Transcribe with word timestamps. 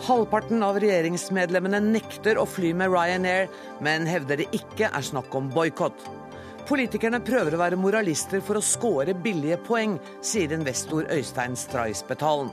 Halvparten 0.00 0.62
av 0.64 0.78
regjeringsmedlemmene 0.80 1.76
nekter 1.84 2.38
å 2.40 2.46
fly 2.48 2.70
med 2.72 2.88
Ryanair, 2.88 3.50
men 3.84 4.06
hevder 4.08 4.40
det 4.40 4.46
ikke 4.56 4.88
er 4.88 5.04
snakk 5.04 5.34
om 5.36 5.50
boikott. 5.52 6.06
Politikerne 6.70 7.20
prøver 7.20 7.52
å 7.52 7.60
være 7.60 7.76
moralister 7.76 8.40
for 8.40 8.56
å 8.56 8.64
score 8.64 9.12
billige 9.12 9.58
poeng, 9.66 9.98
sier 10.24 10.54
investor 10.56 11.04
Øystein 11.12 11.58
Straisbetalen. 11.58 12.48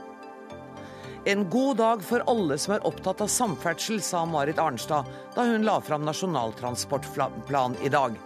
En 1.28 1.46
god 1.48 1.80
dag 1.80 2.04
for 2.04 2.24
alle 2.28 2.60
som 2.60 2.76
er 2.76 2.84
opptatt 2.88 3.24
av 3.24 3.32
samferdsel, 3.32 4.02
sa 4.04 4.26
Marit 4.28 4.60
Arnstad 4.60 5.08
da 5.34 5.48
hun 5.48 5.64
la 5.64 5.78
fram 5.80 6.04
Nasjonal 6.04 6.52
transportplan 6.60 7.80
i 7.80 7.88
dag. 7.92 8.20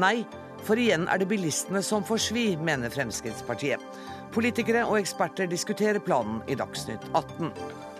Nei, 0.00 0.24
for 0.64 0.80
igjen 0.80 1.04
er 1.12 1.20
det 1.20 1.28
bilistene 1.28 1.84
som 1.84 2.08
får 2.08 2.24
svi, 2.30 2.48
mener 2.56 2.92
Fremskrittspartiet. 2.92 3.84
Politikere 4.32 4.88
og 4.88 4.96
eksperter 5.02 5.50
diskuterer 5.50 6.00
planen 6.00 6.40
i 6.48 6.56
Dagsnytt 6.56 7.04
18. 7.12 7.91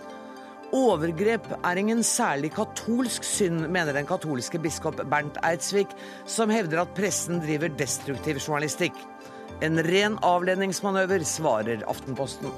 Overgrep 0.73 1.45
er 1.59 1.77
ingen 1.77 1.99
særlig 2.01 2.49
katolsk 2.55 3.25
synd, 3.27 3.67
mener 3.69 3.93
den 3.93 4.07
katolske 4.09 4.57
biskop 4.57 5.03
Bernt 5.05 5.37
Eidsvik, 5.45 5.91
som 6.25 6.49
hevder 6.49 6.81
at 6.81 6.95
pressen 6.97 7.43
driver 7.43 7.69
destruktiv 7.77 8.39
journalistikk. 8.41 8.97
En 9.61 9.77
ren 9.85 10.17
avledningsmanøver, 10.25 11.21
svarer 11.29 11.85
Aftenposten. 11.85 12.49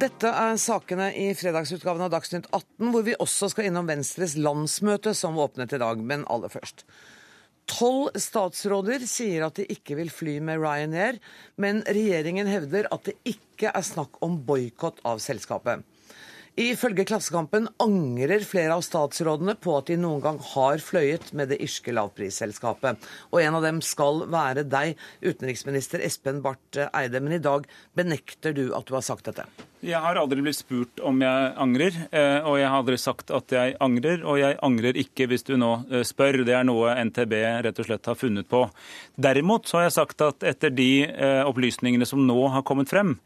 Dette 0.00 0.32
er 0.32 0.56
sakene 0.56 1.10
i 1.12 1.28
fredagsutgaven 1.36 2.06
av 2.06 2.14
Dagsnytt 2.14 2.48
18, 2.54 2.88
hvor 2.94 3.04
vi 3.04 3.20
også 3.20 3.50
skal 3.52 3.68
innom 3.68 3.90
Venstres 3.90 4.38
landsmøte, 4.40 5.12
som 5.12 5.36
åpnet 5.36 5.76
i 5.76 5.82
dag. 5.82 6.00
Men 6.00 6.24
aller 6.32 6.48
først. 6.48 6.86
Tolv 7.68 8.16
statsråder 8.18 9.04
sier 9.08 9.44
at 9.46 9.60
de 9.60 9.66
ikke 9.70 9.98
vil 9.98 10.10
fly 10.12 10.38
med 10.44 10.62
Ryanair, 10.62 11.20
men 11.60 11.84
regjeringen 11.86 12.48
hevder 12.50 12.88
at 12.94 13.06
det 13.08 13.16
ikke 13.28 13.72
er 13.74 13.84
snakk 13.86 14.20
om 14.24 14.38
boikott 14.46 15.02
av 15.06 15.20
selskapet. 15.22 15.84
Ifølge 16.58 17.04
Klassekampen 17.06 17.68
angrer 17.78 18.42
flere 18.42 18.74
av 18.74 18.82
statsrådene 18.82 19.54
på 19.62 19.76
at 19.78 19.86
de 19.86 19.96
noen 20.00 20.18
gang 20.24 20.40
har 20.50 20.82
fløyet 20.82 21.30
med 21.36 21.52
det 21.52 21.60
irske 21.62 21.94
lavprisselskapet. 21.94 22.98
Og 23.30 23.38
en 23.44 23.58
av 23.60 23.62
dem 23.64 23.78
skal 23.84 24.24
være 24.30 24.66
deg, 24.66 24.98
utenriksminister 25.22 26.02
Espen 26.02 26.42
Barth 26.42 26.88
Eide. 26.90 27.22
Men 27.22 27.38
i 27.38 27.42
dag 27.42 27.68
benekter 27.94 28.56
du 28.56 28.72
at 28.74 28.88
du 28.88 28.96
har 28.98 29.06
sagt 29.06 29.30
dette. 29.30 29.46
Jeg 29.80 29.96
har 29.96 30.18
aldri 30.20 30.42
blitt 30.44 30.58
spurt 30.58 31.00
om 31.08 31.22
jeg 31.24 31.52
angrer, 31.56 31.94
eh, 32.12 32.42
og 32.44 32.58
jeg 32.60 32.68
har 32.68 32.82
aldri 32.82 32.98
sagt 33.00 33.30
at 33.32 33.54
jeg 33.54 33.78
angrer. 33.80 34.26
Og 34.26 34.42
jeg 34.42 34.58
angrer 34.66 34.98
ikke 35.00 35.30
hvis 35.30 35.46
du 35.46 35.54
nå 35.56 35.70
eh, 35.88 36.02
spør. 36.04 36.42
Det 36.44 36.58
er 36.58 36.66
noe 36.68 36.92
NTB 37.06 37.32
rett 37.64 37.80
og 37.80 37.88
slett 37.88 38.10
har 38.10 38.18
funnet 38.18 38.50
på. 38.50 38.66
Derimot 39.16 39.70
så 39.70 39.78
har 39.78 39.86
jeg 39.86 39.96
sagt 39.96 40.26
at 40.26 40.44
etter 40.50 40.74
de 40.74 40.90
eh, 41.06 41.40
opplysningene 41.48 42.08
som 42.08 42.26
nå 42.26 42.36
har 42.52 42.66
kommet 42.66 42.90
frem, 42.92 43.16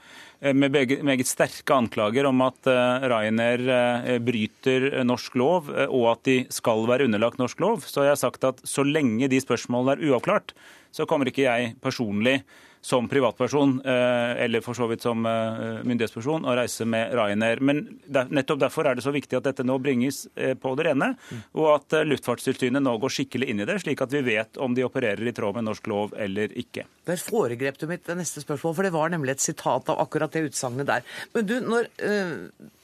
med 0.53 0.75
meget 1.07 1.29
sterke 1.29 1.73
anklager 1.73 2.27
om 2.29 2.43
at 2.45 2.69
Ryanair 3.09 4.19
bryter 4.21 5.01
norsk 5.07 5.39
lov, 5.41 5.71
og 5.89 6.05
at 6.11 6.25
de 6.29 6.37
skal 6.53 6.85
være 6.91 7.07
underlagt 7.09 7.41
norsk 7.41 7.63
lov, 7.65 7.81
så 7.89 8.05
jeg 8.05 8.13
har 8.13 8.19
jeg 8.19 8.25
sagt 8.27 8.45
at 8.45 8.61
så 8.69 8.85
lenge 8.85 9.31
de 9.33 9.41
spørsmålene 9.41 9.97
er 9.97 10.11
uavklart, 10.11 10.53
så 10.93 11.07
kommer 11.09 11.31
ikke 11.31 11.47
jeg 11.47 11.75
personlig 11.83 12.43
som 12.85 13.09
privatperson, 13.09 13.79
eh, 13.85 14.45
eller 14.45 14.61
for 14.61 14.77
så 14.77 14.85
vidt 14.91 15.03
som 15.03 15.25
eh, 15.27 15.81
myndighetsperson, 15.89 16.45
å 16.45 16.57
reise 16.59 16.85
med 16.85 17.15
Ryanair. 17.17 17.63
Men 17.65 17.81
nettopp 18.29 18.61
derfor 18.61 18.91
er 18.91 18.99
det 18.99 19.07
så 19.07 19.15
viktig 19.15 19.39
at 19.39 19.47
dette 19.49 19.65
nå 19.65 19.79
bringes 19.81 20.27
eh, 20.37 20.53
på 20.53 20.75
det 20.77 20.91
rene, 20.91 21.15
og 21.57 21.71
at 21.79 21.97
Luftfartstilsynet 22.05 22.85
nå 22.85 22.97
går 23.01 23.15
skikkelig 23.17 23.49
inn 23.49 23.65
i 23.65 23.69
det, 23.71 23.79
slik 23.81 24.05
at 24.05 24.13
vi 24.13 24.21
vet 24.29 24.61
om 24.61 24.77
de 24.77 24.85
opererer 24.85 25.25
i 25.25 25.33
tråd 25.33 25.57
med 25.57 25.69
norsk 25.71 25.89
lov 25.89 26.13
eller 26.27 26.53
ikke. 26.61 26.85
Der 27.09 27.21
foregrep 27.21 27.81
du 27.81 27.89
mitt 27.89 28.09
neste 28.21 28.45
spørsmål, 28.45 28.77
for 28.77 28.85
det 28.85 28.93
var 28.93 29.17
nemlig 29.17 29.39
et 29.39 29.49
sitat 29.49 29.89
av 29.89 30.05
akkurat 30.05 30.37
det 30.37 30.51
utsagnet 30.51 30.89
der. 30.89 31.09
Men 31.33 31.49
du, 31.49 31.57
når 31.65 31.89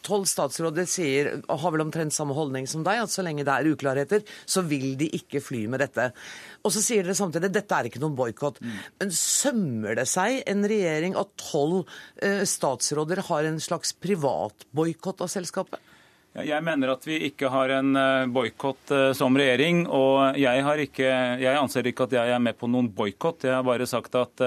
tolv 0.07 0.27
statsråder 0.29 0.87
sier, 0.89 1.31
og 1.45 1.61
har 1.63 1.75
vel 1.75 1.85
omtrent 1.85 2.15
samme 2.15 2.35
holdning 2.37 2.69
som 2.71 2.85
deg, 2.87 3.03
at 3.03 3.13
så 3.13 3.25
lenge 3.25 3.45
det 3.47 3.53
er 3.53 3.69
uklarheter, 3.69 4.25
så 4.49 4.65
vil 4.67 4.95
de 5.01 5.11
ikke 5.21 5.43
fly 5.45 5.67
med 5.71 5.85
dette. 5.85 6.11
Og 6.65 6.73
så 6.75 6.83
sier 6.85 7.05
dere 7.05 7.17
samtidig 7.17 7.51
at 7.51 7.57
dette 7.59 7.77
er 7.77 7.89
ikke 7.89 8.03
noen 8.03 8.17
boikott. 8.19 8.61
Mm. 8.61 8.79
Men 9.01 9.15
sømmer 9.17 9.90
det 9.99 10.07
seg 10.11 10.43
en 10.51 10.67
regjering 10.69 11.17
at 11.19 11.33
tolv 11.41 11.83
eh, 12.23 12.43
statsråder 12.49 13.25
har 13.31 13.49
en 13.49 13.61
slags 13.63 13.95
privatboikott 13.99 15.25
av 15.25 15.33
selskapet? 15.33 15.81
Jeg 16.31 16.63
mener 16.63 16.93
at 16.93 17.03
vi 17.09 17.17
ikke 17.27 17.51
har 17.51 17.73
en 17.81 17.97
eh, 17.99 18.29
boikott 18.31 18.93
eh, 18.95 19.09
som 19.19 19.35
regjering. 19.37 19.83
Og 19.91 20.39
jeg, 20.39 20.87
ikke, 20.87 21.11
jeg, 21.43 21.59
anser 21.59 21.91
ikke 21.91 22.07
at 22.07 22.17
jeg 22.21 22.35
er 22.37 22.43
med 22.43 22.59
på 22.61 22.71
noen 22.71 22.93
boikott. 22.95 23.49
Jeg 23.49 23.57
har 23.59 23.67
bare 23.67 23.89
sagt 23.91 24.15
at 24.19 24.45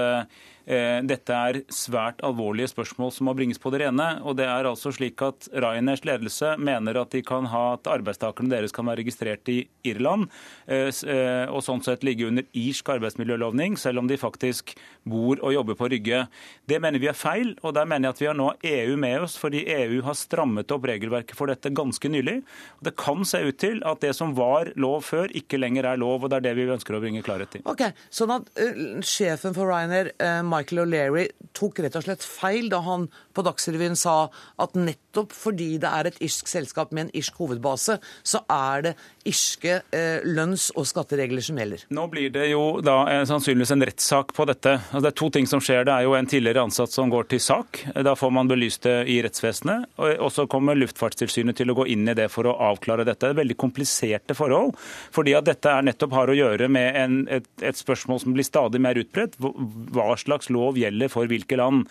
dette 0.63 1.35
er 1.35 1.59
svært 1.73 2.21
alvorlige 2.23 2.71
spørsmål 2.71 3.11
som 3.11 3.27
må 3.27 3.33
bringes 3.35 3.59
på 3.59 3.71
det 3.73 3.81
rene. 3.83 4.07
og 4.23 4.37
det 4.39 4.45
er 4.47 4.69
altså 4.69 4.93
slik 4.95 5.21
at 5.25 5.49
Ryanairs 5.51 6.05
ledelse 6.07 6.53
mener 6.57 7.01
at 7.01 7.11
de 7.11 7.21
kan 7.25 7.47
ha 7.51 7.63
at 7.73 7.89
arbeidstakerne 7.91 8.51
deres 8.51 8.73
kan 8.75 8.87
være 8.87 9.01
registrert 9.03 9.49
i 9.51 9.63
Irland 9.87 10.29
eh, 10.67 10.89
eh, 10.89 11.45
og 11.51 11.63
sånn 11.65 11.83
sett 11.85 12.05
ligge 12.05 12.27
under 12.29 12.45
irsk 12.57 12.93
arbeidsmiljølovning, 12.95 13.77
selv 13.79 14.03
om 14.03 14.09
de 14.09 14.19
faktisk 14.19 14.75
bor 15.09 15.41
og 15.43 15.53
jobber 15.55 15.77
på 15.79 15.89
Rygge. 15.91 16.23
Det 16.69 16.79
mener 16.83 17.01
vi 17.03 17.09
er 17.11 17.17
feil, 17.17 17.53
og 17.61 17.75
der 17.77 17.87
mener 17.89 18.09
jeg 18.09 18.15
at 18.15 18.21
vi 18.23 18.29
har 18.29 18.39
nå 18.39 18.49
EU 18.69 18.97
med 18.99 19.25
oss, 19.25 19.37
fordi 19.39 19.65
EU 19.73 20.01
har 20.07 20.17
strammet 20.17 20.71
opp 20.73 20.87
regelverket 20.89 21.37
for 21.37 21.51
dette 21.51 21.73
ganske 21.75 22.11
nylig. 22.11 22.39
Det 22.83 22.95
kan 22.99 23.25
se 23.27 23.43
ut 23.43 23.59
til 23.61 23.83
at 23.87 24.03
det 24.03 24.13
som 24.17 24.35
var 24.37 24.71
lov 24.79 25.03
før, 25.09 25.31
ikke 25.35 25.59
lenger 25.59 25.89
er 25.91 26.01
lov, 26.01 26.23
og 26.23 26.31
det 26.31 26.39
er 26.39 26.47
det 26.49 26.55
vi 26.59 26.69
ønsker 26.73 26.97
å 26.97 27.03
bringe 27.03 27.23
klarhet 27.25 27.59
i. 27.59 27.63
Okay, 27.69 27.95
Sånn 28.13 28.31
at 28.33 28.49
uh, 28.59 29.01
sjefen 29.05 29.55
for 29.55 29.67
Ryanair, 29.69 30.13
uh, 30.21 30.41
Michael 30.53 30.85
O'Leary 30.85 31.27
tok 31.57 31.81
rett 31.83 31.97
og 31.97 32.05
slett 32.05 32.25
feil 32.25 32.69
da 32.71 32.83
han 32.85 33.09
på 33.33 33.45
Dagsrevyen 33.45 33.97
sa 33.99 34.27
at 34.61 34.77
nettopp 34.77 35.33
fordi 35.35 35.75
det 35.81 35.89
er 35.89 36.09
et 36.09 36.21
irsk 36.25 36.49
selskap 36.51 36.93
med 36.93 37.07
en 37.07 37.13
irsk 37.17 37.37
hovedbase, 37.41 37.99
så 38.23 38.43
er 38.51 38.87
det 38.87 38.93
irske 39.29 39.79
eh, 39.95 40.23
lønns- 40.25 40.71
og 40.75 40.87
skatteregler 40.87 41.43
som 41.43 41.59
gjelder. 41.59 41.85
Nå 41.95 42.07
blir 42.11 42.31
det 42.33 42.49
jo 42.51 42.63
da 42.83 42.97
eh, 43.11 43.23
sannsynligvis 43.27 43.73
en 43.75 43.85
rettssak 43.87 44.33
på 44.35 44.47
dette. 44.49 44.75
Altså, 44.79 45.03
det 45.05 45.11
er 45.13 45.19
to 45.21 45.29
ting 45.33 45.49
som 45.49 45.63
skjer. 45.63 45.85
Det 45.87 45.95
er 45.95 46.07
jo 46.07 46.15
en 46.17 46.29
tidligere 46.29 46.65
ansatt 46.67 46.93
som 46.93 47.11
går 47.11 47.29
til 47.31 47.41
sak. 47.43 47.83
Da 48.05 48.15
får 48.19 48.33
man 48.35 48.51
belyst 48.51 48.83
det 48.87 48.97
i 49.11 49.19
rettsvesenet. 49.23 49.93
Og 49.97 50.29
så 50.33 50.45
kommer 50.51 50.77
Luftfartstilsynet 50.77 51.57
til 51.59 51.71
å 51.71 51.77
gå 51.77 51.87
inn 51.93 52.07
i 52.09 52.17
det 52.17 52.29
for 52.33 52.49
å 52.49 52.55
avklare 52.71 53.05
dette. 53.07 53.25
Det 53.25 53.35
er 53.35 53.41
veldig 53.41 53.59
kompliserte 53.59 54.35
forhold. 54.37 54.75
fordi 55.13 55.33
at 55.37 55.47
dette 55.47 55.69
er 55.69 55.85
nettopp 55.85 56.13
har 56.17 56.29
å 56.29 56.35
gjøre 56.37 56.67
med 56.71 56.97
en, 56.99 57.17
et, 57.31 57.47
et, 57.61 57.77
spørsmål 57.77 58.21
som 58.21 58.35
blir 58.35 58.47
stadig 58.47 58.81
mer 58.81 58.99
utbredt. 58.99 59.37
Hva 59.39 60.13
slags 60.19 60.49
lov 60.53 60.77
gjelder 60.79 61.11
for 61.11 61.29
hvilke 61.29 61.57
land. 61.59 61.87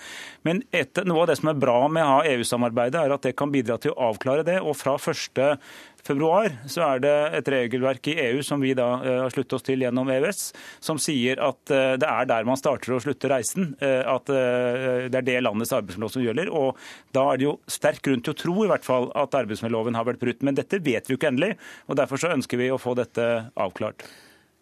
Men 0.47 0.63
etter, 0.73 1.07
noe 1.09 1.25
av 1.25 1.32
det 1.32 1.32
som 1.39 1.51
er 1.53 1.59
bra 1.61 1.79
med 1.93 2.29
EU-samarbeidet, 2.33 3.01
er 3.01 3.15
at 3.15 3.25
det 3.27 3.37
kan 3.39 3.53
bidra 3.53 3.79
til 3.81 3.95
å 3.95 4.11
avklare 4.11 4.45
det. 4.47 4.61
og 4.61 4.77
fra 4.79 4.99
første 5.01 5.57
februar 6.07 6.51
så 6.71 6.83
er 6.87 7.03
det 7.03 7.15
et 7.39 7.51
regelverk 7.55 8.09
i 8.11 8.17
EU 8.27 8.43
som 8.47 8.63
vi 8.63 8.73
da 8.79 8.89
eh, 9.01 9.19
har 9.23 9.35
sluttet 9.35 9.57
oss 9.59 9.67
til 9.67 9.85
gjennom 9.85 10.11
EØS, 10.11 10.41
som 10.83 10.99
sier 11.01 11.41
at 11.43 11.73
eh, 11.73 11.95
det 12.01 12.09
er 12.09 12.29
der 12.31 12.49
man 12.49 12.59
starter 12.59 12.97
og 12.97 13.05
slutter 13.05 13.33
reisen. 13.37 13.73
Eh, 13.83 14.03
at 14.03 14.27
det 14.33 15.19
er 15.21 15.27
det 15.27 15.39
landets 15.45 15.73
arbeidsmiljølov 15.75 16.13
som 16.13 16.25
gjelder. 16.25 16.51
Og 16.51 17.15
da 17.15 17.29
er 17.31 17.41
det 17.41 17.47
jo 17.47 17.55
sterk 17.71 18.03
grunn 18.05 18.25
til 18.25 18.35
å 18.35 18.41
tro 18.43 18.57
i 18.65 18.71
hvert 18.71 18.87
fall 18.87 19.09
at 19.19 19.39
arbeidsmiljøloven 19.43 19.99
har 19.99 20.09
vært 20.09 20.23
brutt. 20.23 20.43
Men 20.47 20.59
dette 20.59 20.83
vet 20.83 21.09
vi 21.09 21.15
jo 21.15 21.21
ikke 21.21 21.33
endelig, 21.33 21.55
og 21.87 21.99
derfor 22.01 22.21
så 22.21 22.35
ønsker 22.35 22.61
vi 22.61 22.73
å 22.73 22.81
få 22.83 22.97
dette 22.99 23.29
avklart. 23.55 24.05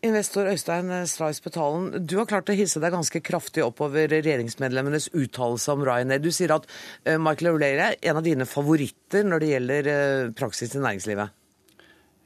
Investor 0.01 0.49
Øystein 0.49 0.89
Strais 1.07 1.43
Betalen, 1.45 2.07
du 2.09 2.15
har 2.17 2.29
klart 2.29 2.49
å 2.49 2.57
hisse 2.57 2.81
deg 2.81 2.95
ganske 2.95 3.21
kraftig 3.21 3.61
oppover 3.67 4.09
regjeringsmedlemmenes 4.09 5.11
uttalelse 5.13 5.75
om 5.75 5.83
Ryanair. 5.85 6.23
Du 6.25 6.31
sier 6.33 6.55
at 6.55 6.65
eh, 7.05 7.19
Michael 7.21 7.53
O'Leary 7.53 7.83
er 7.85 7.99
en 8.09 8.21
av 8.21 8.25
dine 8.25 8.47
favoritter 8.49 9.29
når 9.29 9.43
det 9.43 9.51
gjelder 9.51 9.91
eh, 9.93 10.31
praksis 10.39 10.73
i 10.73 10.81
næringslivet. 10.81 11.37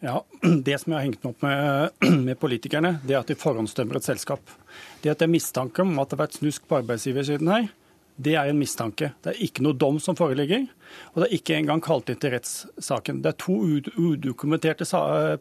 Ja, 0.06 0.20
Det 0.68 0.78
som 0.78 0.94
jeg 0.94 1.00
har 1.00 1.06
hengt 1.08 1.26
meg 1.26 1.32
opp 1.32 1.42
med, 1.42 1.98
med 2.28 2.38
politikerne, 2.38 2.94
det 3.02 3.16
er 3.16 3.24
at 3.24 3.32
de 3.32 3.38
forhåndsdømmer 3.42 3.98
et 3.98 4.06
selskap. 4.06 4.54
Det 5.02 5.10
at 5.10 5.18
det 5.18 5.26
er 5.26 5.34
mistanke 5.34 5.82
om 5.82 5.96
at 5.98 6.12
det 6.12 6.18
har 6.18 6.28
vært 6.28 6.38
snusk 6.38 6.70
på 6.70 6.78
arbeidsgiversiden 6.78 7.50
her, 7.50 7.66
det 8.16 8.36
er 8.38 8.46
en 8.50 8.58
mistanke. 8.58 9.10
Det 9.24 9.32
er 9.32 9.40
ikke 9.42 9.64
noe 9.66 9.74
dom 9.74 9.96
som 10.02 10.14
foreligger, 10.18 10.68
og 11.12 11.16
det 11.18 11.26
er 11.26 11.34
ikke 11.34 11.56
engang 11.58 11.80
kalt 11.82 12.10
inn 12.12 12.20
til 12.22 12.34
rettssaken. 12.36 13.22
Det 13.24 13.32
er 13.32 13.40
to 13.42 13.56
udokumenterte 13.98 14.86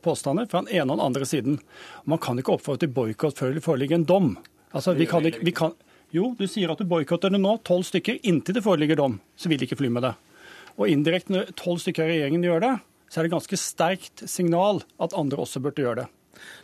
påstander 0.01 0.49
fra 0.49 0.63
den 0.63 0.73
ene 0.73 0.87
og 0.87 0.97
den 0.97 1.05
andre 1.05 1.27
siden. 1.29 1.59
Man 2.09 2.21
kan 2.23 2.41
ikke 2.41 2.55
oppfordre 2.55 2.85
til 2.85 2.95
boikott 2.95 3.37
før 3.37 3.53
det 3.53 3.65
foreligger 3.65 4.01
en 4.01 4.07
dom. 4.09 4.31
Altså, 4.73 4.95
vi 4.97 5.05
kan 5.05 5.25
ikke, 5.29 5.43
vi 5.45 5.53
kan, 5.53 5.75
jo, 6.13 6.31
du 6.37 6.47
sier 6.49 6.73
at 6.73 6.81
du 6.81 6.89
boikotter 6.89 7.33
det 7.33 7.41
nå, 7.43 7.59
tolv 7.67 7.85
stykker. 7.85 8.23
Inntil 8.25 8.57
det 8.57 8.65
foreligger 8.65 8.97
dom, 8.97 9.19
så 9.37 9.51
vil 9.51 9.61
de 9.61 9.69
ikke 9.69 9.77
fly 9.77 9.93
med 9.93 10.07
det. 10.07 10.15
Og 10.73 10.89
indirekte, 10.89 11.35
når 11.35 11.53
tolv 11.59 11.83
stykker 11.83 12.07
av 12.07 12.09
regjeringen 12.09 12.49
gjør 12.49 12.65
det, 12.65 12.73
så 13.13 13.21
er 13.21 13.27
det 13.27 13.35
ganske 13.35 13.61
sterkt 13.61 14.25
signal 14.25 14.81
at 14.97 15.13
andre 15.13 15.45
også 15.45 15.61
burde 15.61 15.85
gjøre 15.85 16.01
det. 16.01 16.09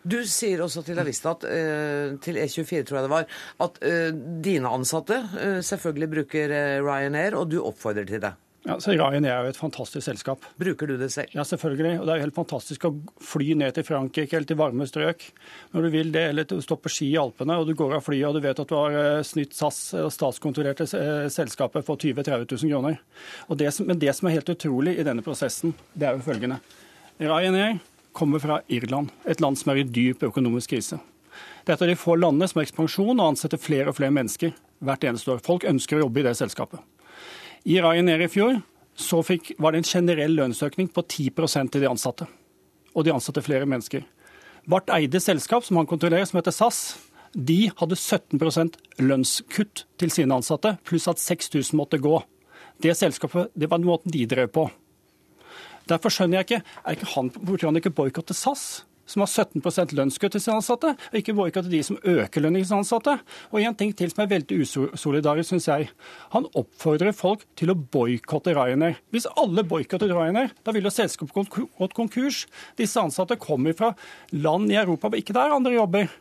Du 0.03 0.19
sier 0.27 0.61
også 0.63 0.83
til 0.87 0.99
Avista, 1.01 1.35
at, 1.35 1.47
uh, 1.47 2.19
til 2.23 2.39
E24 2.41 2.83
tror 2.87 2.99
jeg 2.99 3.07
det 3.07 3.15
var, 3.15 3.39
at 3.65 3.81
uh, 3.83 4.11
dine 4.45 4.75
ansatte 4.75 5.21
uh, 5.35 5.59
selvfølgelig 5.65 6.13
bruker 6.17 6.55
Ryanair, 6.85 7.37
og 7.39 7.49
du 7.51 7.59
oppfordrer 7.63 8.07
til 8.09 8.23
det. 8.23 8.35
Ja, 8.67 8.75
så 8.79 8.91
Ryanair 8.91 9.31
er 9.31 9.45
jo 9.47 9.51
et 9.53 9.57
fantastisk 9.57 10.03
selskap. 10.03 10.43
Bruker 10.59 10.89
du 10.89 10.97
det 10.99 11.07
selv? 11.13 11.31
Ja, 11.31 11.45
selvfølgelig. 11.47 11.93
Og 12.01 12.05
det 12.05 12.11
er 12.11 12.19
jo 12.19 12.25
helt 12.27 12.35
fantastisk 12.35 12.87
å 12.89 12.91
fly 13.23 13.53
ned 13.57 13.77
til 13.77 13.85
Frankrike 13.87 14.35
eller 14.35 14.49
til 14.49 14.59
varme 14.59 14.87
strøk 14.89 15.23
når 15.71 15.85
du 15.85 15.89
vil 15.93 16.11
det, 16.13 16.25
eller 16.33 16.59
stå 16.65 16.75
på 16.77 16.91
ski 16.91 17.07
i 17.13 17.19
Alpene 17.21 17.55
og 17.55 17.69
du 17.69 17.73
går 17.79 17.95
av 17.97 18.03
flyet 18.03 18.27
og 18.27 18.35
du 18.35 18.43
vet 18.43 18.59
at 18.59 18.69
du 18.69 18.75
har 18.75 18.97
eh, 18.99 19.21
snytt 19.25 19.55
SAS 19.55 19.79
statskontrollerte 20.11 20.89
eh, 20.99 21.29
selskapet 21.31 21.87
for 21.87 22.01
20 22.01 22.19
000-30 22.19 22.51
000 22.67 22.73
kroner. 22.75 22.99
Det 23.63 23.71
som, 23.73 23.87
men 23.87 24.01
det 24.01 24.13
som 24.17 24.27
er 24.27 24.37
helt 24.37 24.51
utrolig 24.51 24.97
i 24.99 25.07
denne 25.07 25.23
prosessen, 25.23 25.73
det 25.95 26.09
er 26.09 26.19
jo 26.19 26.27
følgende. 26.27 26.59
Ryanair 27.23 27.79
kommer 28.19 28.43
fra 28.43 28.59
Irland, 28.67 29.13
et 29.25 29.41
land 29.41 29.57
som 29.59 29.71
er 29.71 29.81
i 29.81 29.87
dyp 29.87 30.25
økonomisk 30.27 30.75
krise. 30.75 30.99
Det 31.63 31.71
er 31.71 31.77
et 31.77 31.85
av 31.85 31.91
de 31.91 31.99
få 31.99 32.17
landene 32.19 32.47
som 32.49 32.59
har 32.59 32.67
ekspansjon 32.67 33.15
og 33.15 33.25
ansetter 33.31 33.61
flere 33.61 33.91
og 33.91 33.97
flere 33.99 34.13
mennesker 34.15 34.53
hvert 34.83 35.05
eneste 35.07 35.31
år. 35.33 35.41
Folk 35.45 35.67
ønsker 35.69 35.99
å 35.99 36.05
jobbe 36.05 36.21
i 36.21 36.27
det 36.27 36.35
selskapet. 36.39 36.81
I 37.67 37.79
Ryanair 37.83 38.23
i 38.25 38.31
fjor 38.31 38.61
så 38.99 39.21
fikk, 39.23 39.53
var 39.59 39.71
det 39.71 39.83
en 39.83 39.89
generell 39.89 40.35
lønnsøkning 40.35 40.89
på 40.91 41.03
10% 41.05 41.71
til 41.73 41.83
de 41.83 41.91
ansatte. 41.91 42.27
Og 42.95 43.05
de 43.05 43.13
ansatte 43.13 43.43
flere 43.45 43.67
mennesker. 43.69 44.03
Barth 44.69 44.91
Eides 44.93 45.27
selskap, 45.29 45.63
som 45.65 45.79
han 45.79 45.87
kontrollerer, 45.87 46.27
som 46.27 46.39
heter 46.39 46.55
SAS, 46.55 46.81
de 47.33 47.69
hadde 47.77 47.95
17% 47.95 48.75
lønnskutt 49.05 49.85
til 50.01 50.11
sine 50.13 50.35
ansatte, 50.35 50.75
pluss 50.87 51.07
at 51.11 51.21
6000 51.21 51.77
måtte 51.77 52.01
gå. 52.01 52.17
Det 52.81 52.95
selskapet, 52.97 53.51
det 53.53 53.69
var 53.69 53.79
den 53.79 53.89
måten 53.89 54.13
de 54.13 54.25
drev 54.29 54.51
på. 54.55 54.69
Derfor 55.89 56.13
skjønner 56.13 56.39
jeg 56.39 56.49
ikke, 56.49 56.61
er 56.85 56.97
ikke 56.97 57.11
han, 57.15 57.33
Burde 57.39 57.67
han 57.67 57.81
ikke 57.81 57.95
boikotte 57.97 58.37
SAS? 58.37 58.85
som 59.09 59.23
har 59.23 59.29
17 59.31 59.95
lønnskutt 59.97 60.35
til 60.35 60.43
sine 60.43 60.59
ansatte, 60.59 60.93
og 60.93 61.17
ikke 61.17 61.33
boikotte 61.37 61.71
de 61.71 61.81
som 61.85 61.97
øker 61.97 62.43
lønningen 62.43 62.65
til 62.65 62.69
sine 62.69 62.83
ansatte. 62.83 63.15
Og 63.51 63.61
en 63.61 63.75
ting 63.75 63.93
til 63.97 64.11
som 64.11 64.23
er 64.23 64.31
veldig 64.35 64.59
usolidarisk, 64.93 65.49
syns 65.49 65.69
jeg. 65.71 65.89
Han 66.35 66.47
oppfordrer 66.53 67.15
folk 67.17 67.45
til 67.57 67.73
å 67.73 67.77
boikotte 67.79 68.53
Ryanair. 68.53 69.01
Hvis 69.09 69.29
alle 69.33 69.65
boikottet 69.65 70.13
Ryanair, 70.13 70.53
da 70.63 70.75
ville 70.75 70.93
selskapet 70.93 71.49
gått 71.49 71.97
konkurs. 71.97 72.45
Disse 72.77 73.01
ansatte 73.01 73.39
kommer 73.41 73.73
fra 73.77 73.95
land 74.31 74.69
i 74.71 74.77
Europa 74.79 75.09
hvor 75.09 75.21
ikke 75.21 75.33
det 75.33 75.45
er 75.45 75.57
andre 75.57 75.77
jobber. 75.79 76.19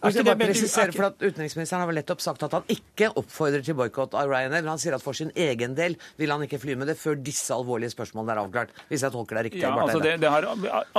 Altså, 0.00 0.20
jeg 0.20 0.26
bare 0.26 0.48
presisere, 0.48 0.92
for 0.94 1.08
at 1.08 1.20
Utenriksministeren 1.22 1.82
har 1.82 1.88
vel 1.88 1.98
nettopp 1.98 2.22
sagt 2.24 2.42
at 2.44 2.54
han 2.56 2.66
ikke 2.72 3.10
oppfordrer 3.20 3.64
til 3.64 3.76
boikott 3.78 4.14
av 4.18 4.28
Ryanair, 4.28 4.62
men 4.62 4.72
han 4.74 4.80
sier 4.80 4.96
at 4.96 5.04
for 5.04 5.16
sin 5.16 5.30
egen 5.34 5.76
del 5.76 5.96
vil 6.20 6.32
han 6.32 6.44
ikke 6.44 6.60
fly 6.62 6.76
med 6.80 6.90
det 6.90 6.96
før 7.00 7.16
disse 7.20 7.54
alvorlige 7.54 7.94
spørsmålene 7.94 8.34
er 8.34 8.42
avklart. 8.42 8.74
Hvis 8.90 9.04
jeg 9.06 9.14
tolker 9.14 9.38
deg 9.38 9.48
riktig. 9.48 9.62
Ja, 9.64 9.72
altså 9.80 10.00
det, 10.02 10.16
det, 10.22 10.30
har 10.32 10.48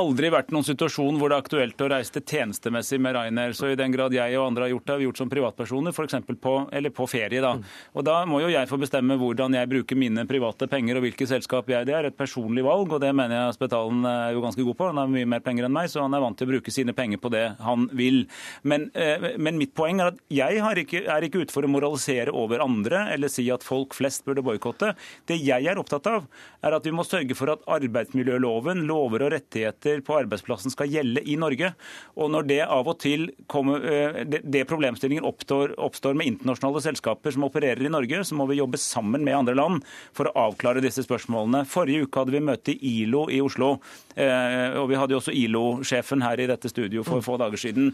aldri 0.01 0.31
vært 0.33 0.51
noen 0.55 0.67
situasjon 0.67 1.19
hvor 1.21 1.31
det 1.31 1.37
er 1.37 1.45
aktuelt 1.45 1.85
å 1.85 1.89
reise 1.91 2.21
tjenestemessig 2.21 2.99
med 3.01 3.17
Ryanair. 3.17 3.55
Så 3.57 3.71
i 3.71 3.79
den 3.79 3.93
grad 3.93 4.15
jeg 4.15 4.39
og 4.39 4.47
andre 4.49 4.67
har 4.67 4.73
gjort 4.75 4.87
det, 4.87 4.95
har 4.95 5.01
vi 5.03 5.09
gjort 5.09 5.21
som 5.21 5.31
privatpersoner, 5.31 5.95
f.eks. 5.95 6.17
På, 6.41 6.55
på 6.99 7.09
ferie. 7.09 7.41
da. 7.43 7.55
Og 7.93 8.05
da 8.05 8.17
må 8.29 8.41
jo 8.43 8.51
jeg 8.53 8.69
få 8.69 8.79
bestemme 8.81 9.17
hvordan 9.19 9.55
jeg 9.57 9.71
bruker 9.71 9.99
mine 9.99 10.25
private 10.29 10.69
penger 10.71 10.99
og 10.99 11.05
hvilket 11.05 11.31
selskap 11.31 11.69
jeg 11.71 11.87
Det 11.87 11.95
er 11.95 12.09
et 12.09 12.17
personlig 12.17 12.65
valg, 12.65 12.91
og 12.91 13.01
det 13.03 13.11
mener 13.15 13.37
jeg 13.37 13.57
Spetalen 13.57 14.05
er 14.09 14.35
jo 14.35 14.43
ganske 14.43 14.65
god 14.65 14.77
på. 14.77 14.89
Han 14.91 15.01
har 15.01 15.11
mye 15.11 15.29
mer 15.35 15.43
penger 15.45 15.67
enn 15.67 15.75
meg, 15.75 15.89
så 15.91 16.03
han 16.05 16.15
er 16.15 16.23
vant 16.23 16.37
til 16.37 16.49
å 16.49 16.53
bruke 16.55 16.73
sine 16.73 16.95
penger 16.97 17.21
på 17.21 17.31
det 17.33 17.45
han 17.63 17.87
vil. 17.95 18.25
Men 18.65 18.75
men, 18.75 18.89
eh, 18.93 19.37
mitt 19.55 19.73
poeng 19.75 20.01
er 20.01 20.11
at 20.11 20.19
jeg 20.33 20.59
ikke, 20.81 21.05
er 21.07 21.25
ikke 21.25 21.43
ute 21.45 21.53
for 21.53 21.65
å 21.65 21.71
moralisere 21.71 22.33
over 22.35 22.63
andre 22.63 23.05
eller 23.13 23.31
si 23.31 23.47
at 23.53 23.63
folk 23.63 23.95
flest 23.95 24.25
burde 24.27 24.43
boikotte. 24.45 24.93
Det 25.29 25.37
jeg 25.39 25.65
er 25.69 25.79
opptatt 25.79 26.07
av, 26.11 26.27
er 26.65 26.75
at 26.75 26.83
vi 26.83 26.91
må 26.95 27.05
sørge 27.05 27.35
for 27.37 27.53
at 27.53 27.63
arbeidsmiljøloven, 27.65 28.85
lover 28.89 29.25
og 29.25 29.33
rettigheter 29.35 30.01
på 30.05 30.17
arbeidsplassen 30.19 30.73
skal 30.73 30.91
gjelde 30.91 31.23
i 31.23 31.37
Norge. 31.39 31.73
Og 32.17 32.31
når 32.33 32.47
det 32.49 32.61
av 32.65 32.87
og 32.87 32.99
til 32.99 33.31
kommer, 33.47 33.83
eh, 33.85 34.23
det 34.25 34.67
problemstillingen 34.67 35.25
oppstår, 35.25 35.75
oppstår 35.77 36.15
med 36.15 36.33
internasjonale 36.33 36.83
selskaper 36.83 37.33
som 37.33 37.47
opererer 37.47 37.85
i 37.85 37.93
Norge, 37.93 38.23
så 38.25 38.35
må 38.35 38.47
vi 38.49 38.59
jobbe 38.59 38.81
sammen 38.81 39.23
med 39.23 39.35
andre 39.35 39.55
land 39.55 39.83
for 40.13 40.25
å 40.25 40.35
avklare 40.49 40.83
disse 40.83 41.05
spørsmålene. 41.05 41.65
Forrige 41.65 42.05
uke 42.05 42.19
hadde 42.19 42.35
vi 42.35 42.43
møte 42.43 42.75
i 42.75 43.03
ILO 43.03 43.27
i 43.29 43.41
Oslo. 43.41 43.79
Eh, 44.15 44.75
og 44.79 44.89
vi 44.89 44.99
hadde 44.99 45.15
jo 45.15 45.21
også 45.21 45.35
ILO-sjefen 45.35 46.23
her 46.23 46.39
i 46.39 46.47
dette 46.47 46.69
studio 46.69 47.03
for 47.03 47.21
få 47.21 47.37
dager 47.37 47.59
siden. 47.59 47.93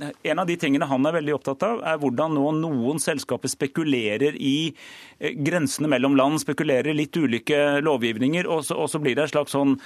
En 0.00 0.40
av 0.40 0.48
de 0.48 0.56
tingene 0.60 0.88
han 0.88 1.06
er 1.06 1.16
veldig 1.18 1.34
opptatt 1.36 1.64
av, 1.66 1.82
er 1.86 1.98
hvordan 2.00 2.34
nå 2.36 2.52
noen 2.60 3.00
selskaper 3.02 3.50
spekulerer 3.52 4.36
i 4.36 4.72
eh, 5.18 5.34
grensene 5.44 5.90
mellom 5.92 6.16
land, 6.18 6.40
spekulerer 6.42 6.92
i 6.92 6.96
litt 7.02 7.16
ulike 7.16 7.80
lovgivninger, 7.84 8.48
og 8.50 8.64
så, 8.68 8.78
og 8.80 8.90
så 8.92 9.00
blir 9.02 9.18
det 9.18 9.26
et 9.26 9.34
slags 9.34 9.56
sånn 9.56 9.76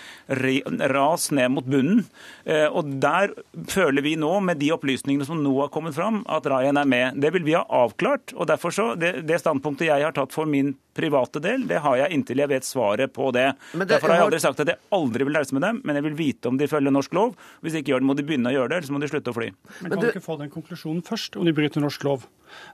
ras 0.95 1.31
ned 1.35 1.55
mot 1.57 1.67
bunnen. 1.67 2.05
Eh, 2.45 2.67
og 2.69 2.95
Der 3.03 3.35
føler 3.71 4.07
vi 4.07 4.15
nå, 4.21 4.33
med 4.45 4.63
de 4.63 4.71
opplysningene 4.75 5.27
som 5.27 5.43
nå 5.43 5.57
har 5.61 5.73
kommet 5.75 5.97
fram, 5.97 6.23
at 6.31 6.47
Ryan 6.51 6.81
er 6.81 6.89
med. 6.89 7.21
Det 7.23 7.35
vil 7.35 7.47
vi 7.47 7.59
ha 7.59 7.65
avklart. 7.69 8.37
og 8.37 8.49
derfor 8.51 8.75
så, 8.75 8.93
det, 8.99 9.27
det 9.29 9.41
standpunktet 9.43 9.89
jeg 9.91 10.05
har 10.05 10.15
tatt 10.15 10.35
for 10.35 10.47
min 10.49 10.75
private 10.94 11.41
del, 11.43 11.67
det 11.69 11.81
har 11.85 11.99
jeg 11.99 12.17
inntil 12.17 12.43
jeg 12.43 12.50
vet 12.50 12.67
svaret 12.67 13.12
på 13.14 13.31
det. 13.35 13.49
det 13.73 13.88
Derfor 13.91 14.12
har 14.12 14.20
jeg 14.20 14.29
aldri 14.29 14.41
sagt 14.44 14.62
at 14.64 14.73
jeg 14.73 14.81
aldri 14.94 15.26
vil 15.26 15.38
reise 15.38 15.56
med 15.56 15.64
dem, 15.67 15.81
men 15.85 15.99
jeg 15.99 16.06
vil 16.08 16.17
vite 16.19 16.50
om 16.50 16.61
de 16.61 16.69
følger 16.70 16.94
norsk 16.94 17.17
lov. 17.17 17.35
Hvis 17.64 17.75
de 17.75 17.82
ikke 17.82 17.94
gjør 17.94 18.05
det, 18.05 18.08
må 18.11 18.17
de 18.19 18.26
begynne 18.26 18.52
å 18.52 18.55
gjøre 18.55 18.70
det, 18.73 18.79
eller 18.79 18.91
så 18.91 18.96
må 18.96 19.02
de 19.02 19.11
slutte 19.11 19.35
å 19.35 19.37
fly. 19.37 19.50
Men 19.81 19.94
kan 19.94 20.05
du 20.05 20.08
ikke 20.11 20.25
få 20.25 20.38
den 20.41 20.52
konklusjonen 20.55 21.02
først, 21.06 21.38
om 21.41 21.49
de 21.49 21.56
bryter 21.56 21.85
norsk 21.85 22.06
lov? 22.06 22.29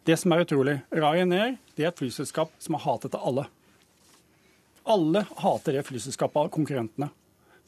Det 0.09 0.19
som 0.21 0.35
er 0.35 0.45
utrolig, 0.45 0.77
Ryanair 0.93 1.57
det 1.77 1.87
er 1.87 1.93
et 1.93 2.03
flyselskap 2.03 2.53
som 2.61 2.77
har 2.77 2.85
hatet 2.85 3.17
av 3.17 3.25
alle. 3.31 3.47
Alle 4.91 5.25
hater 5.41 5.77
det 5.77 5.87
flyselskapet 5.89 6.41
av 6.45 6.51
konkurrentene. 6.53 7.11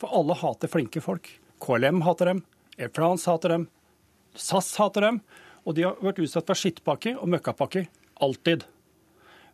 For 0.01 0.13
alle 0.19 0.37
hater 0.37 0.69
flinke 0.69 1.01
folk. 1.05 1.29
KLM 1.63 2.03
hater 2.03 2.33
dem, 2.33 2.43
Air 2.79 2.91
France 2.93 3.31
hater 3.31 3.55
dem, 3.55 3.69
SAS 4.35 4.75
hater 4.81 5.07
dem. 5.07 5.21
Og 5.63 5.77
de 5.77 5.85
har 5.87 5.99
vært 6.03 6.19
utsatt 6.25 6.49
for 6.49 6.59
skittpakker 6.59 7.21
og 7.23 7.31
møkkapakker. 7.31 7.87
Alltid. 8.25 8.65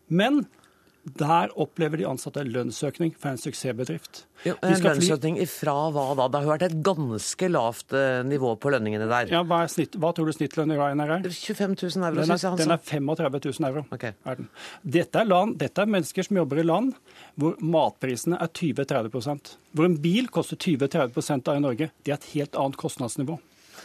Men 0.08 0.46
der 1.18 1.52
opplever 1.58 2.00
de 2.00 2.06
ansatte 2.08 2.42
lønnsøkning 2.46 3.14
for 3.18 3.32
en 3.32 3.40
suksessbedrift. 3.40 4.24
Jo, 4.46 4.54
en 4.62 4.76
lønnsøkning 4.84 5.38
ifra 5.42 5.74
hva 5.94 6.04
da? 6.18 6.28
Det 6.30 6.42
har 6.42 6.50
vært 6.52 6.64
et 6.68 6.76
ganske 6.86 7.48
lavt 7.50 7.94
eh, 7.96 8.20
nivå 8.26 8.52
på 8.62 8.72
lønningene 8.74 9.08
der. 9.10 9.32
Ja, 9.32 9.42
Hva, 9.48 9.64
snitt, 9.70 9.98
hva 9.98 10.12
tror 10.14 10.30
du 10.30 10.36
snittlønn 10.36 10.74
i 10.74 10.78
Ryanair 10.78 11.16
er? 11.18 11.28
25 11.32 11.74
000 11.80 12.08
euro, 12.10 12.26
syns 12.28 12.46
jeg 12.46 12.52
han 12.52 12.60
sa. 12.60 12.62
Den 12.62 12.76
er 12.76 12.84
35 12.84 13.42
000 13.48 13.68
euro. 13.70 13.84
Okay. 13.94 14.14
Er 14.28 14.42
dette, 14.82 15.22
er 15.22 15.28
land, 15.28 15.58
dette 15.60 15.82
er 15.84 15.92
mennesker 15.96 16.28
som 16.28 16.40
jobber 16.40 16.62
i 16.62 16.66
land 16.68 16.94
hvor 17.38 17.58
matprisene 17.62 18.38
er 18.42 18.50
20-30% 18.50 19.54
Hvor 19.76 19.86
en 19.86 19.98
bil 20.02 20.30
koster 20.32 20.58
20-30 20.58 21.48
av 21.48 21.54
i 21.56 21.62
Norge. 21.62 21.92
Det 22.04 22.14
er 22.14 22.20
et 22.20 22.32
helt 22.36 22.58
annet 22.58 22.78
kostnadsnivå 22.80 23.38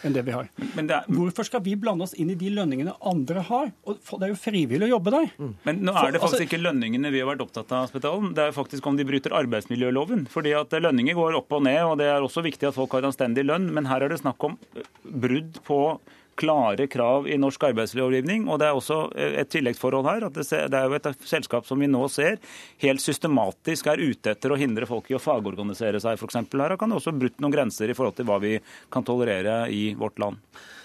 enn 0.04 0.16
det 0.16 0.24
vi 0.28 0.36
har. 0.36 0.50
Er... 0.78 1.08
Hvorfor 1.08 1.48
skal 1.48 1.64
vi 1.66 1.76
blande 1.80 2.08
oss 2.08 2.16
inn 2.20 2.32
i 2.34 2.38
de 2.40 2.52
lønningene 2.54 2.96
andre 3.10 3.44
har? 3.48 3.72
Det 3.88 4.20
er 4.20 4.34
jo 4.34 4.40
frivillig 4.40 4.88
å 4.90 4.94
jobbe 4.96 5.14
der. 5.16 5.30
Mm. 5.38 5.54
Men 5.68 5.84
nå 5.88 5.96
er 5.98 6.16
det 6.16 6.22
faktisk 6.24 6.40
altså... 6.40 6.48
ikke 6.48 6.62
lønningene 6.62 7.14
vi 7.14 7.22
har 7.24 7.30
vært 7.32 7.46
opptatt 7.46 7.72
av, 7.76 7.90
Spetalen. 7.92 8.34
Det 8.38 8.48
er 8.48 8.56
faktisk 8.56 8.90
om 8.90 9.00
de 9.00 9.08
bryter 9.08 9.36
arbeidsmiljøloven. 9.38 10.28
Fordi 10.34 10.56
at 10.60 10.74
lønninger 10.76 11.18
går 11.18 11.40
opp 11.40 11.56
og 11.58 11.64
ned, 11.68 11.82
og 11.88 11.98
det 12.02 12.10
er 12.12 12.26
også 12.26 12.46
viktig 12.46 12.70
at 12.70 12.78
folk 12.78 12.98
har 12.98 13.08
anstendig 13.10 13.48
lønn. 13.48 13.70
Men 13.76 13.90
her 13.92 14.06
er 14.06 14.14
det 14.14 14.22
snakk 14.24 14.44
om 14.50 14.60
brudd 15.04 15.62
på 15.68 15.80
klare 16.40 16.88
krav 16.92 17.28
i 17.30 17.38
norsk 17.40 17.64
arbeidslovgivning. 17.70 18.48
Og 18.50 18.60
det 18.62 18.70
er 18.70 18.78
også 18.78 19.00
eh, 19.16 19.40
et 19.44 19.52
tilleggsforhold 19.54 20.10
her. 20.10 20.28
at 20.28 20.38
Det 20.40 20.80
er 20.80 20.88
jo 20.90 20.98
et 20.98 21.10
selskap 21.30 21.68
som 21.70 21.82
vi 21.82 21.90
nå 21.92 22.04
ser 22.12 22.40
helt 22.84 23.04
systematisk 23.04 23.90
er 23.92 24.04
ute 24.04 24.34
etter 24.34 24.54
å 24.54 24.60
hindre 24.60 24.90
folk 24.90 25.10
i 25.12 25.18
å 25.18 25.24
fagorganisere 25.24 26.02
seg, 26.04 26.20
f.eks. 26.20 26.42
Her 26.54 26.78
kan 26.80 26.92
det 26.92 27.00
også 27.00 27.16
brutt 27.18 27.42
noen 27.44 27.56
grenser 27.56 27.92
i 27.92 27.98
forhold 27.98 28.18
til 28.20 28.30
hva 28.30 28.40
vi 28.44 28.58
kan 28.94 29.06
tolerere 29.08 29.66
i 29.72 29.92
vårt 30.00 30.22
land. 30.22 30.40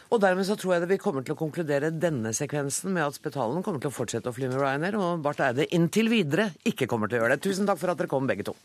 Og 0.09 0.21
dermed 0.23 0.47
så 0.49 0.57
tror 0.57 0.75
jeg 0.75 0.85
det 0.87 0.95
vi 0.95 1.00
kommer 1.02 1.25
til 1.25 1.35
å 1.35 1.38
konkludere 1.38 1.90
denne 1.93 2.33
sekvensen 2.37 2.95
med 2.95 3.05
at 3.05 3.19
Spetalen 3.19 3.61
kommer 3.64 3.83
til 3.83 3.90
å 3.90 3.97
fortsette 3.97 4.31
å 4.31 4.37
fly 4.37 4.49
med 4.49 4.57
Ryanair, 4.57 4.97
og 4.97 5.21
Barth 5.25 5.45
Eide 5.45 5.69
inntil 5.76 6.09
videre 6.09 6.49
ikke 6.69 6.88
kommer 6.88 7.11
til 7.11 7.19
å 7.19 7.26
gjøre 7.26 7.37
det. 7.37 7.45
Tusen 7.45 7.69
takk 7.69 7.81
for 7.83 7.93
at 7.93 8.00
dere 8.00 8.09
kom, 8.09 8.28
begge 8.28 8.47
to. 8.49 8.57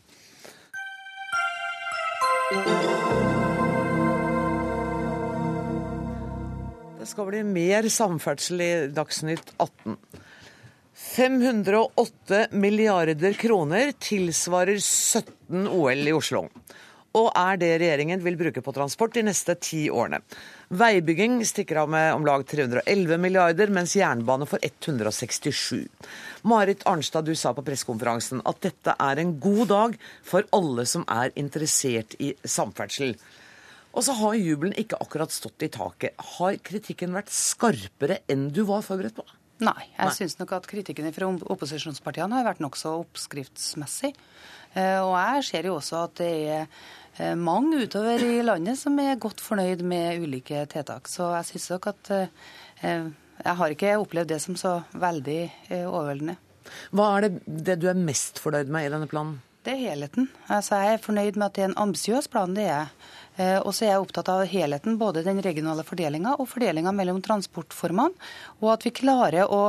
Det 7.04 7.10
skal 7.10 7.26
bli 7.28 7.42
mer 7.44 7.84
samferdsel 7.92 8.60
i 8.64 8.68
Dagsnytt 8.96 9.50
18. 9.60 9.96
508 10.94 12.38
milliarder 12.56 13.32
kroner 13.36 13.92
tilsvarer 14.00 14.78
17 14.78 15.68
OL 15.68 16.08
i 16.08 16.14
Oslo. 16.16 16.46
Og 17.20 17.28
er 17.36 17.60
det 17.60 17.70
regjeringen 17.82 18.24
vil 18.24 18.40
bruke 18.40 18.64
på 18.64 18.72
transport 18.72 19.12
de 19.18 19.26
neste 19.28 19.58
ti 19.60 19.82
årene. 19.92 20.22
Veibygging 20.72 21.36
stikker 21.44 21.82
av 21.82 21.92
med 21.92 22.14
om 22.14 22.24
lag 22.24 22.48
311 22.48 23.20
milliarder, 23.20 23.68
mens 23.68 23.98
jernbane 24.00 24.48
får 24.48 24.64
167. 24.64 25.84
Marit 26.48 26.88
Arnstad, 26.88 27.28
du 27.28 27.36
sa 27.36 27.52
på 27.52 27.68
pressekonferansen 27.68 28.40
at 28.48 28.64
dette 28.64 28.96
er 28.96 29.20
en 29.20 29.36
god 29.44 29.66
dag 29.76 30.02
for 30.24 30.48
alle 30.56 30.88
som 30.88 31.04
er 31.20 31.36
interessert 31.36 32.16
i 32.16 32.32
samferdsel. 32.48 33.18
Og 33.94 34.02
så 34.02 34.14
har 34.18 34.34
jubelen 34.34 34.74
ikke 34.78 34.98
akkurat 35.02 35.32
stått 35.32 35.62
i 35.62 35.70
taket. 35.72 36.18
Har 36.38 36.58
kritikken 36.66 37.14
vært 37.14 37.30
skarpere 37.34 38.20
enn 38.30 38.48
du 38.54 38.64
var 38.66 38.82
forberedt 38.86 39.16
på? 39.18 39.26
Nei, 39.62 39.86
jeg 39.94 40.16
syns 40.16 40.34
nok 40.40 40.56
at 40.56 40.66
kritikken 40.66 41.12
fra 41.14 41.28
opposisjonspartiene 41.54 42.34
har 42.34 42.46
vært 42.48 42.62
nokså 42.62 42.90
oppskriftsmessig. 43.04 44.10
Eh, 44.74 44.98
og 44.98 45.14
jeg 45.14 45.44
ser 45.46 45.68
jo 45.68 45.76
også 45.78 46.00
at 46.08 46.16
det 46.18 46.30
er 46.50 46.64
eh, 47.22 47.36
mange 47.38 47.84
utover 47.86 48.24
i 48.26 48.42
landet 48.42 48.80
som 48.80 48.98
er 48.98 49.20
godt 49.22 49.42
fornøyd 49.44 49.84
med 49.86 50.24
ulike 50.24 50.64
tiltak. 50.72 51.06
Så 51.10 51.30
jeg 51.36 51.52
syns 51.52 51.70
nok 51.76 51.88
at 51.92 52.12
eh, 52.18 53.06
jeg 53.44 53.58
har 53.60 53.74
ikke 53.74 53.96
opplevd 54.02 54.34
det 54.34 54.40
som 54.42 54.58
så 54.58 54.80
veldig 54.98 55.40
overveldende. 55.86 56.36
Hva 56.96 57.10
er 57.16 57.26
det, 57.26 57.42
det 57.46 57.80
du 57.82 57.90
er 57.92 57.98
mest 57.98 58.40
fornøyd 58.42 58.70
med 58.72 58.88
i 58.88 58.92
denne 58.94 59.10
planen? 59.10 59.38
Det 59.64 59.72
er 59.72 59.94
helheten. 59.94 60.26
Altså, 60.52 60.76
jeg 60.76 60.96
er 60.96 61.04
fornøyd 61.04 61.38
med 61.38 61.46
at 61.46 61.56
det 61.56 61.62
er 61.62 61.70
en 61.70 61.82
ambisiøs 61.86 62.28
plan, 62.28 62.52
det 62.56 62.66
er 62.66 62.72
jeg. 62.72 63.12
Eh, 63.36 63.58
og 63.58 63.72
så 63.74 63.86
er 63.86 63.94
jeg 63.94 64.04
opptatt 64.04 64.30
av 64.30 64.44
helheten, 64.48 64.98
både 65.00 65.24
den 65.26 65.42
regionale 65.42 65.84
fordelinga 65.86 66.36
og 66.38 66.48
fordelinga 66.52 66.94
mellom 66.94 67.20
transportformene. 67.24 68.14
Og 68.62 68.74
at 68.76 68.86
vi 68.86 68.94
klarer 68.94 69.50
å 69.50 69.62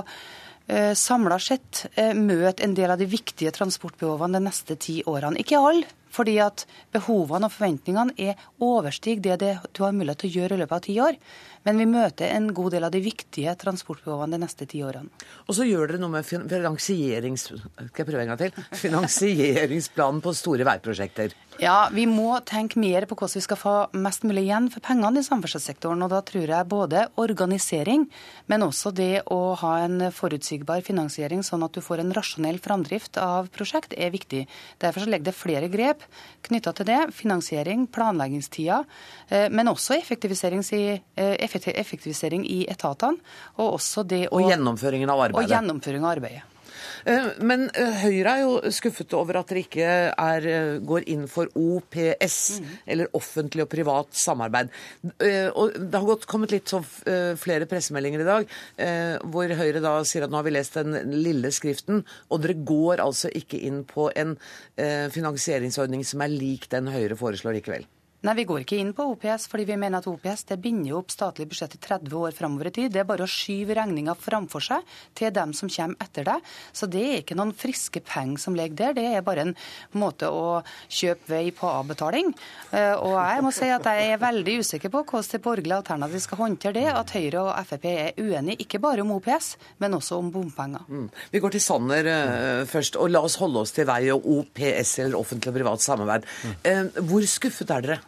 eh, 0.68 0.94
samla 0.94 1.40
sett 1.42 1.88
eh, 1.96 2.14
møte 2.14 2.66
en 2.66 2.78
del 2.78 2.94
av 2.94 3.02
de 3.02 3.10
viktige 3.10 3.54
transportbehovene 3.56 4.38
de 4.38 4.50
neste 4.50 4.78
ti 4.82 5.02
årene. 5.10 5.42
Ikke 5.42 5.62
alle, 5.62 5.90
fordi 6.16 6.38
at 6.40 6.64
behovene 6.96 7.50
og 7.50 7.52
forventningene 7.56 8.16
er 8.22 8.40
overstiger 8.64 9.24
det, 9.26 9.36
det 9.42 9.74
du 9.76 9.84
har 9.84 9.96
mulighet 9.96 10.24
til 10.24 10.32
å 10.32 10.40
gjøre 10.40 10.56
i 10.56 10.62
løpet 10.62 10.78
av 10.78 10.86
ti 10.86 10.96
år. 11.04 11.20
Men 11.66 11.82
vi 11.82 11.88
møter 11.90 12.30
en 12.30 12.52
god 12.54 12.76
del 12.76 12.86
av 12.86 12.94
de 12.94 13.02
viktige 13.02 13.56
transportbehovene 13.60 14.38
de 14.38 14.44
neste 14.46 14.68
ti 14.70 14.84
årene. 14.86 15.10
Og 15.50 15.58
så 15.58 15.66
gjør 15.66 15.90
dere 15.90 16.04
noe 16.04 16.14
med 16.14 16.28
finansierings... 16.30 17.48
Skal 17.50 18.04
jeg 18.04 18.08
prøve 18.12 18.22
en 18.22 18.32
gang 18.36 18.44
til? 18.44 18.68
Finansieringsplanen 18.86 20.22
på 20.24 20.36
store 20.38 20.68
veiprosjekter. 20.70 21.34
Ja, 21.64 21.88
vi 21.94 22.04
må 22.04 22.34
tenke 22.44 22.80
mer 22.82 23.06
på 23.08 23.16
hvordan 23.16 23.38
vi 23.38 23.44
skal 23.46 23.60
få 23.60 23.74
mest 23.96 24.26
mulig 24.28 24.44
igjen 24.44 24.68
for 24.74 24.84
pengene 24.84 25.22
i 25.22 25.26
samferdselssektoren. 25.26 26.02
Og 26.04 26.12
da 26.12 26.20
tror 26.28 26.52
jeg 26.52 26.68
både 26.72 27.06
organisering, 27.22 28.04
men 28.52 28.66
også 28.66 28.92
det 28.96 29.24
å 29.32 29.56
ha 29.62 29.72
en 29.86 30.10
forutsigbar 30.12 30.84
finansiering, 30.86 31.46
sånn 31.48 31.64
at 31.64 31.76
du 31.76 31.80
får 31.86 32.04
en 32.04 32.12
rasjonell 32.16 32.60
framdrift 32.64 33.20
av 33.22 33.48
prosjekt, 33.56 33.96
er 33.96 34.12
viktig. 34.12 34.44
Derfor 34.84 35.06
så 35.06 35.12
legger 35.14 35.30
det 35.30 35.36
flere 35.38 35.70
grep 35.72 36.04
knytta 36.46 36.76
til 36.76 36.90
det. 36.90 37.00
Finansiering, 37.16 37.86
planleggingstida, 37.88 38.82
eh, 39.30 39.48
men 39.48 39.72
også 39.72 39.96
effektivisering 39.96 40.66
i, 40.76 41.00
eh, 41.16 41.38
effektivisering 41.40 42.44
i 42.46 42.66
etatene. 42.68 43.18
Og 43.58 43.80
også 43.80 44.06
det 44.06 44.28
å 44.28 44.42
Og 44.42 44.52
gjennomføringen 44.52 45.10
av 45.10 45.30
arbeidet. 45.30 45.46
Og 45.46 45.50
gjennomføring 45.56 46.04
av 46.04 46.18
arbeidet. 46.18 46.55
Eh, 47.06 47.28
men 47.46 47.68
eh, 47.74 48.00
Høyre 48.04 48.34
er 48.34 48.44
jo 48.44 48.74
skuffet 48.74 49.14
over 49.18 49.40
at 49.40 49.52
dere 49.52 49.64
ikke 49.66 49.90
er, 50.12 50.48
eh, 50.50 50.72
går 50.86 51.08
inn 51.14 51.26
for 51.32 51.52
OPS, 51.56 52.38
mm. 52.62 52.76
eller 52.96 53.18
offentlig 53.18 53.66
og 53.66 53.72
privat 53.72 54.14
samarbeid. 54.18 54.72
Og 55.06 55.76
Det 55.76 56.00
har 56.00 56.08
gått, 56.08 56.28
kommet 56.30 56.54
litt 56.54 56.72
sånn 56.72 56.86
flere 57.40 57.68
pressemeldinger 57.70 58.24
i 58.24 58.28
dag 58.28 58.54
hvor 59.32 59.52
Høyre 59.60 59.82
da 59.84 59.94
sier 60.08 60.26
at 60.26 60.32
nå 60.34 60.40
har 60.40 60.46
vi 60.48 60.54
lest 60.56 60.78
den 60.80 60.98
lille 61.14 61.52
skriften, 61.54 62.04
og 62.30 62.44
dere 62.44 62.58
går 62.68 63.04
altså 63.04 63.32
ikke 63.36 63.60
inn 63.68 63.84
på 63.88 64.10
en 64.18 64.36
finansieringsordning 64.76 66.06
som 66.08 66.24
er 66.26 66.34
lik 66.34 66.70
den 66.74 66.90
Høyre 66.92 67.18
foreslår 67.20 67.60
likevel. 67.60 67.88
Nei, 68.26 68.34
Vi 68.36 68.46
går 68.50 68.64
ikke 68.64 68.78
inn 68.82 68.94
på 68.98 69.06
OPS, 69.12 69.44
fordi 69.52 69.68
vi 69.70 69.76
mener 69.78 70.02
at 70.02 70.08
OPS 70.10 70.48
det 70.50 70.56
binder 70.58 70.96
opp 70.98 71.12
statlig 71.14 71.46
budsjett 71.52 71.76
i 71.78 71.80
30 71.82 72.14
år 72.18 72.32
framover 72.34 72.72
i 72.72 72.74
tid. 72.74 72.94
Det 72.96 73.04
er 73.04 73.06
bare 73.06 73.28
å 73.28 73.30
skyve 73.30 73.76
regninga 73.78 74.16
framfor 74.18 74.64
seg 74.66 74.96
til 75.14 75.30
dem 75.36 75.52
som 75.54 75.70
kommer 75.70 76.02
etter 76.02 76.26
deg. 76.26 76.48
Så 76.74 76.90
det 76.90 77.04
er 77.06 77.20
ikke 77.20 77.38
noen 77.38 77.54
friske 77.54 78.02
penger 78.02 78.42
som 78.42 78.58
ligger 78.58 78.80
der. 78.80 78.96
Det 78.98 79.04
er 79.12 79.26
bare 79.26 79.44
en 79.46 79.54
måte 79.94 80.32
å 80.34 80.64
kjøpe 80.90 81.36
vei 81.36 81.52
på 81.54 81.70
avbetaling. 81.70 82.32
Eh, 82.72 82.96
og 82.96 83.14
jeg 83.14 83.44
må 83.46 83.52
si 83.54 83.70
at 83.76 83.86
jeg 83.92 84.16
er 84.16 84.24
veldig 84.24 84.58
usikker 84.66 84.94
på 84.96 85.04
hvordan 85.04 85.30
det 85.36 85.42
borgerlige 85.46 85.78
alternativet 85.84 86.26
skal 86.26 86.42
håndtere 86.42 86.78
det, 86.80 86.88
at 86.96 87.14
Høyre 87.14 87.46
og 87.46 87.70
Frp 87.70 87.88
er 87.92 88.18
uenige 88.18 88.66
ikke 88.66 88.82
bare 88.82 89.06
om 89.06 89.14
OPS, 89.20 89.52
men 89.86 90.00
også 90.00 90.18
om 90.24 90.34
bompenger. 90.34 90.90
Mm. 90.90 91.06
Vi 91.30 91.44
går 91.46 91.54
til 91.54 91.66
Sanner 91.68 92.10
uh, 92.10 92.66
først, 92.74 92.98
og 92.98 93.14
la 93.14 93.22
oss 93.30 93.38
holde 93.44 93.62
oss 93.62 93.78
til 93.78 93.86
vei 93.86 94.02
og 94.16 94.26
OPS, 94.40 94.98
eller 95.06 95.22
offentlig 95.22 95.54
og 95.54 95.60
privat 95.62 95.86
samarbeid. 95.86 96.30
Uh, 96.66 96.90
hvor 97.06 97.30
skuffet 97.30 97.70
er 97.78 97.90
dere? 97.92 98.02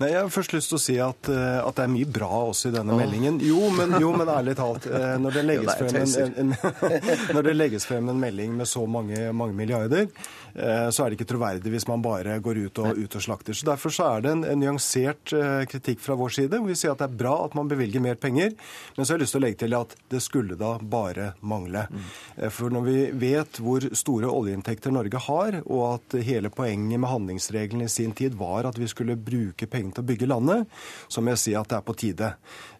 Nei, 0.00 0.10
Jeg 0.12 0.20
har 0.24 0.30
først 0.32 0.54
lyst 0.56 0.72
til 0.72 0.78
å 0.78 0.82
si 0.82 0.96
at, 1.02 1.28
eh, 1.30 1.58
at 1.62 1.78
det 1.78 1.84
er 1.84 1.92
mye 1.92 2.08
bra 2.18 2.30
også 2.48 2.70
i 2.70 2.74
denne 2.74 2.94
oh. 2.94 3.00
meldingen. 3.00 3.38
Jo 3.44 3.70
men, 3.74 3.96
jo, 4.02 4.12
men, 4.16 4.30
ærlig 4.32 4.56
talt. 4.58 4.88
Eh, 4.88 5.14
når 5.22 5.36
det 5.38 5.42
legges, 5.46 5.74
frem 5.78 5.98
en, 6.02 6.36
en, 6.42 6.54
når 7.36 7.48
det 7.48 7.56
legges 7.56 7.88
frem 7.88 8.12
en 8.12 8.22
melding 8.22 8.56
med 8.58 8.68
så 8.68 8.84
mange, 8.88 9.28
mange 9.36 9.56
milliarder, 9.56 10.08
eh, 10.54 10.88
så 10.90 11.04
er 11.04 11.12
det 11.12 11.20
ikke 11.20 11.30
troverdig 11.34 11.74
hvis 11.74 11.88
man 11.90 12.04
bare 12.04 12.38
går 12.42 12.64
ut 12.66 12.82
og, 12.82 12.98
ut 12.98 13.18
og 13.18 13.26
slakter. 13.26 13.56
Så 13.56 13.68
Derfor 13.68 13.94
så 13.94 14.08
er 14.16 14.24
det 14.24 14.34
en, 14.36 14.44
en, 14.48 14.62
nyansert 14.62 15.32
kritikk 15.70 16.02
fra 16.04 16.14
vår 16.18 16.34
side, 16.36 16.58
hvor 16.58 16.70
vi 16.70 16.78
sier 16.78 16.94
at 16.94 17.02
det 17.02 17.08
er 17.08 17.20
bra 17.22 17.34
at 17.46 17.56
man 17.58 17.70
bevilger 17.70 18.02
mer 18.04 18.18
penger. 18.20 18.54
Men 18.96 19.04
så 19.04 19.14
har 19.14 19.20
jeg 19.20 19.26
lyst 19.26 19.36
til 19.36 19.42
å 19.42 19.46
legge 19.46 19.60
til 19.64 19.78
at 19.78 19.96
det 20.12 20.22
skulle 20.22 20.58
da 20.58 20.76
bare 20.78 21.32
mangle. 21.40 21.86
Mm. 21.90 22.10
For 22.54 22.74
når 22.74 22.86
vi 22.86 22.98
vet 23.24 23.58
hvor 23.62 23.86
store 23.96 24.30
oljeinntekter 24.30 24.94
Norge 24.94 25.20
har, 25.26 25.58
og 25.64 25.82
at 25.88 26.18
hele 26.26 26.52
poenget 26.52 27.00
med 27.00 27.10
handlingsregelen 27.10 27.86
i 27.86 27.90
sin 27.92 28.14
tid 28.16 28.36
var 28.38 28.68
at 28.68 28.78
vi 28.78 28.88
skulle 28.90 29.18
bruke 29.18 29.51
penger 29.56 29.96
til 29.96 30.04
å 30.04 30.08
bygge 30.10 30.28
landet, 30.30 30.68
så 31.08 31.22
må 31.22 31.32
jeg 31.34 31.42
si 31.42 31.54
at 31.58 31.68
det 31.70 31.78
er 31.78 31.86
på 31.86 31.96
tide. 31.98 32.30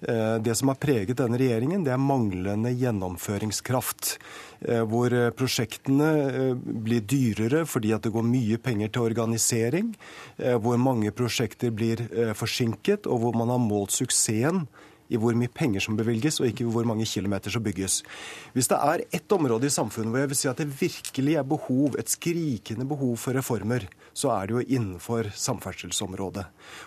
Eh, 0.02 0.37
det 0.43 0.57
som 0.59 0.73
har 0.73 0.81
preget 0.83 1.19
denne 1.21 1.41
regjeringen, 1.41 1.85
det 1.87 1.95
er 1.95 2.02
manglende 2.02 2.73
gjennomføringskraft. 2.75 4.17
Eh, 4.62 4.85
hvor 4.87 5.14
prosjektene 5.38 6.11
eh, 6.29 6.55
blir 6.57 7.02
dyrere 7.07 7.64
fordi 7.67 7.93
at 7.95 8.07
det 8.07 8.14
går 8.14 8.26
mye 8.26 8.61
penger 8.62 8.93
til 8.93 9.09
organisering. 9.09 9.93
Hvor 10.37 10.79
mange 10.81 11.12
prosjekter 11.14 11.71
blir 11.75 12.00
forsinket, 12.37 13.07
og 13.07 13.23
hvor 13.23 13.37
man 13.38 13.52
har 13.52 13.61
målt 13.62 13.95
suksessen 13.95 14.67
i 15.12 15.21
hvor 15.21 15.37
mye 15.38 15.52
penger 15.52 15.85
som 15.85 15.99
bevilges, 15.99 16.40
og 16.40 16.49
ikke 16.49 16.66
hvor 16.73 16.88
mange 16.88 17.07
kilometer 17.09 17.52
som 17.52 17.64
bygges. 17.64 18.00
Hvis 18.57 18.71
det 18.73 18.78
er 18.81 19.04
ett 19.12 19.37
område 19.37 19.69
i 19.69 19.75
samfunnet 19.75 20.12
hvor 20.12 20.25
jeg 20.25 20.33
vil 20.33 20.40
si 20.40 20.50
at 20.50 20.62
det 20.62 20.71
virkelig 20.73 21.37
er 21.38 21.49
behov, 21.49 21.99
et 22.00 22.12
skrikende 22.12 22.88
behov 22.88 23.19
for 23.21 23.37
reformer, 23.37 23.87
så 24.12 24.33
er 24.35 24.49
det 24.49 24.57
jo 24.57 24.64
innenfor 24.76 25.31
samferdselsområdet. 25.37 26.45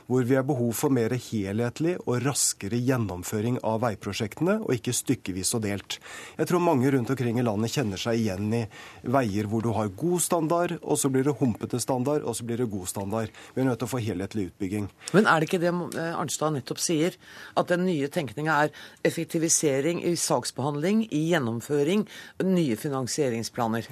Hvor 0.07 0.25
vi 0.27 0.37
har 0.37 0.45
behov 0.45 0.73
for 0.77 0.93
mer 0.93 1.15
helhetlig 1.17 1.95
og 2.05 2.21
raskere 2.25 2.77
gjennomføring 2.77 3.57
av 3.65 3.81
veiprosjektene, 3.85 4.59
og 4.61 4.75
ikke 4.75 4.93
stykkevis 4.95 5.53
og 5.57 5.65
delt. 5.65 5.97
Jeg 6.37 6.49
tror 6.49 6.63
mange 6.63 6.91
rundt 6.93 7.11
omkring 7.13 7.39
i 7.41 7.45
landet 7.45 7.73
kjenner 7.73 8.01
seg 8.01 8.21
igjen 8.21 8.53
i 8.53 8.63
veier 9.15 9.49
hvor 9.49 9.65
du 9.65 9.71
har 9.75 9.93
god 9.97 10.23
standard, 10.23 10.75
og 10.81 10.99
så 11.01 11.11
blir 11.13 11.25
det 11.25 11.37
humpete 11.39 11.81
standard, 11.81 12.25
og 12.25 12.37
så 12.37 12.45
blir 12.47 12.61
det 12.61 12.69
god 12.71 12.89
standard. 12.91 13.33
Vi 13.55 13.63
er 13.63 13.69
nødt 13.69 13.81
til 13.81 13.89
å 13.89 13.93
få 13.95 14.03
helhetlig 14.05 14.49
utbygging. 14.51 14.89
Men 15.17 15.29
er 15.29 15.41
det 15.41 15.49
ikke 15.49 15.61
det 15.63 15.73
eh, 15.73 16.13
Arnstad 16.15 16.55
nettopp 16.55 16.81
sier, 16.81 17.17
at 17.57 17.71
den 17.71 17.85
nye 17.87 18.09
tenkninga 18.15 18.55
er 18.65 18.73
effektivisering 19.05 20.01
i 20.07 20.15
saksbehandling, 20.19 21.05
i 21.11 21.25
gjennomføring, 21.31 22.05
nye 22.47 22.77
finansieringsplaner? 22.79 23.89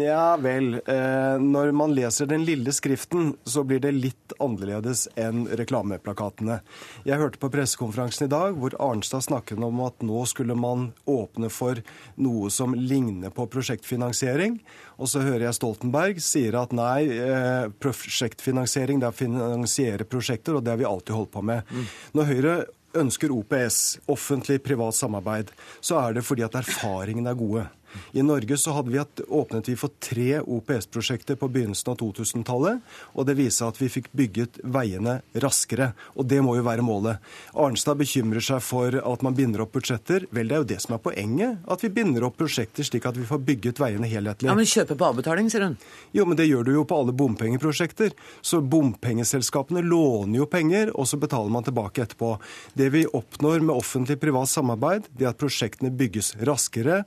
Ja 0.00 0.36
vel. 0.40 0.80
Eh, 0.80 1.36
når 1.42 1.72
man 1.76 1.94
leser 1.96 2.28
den 2.30 2.46
lille 2.48 2.72
skriften, 2.74 3.34
så 3.44 3.64
blir 3.66 3.82
det 3.84 3.94
litt 3.96 4.36
annerledes 4.42 5.06
enn 5.20 5.46
reklameplakatene. 5.58 6.60
Jeg 7.06 7.20
hørte 7.20 7.40
på 7.42 7.50
pressekonferansen 7.52 8.26
i 8.26 8.32
dag 8.32 8.56
hvor 8.58 8.76
Arnstad 8.82 9.26
snakket 9.26 9.62
om 9.62 9.80
at 9.86 10.02
nå 10.06 10.24
skulle 10.28 10.56
man 10.58 10.90
åpne 11.10 11.50
for 11.52 11.80
noe 12.20 12.50
som 12.52 12.74
ligner 12.76 13.34
på 13.34 13.48
prosjektfinansiering. 13.52 14.58
Og 14.96 15.10
så 15.12 15.22
hører 15.24 15.48
jeg 15.48 15.58
Stoltenberg 15.58 16.22
sier 16.24 16.56
at 16.60 16.72
nei, 16.76 17.08
eh, 17.12 17.68
prosjektfinansiering 17.82 19.02
det 19.02 19.10
er 19.10 19.14
å 19.14 19.20
finansiere 19.20 20.08
prosjekter, 20.08 20.56
og 20.56 20.64
det 20.64 20.74
har 20.74 20.80
vi 20.80 20.88
alltid 20.88 21.16
holdt 21.16 21.34
på 21.36 21.44
med. 21.44 21.62
Mm. 21.70 21.86
Når 22.16 22.30
Høyre 22.32 22.56
ønsker 23.00 23.32
OPS, 23.34 23.98
offentlig-privat 24.10 24.96
samarbeid, 24.96 25.52
så 25.80 26.00
er 26.00 26.16
det 26.16 26.24
fordi 26.26 26.44
at 26.46 26.56
erfaringene 26.58 27.32
er 27.32 27.38
gode. 27.38 27.66
I 28.16 28.24
Norge 28.26 28.58
så 28.60 28.74
hadde 28.76 28.92
vi 28.92 29.00
hatt, 29.00 29.20
åpnet 29.28 29.68
vi 29.68 29.76
for 29.78 29.92
tre 30.02 30.40
OPS-prosjekter 30.40 31.38
på 31.40 31.48
begynnelsen 31.52 31.92
av 31.92 31.98
2000-tallet. 32.00 32.82
Og 33.14 33.28
det 33.28 33.36
viser 33.38 33.68
at 33.68 33.80
vi 33.80 33.90
fikk 33.92 34.10
bygget 34.16 34.60
veiene 34.62 35.20
raskere. 35.34 35.92
Og 36.16 36.28
det 36.28 36.40
må 36.44 36.56
jo 36.58 36.66
være 36.66 36.84
målet. 36.86 37.22
Arnstad 37.56 37.98
bekymrer 38.00 38.44
seg 38.44 38.62
for 38.64 38.96
at 39.00 39.24
man 39.26 39.36
binder 39.36 39.64
opp 39.64 39.74
budsjetter. 39.76 40.28
Vel, 40.30 40.48
det 40.48 40.58
er 40.58 40.64
jo 40.64 40.70
det 40.72 40.80
som 40.84 40.96
er 40.96 41.02
poenget. 41.02 41.62
At 41.70 41.84
vi 41.84 41.92
binder 41.92 42.26
opp 42.28 42.38
prosjekter 42.40 42.86
slik 42.86 43.08
at 43.08 43.18
vi 43.18 43.26
får 43.28 43.42
bygget 43.46 43.80
veiene 43.82 44.10
helhetlig. 44.10 44.50
Ja, 44.50 44.56
Men 44.56 44.68
kjøpe 44.68 44.96
på 44.98 45.08
avbetaling, 45.10 45.50
sier 45.52 45.66
hun. 45.68 45.76
Jo, 46.16 46.26
men 46.28 46.38
det 46.38 46.48
gjør 46.48 46.66
du 46.66 46.72
jo 46.76 46.86
på 46.88 47.00
alle 47.00 47.14
bompengeprosjekter. 47.16 48.14
Så 48.40 48.60
bompengeselskapene 48.60 49.82
låner 49.84 50.40
jo 50.40 50.48
penger, 50.50 50.92
og 50.96 51.08
så 51.10 51.18
betaler 51.20 51.52
man 51.52 51.66
tilbake 51.66 52.04
etterpå. 52.06 52.36
Det 52.76 52.90
vi 52.94 53.06
oppnår 53.06 53.64
med 53.64 53.76
offentlig-privat 53.76 54.50
samarbeid, 54.50 55.10
det 55.16 55.26
er 55.26 55.32
at 55.34 55.40
prosjektene 55.40 55.92
bygges 55.96 56.34
raskere, 56.46 57.04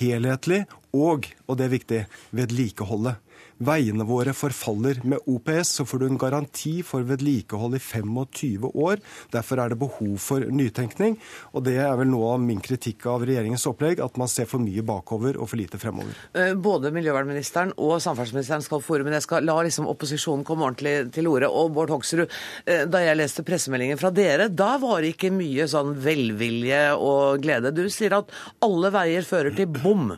helhetlig 0.00 0.64
og, 0.96 1.28
og 1.46 1.58
det 1.58 1.66
er 1.66 1.74
viktig, 1.74 2.00
vedlikeholdet. 2.36 3.20
Veiene 3.60 4.06
våre 4.08 4.32
forfaller. 4.36 5.02
Med 5.04 5.26
OPS 5.28 5.74
så 5.80 5.84
får 5.88 6.00
du 6.00 6.06
en 6.06 6.20
garanti 6.20 6.78
for 6.86 7.04
vedlikehold 7.04 7.76
i 7.76 7.82
25 7.82 8.70
år. 8.70 9.02
Derfor 9.34 9.60
er 9.60 9.72
det 9.72 9.80
behov 9.80 10.14
for 10.22 10.46
nytenkning. 10.48 11.18
Og 11.52 11.66
det 11.66 11.76
er 11.82 11.92
vel 12.00 12.08
noe 12.08 12.34
av 12.36 12.40
min 12.44 12.62
kritikk 12.64 13.04
av 13.10 13.26
regjeringens 13.28 13.66
opplegg, 13.68 14.00
at 14.00 14.16
man 14.20 14.30
ser 14.32 14.48
for 14.50 14.62
mye 14.62 14.84
bakover 14.86 15.36
og 15.36 15.50
for 15.50 15.60
lite 15.60 15.80
fremover. 15.82 16.16
Eh, 16.32 16.54
både 16.54 16.92
miljøvernministeren 16.94 17.74
og 17.76 17.98
samferdselsministeren 18.00 18.64
skal 18.64 18.84
få 18.84 19.00
men 19.00 19.16
jeg 19.16 19.24
skal 19.24 19.46
la 19.46 19.54
liksom 19.64 19.88
opposisjonen 19.90 20.44
komme 20.46 20.66
ordentlig 20.66 21.12
til 21.14 21.28
orde. 21.30 21.48
Og 21.48 21.70
Bård 21.74 21.92
Hoksrud, 21.94 22.26
eh, 22.66 22.86
da 22.90 23.04
jeg 23.04 23.18
leste 23.20 23.44
pressemeldingen 23.46 24.00
fra 24.00 24.10
dere, 24.10 24.48
da 24.48 24.76
var 24.82 25.00
det 25.00 25.14
ikke 25.14 25.32
mye 25.34 25.68
sånn 25.70 25.94
velvilje 26.00 26.82
og 26.96 27.44
glede. 27.44 27.74
Du 27.76 27.86
sier 27.88 28.18
at 28.18 28.32
alle 28.64 28.92
veier 28.94 29.26
fører 29.26 29.56
til 29.56 29.70
bom. 29.72 30.10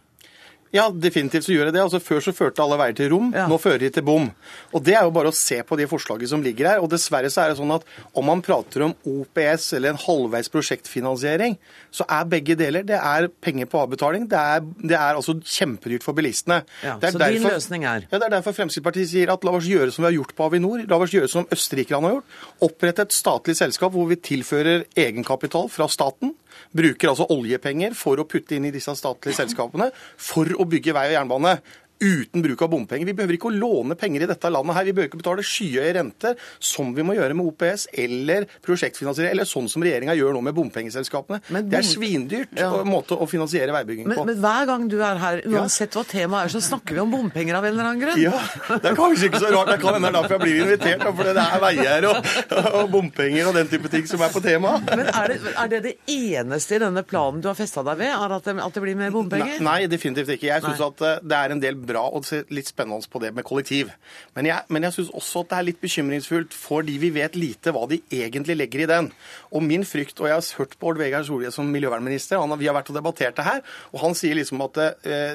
Ja, 0.72 0.86
definitivt 0.90 1.44
så 1.44 1.52
gjør 1.52 1.68
det 1.68 1.74
det. 1.76 1.82
Altså, 1.84 1.98
før 2.00 2.22
så 2.24 2.32
førte 2.32 2.62
alle 2.64 2.78
veier 2.80 2.94
til 2.96 3.10
rom, 3.12 3.26
Ja. 3.34 3.46
nå 3.46 3.58
fører 3.60 3.78
de 3.78 3.90
til 3.90 4.02
bom. 4.02 4.30
Og 4.72 4.82
Det 4.82 4.94
er 4.96 5.02
jo 5.04 5.10
bare 5.12 5.28
å 5.28 5.34
se 5.36 5.62
på 5.62 5.76
de 5.76 5.84
forslagene 5.86 6.28
som 6.28 6.42
ligger 6.42 6.66
her. 6.66 6.78
og 6.80 6.88
Dessverre 6.90 7.28
så 7.30 7.42
er 7.44 7.48
det 7.52 7.58
sånn 7.58 7.74
at 7.74 7.82
om 8.16 8.24
man 8.24 8.40
prater 8.40 8.82
om 8.86 8.94
OPS 9.04 9.74
eller 9.76 9.90
en 9.90 9.98
halvveis 10.00 10.48
prosjektfinansiering, 10.48 11.58
så 11.92 12.04
er 12.08 12.24
begge 12.24 12.56
deler. 12.56 12.82
Det 12.88 12.96
er 12.98 13.28
penger 13.28 13.66
på 13.66 13.82
avbetaling. 13.86 14.26
Det 14.28 14.38
er, 14.38 14.60
det 14.80 14.96
er 14.96 15.14
altså 15.20 15.34
kjempedyrt 15.42 16.02
for 16.02 16.14
bilistene. 16.16 16.62
Ja, 16.82 16.96
det 16.98 17.12
så 17.12 17.18
din 17.20 17.42
løsning 17.42 17.84
er? 17.84 18.06
Ja, 18.10 18.18
Det 18.18 18.26
er 18.32 18.40
derfor 18.40 18.52
Fremskrittspartiet 18.56 19.08
sier 19.12 19.30
at 19.32 19.44
la 19.44 19.52
oss 19.52 19.64
gjøre 19.68 19.92
som 19.92 20.04
vi 20.06 20.10
har 20.14 20.18
gjort 20.24 20.34
på 20.36 20.48
Avinor. 20.48 20.86
La 20.88 20.96
oss 20.96 21.10
gjøre 21.12 21.28
som 21.28 21.44
østerrikerne 21.52 22.02
har 22.08 22.16
gjort. 22.16 22.24
Opprette 22.62 23.00
et 23.04 23.12
statlig 23.12 23.56
selskap 23.56 23.92
hvor 23.92 24.08
vi 24.08 24.16
tilfører 24.16 24.86
egenkapital 24.96 25.68
fra 25.68 25.86
staten. 25.88 26.32
Bruker 26.76 27.12
altså 27.12 27.28
oljepenger 27.34 27.96
for 27.98 28.20
å 28.20 28.26
putte 28.28 28.56
inn 28.56 28.68
i 28.68 28.74
disse 28.74 28.94
statlige 28.98 29.38
selskapene 29.40 29.90
for 30.16 30.48
å 30.56 30.66
bygge 30.68 30.94
vei 30.96 31.08
og 31.10 31.16
jernbane. 31.16 31.56
Uten 32.02 32.42
bruk 32.42 32.62
av 32.66 32.70
bompenger. 32.72 33.06
Vi 33.06 33.14
behøver 33.14 33.36
ikke 33.38 33.50
å 33.50 33.54
låne 33.54 33.94
penger 33.98 34.24
i 34.24 34.28
dette 34.30 34.50
landet 34.50 34.74
her. 34.76 34.84
Vi 34.88 34.92
behøver 34.96 35.10
ikke 35.12 35.20
betale 35.22 35.44
skyhøye 35.46 35.92
renter, 35.98 36.34
som 36.58 36.90
vi 36.96 37.04
må 37.06 37.14
gjøre 37.14 37.36
med 37.38 37.46
OPS 37.52 37.86
eller 38.02 38.46
prosjektfinansiering, 38.66 39.30
eller 39.36 39.48
sånn 39.48 39.68
som 39.70 39.84
regjeringa 39.84 40.16
gjør 40.18 40.34
nå 40.36 40.42
med 40.48 40.56
bompengeselskapene. 40.58 41.40
Men 41.54 41.68
Det 41.70 41.78
er 41.78 41.86
svindyrt 41.86 42.58
Ja. 42.58 42.70
måte 42.84 43.14
å 43.16 43.28
finansiere 43.28 43.72
veibygging 43.72 44.06
Men, 44.08 44.18
på. 44.18 44.24
men 44.26 44.36
hver 44.42 44.66
gang 44.66 44.88
du 44.90 44.98
er 45.02 45.16
her, 45.22 45.40
uansett 45.46 45.94
hva 45.94 46.04
temaet 46.04 46.46
er, 46.46 46.48
så 46.56 46.60
snakker 46.64 46.94
vi 46.94 47.00
om 47.04 47.10
bompenger 47.12 47.54
av 47.54 47.64
en 47.64 47.72
eller 47.72 47.84
annen 47.84 48.00
grunn. 48.02 48.20
Ja, 48.20 48.32
Det 48.82 48.90
er 48.92 48.96
kanskje 48.98 49.28
ikke 49.30 49.40
så 49.44 49.52
rart. 49.54 49.70
Det 49.72 49.80
kan 49.80 49.94
hende 49.94 50.10
det 50.10 50.16
er 50.16 50.22
derfor 50.22 50.36
jeg 50.38 50.44
blir 50.46 50.62
invitert. 50.66 51.06
For 51.16 51.24
det 51.24 51.36
er 51.46 51.60
veier 51.62 52.08
og, 52.08 52.16
og 52.82 52.90
bompenger 52.90 53.46
og 53.50 53.54
den 53.54 53.68
type 53.68 53.88
ting 53.92 54.06
som 54.10 54.20
er 54.26 54.32
på 54.34 54.42
temaet. 54.42 54.90
Men 54.90 55.06
er 55.12 55.28
det, 55.28 55.38
er 55.54 55.68
det 55.68 55.82
det 55.86 55.94
eneste 56.08 56.76
i 56.76 56.82
denne 56.82 57.02
planen 57.06 57.40
du 57.44 57.48
har 57.48 57.54
festa 57.58 57.82
deg 57.86 57.98
ved, 58.02 58.10
at 58.12 58.44
det, 58.48 58.56
at 58.58 58.74
det 58.74 58.82
blir 58.82 58.96
mer 58.98 59.10
bompenger? 59.14 59.60
Nei, 59.60 59.82
nei, 59.82 59.86
definitivt 59.92 60.34
ikke. 60.36 60.48
Jeg 60.50 60.62
syns 60.64 60.80
at 60.88 61.00
eh, 61.06 61.18
det 61.22 61.36
er 61.38 61.54
en 61.54 61.60
del 61.62 61.74
bra 61.76 61.91
og 62.00 62.24
se- 62.24 62.44
litt 62.48 62.68
spennende 62.70 63.04
på 63.12 63.20
det 63.20 63.34
med 63.34 63.44
kollektiv. 63.44 63.90
Men 64.34 64.46
jeg, 64.46 64.64
men 64.68 64.82
jeg 64.82 64.92
syns 64.96 65.10
også 65.12 65.40
at 65.44 65.48
det 65.50 65.58
er 65.58 65.66
litt 65.68 65.80
bekymringsfullt 65.82 66.54
fordi 66.56 66.96
vi 67.02 67.10
vet 67.10 67.36
lite 67.36 67.72
hva 67.72 67.86
de 67.90 68.00
egentlig 68.10 68.56
legger 68.56 68.80
i 68.84 68.86
den. 68.86 69.10
Og 69.52 69.62
min 69.62 69.84
frykt, 69.84 70.20
og 70.20 70.26
jeg 70.30 70.34
har 70.34 70.58
hørt 70.58 70.78
Bård 70.80 70.98
Vegar 70.98 71.22
Solhjell 71.24 71.52
som 71.52 71.68
miljøvernminister, 71.72 72.38
han, 72.40 72.56
vi 72.58 72.66
har 72.70 72.74
vært 72.76 72.90
og 72.90 72.96
debattert 72.96 73.36
det 73.36 73.44
her, 73.44 73.60
og 73.92 74.00
han 74.00 74.14
sier 74.14 74.34
liksom 74.38 74.60
at 74.64 74.74
det, 74.78 74.88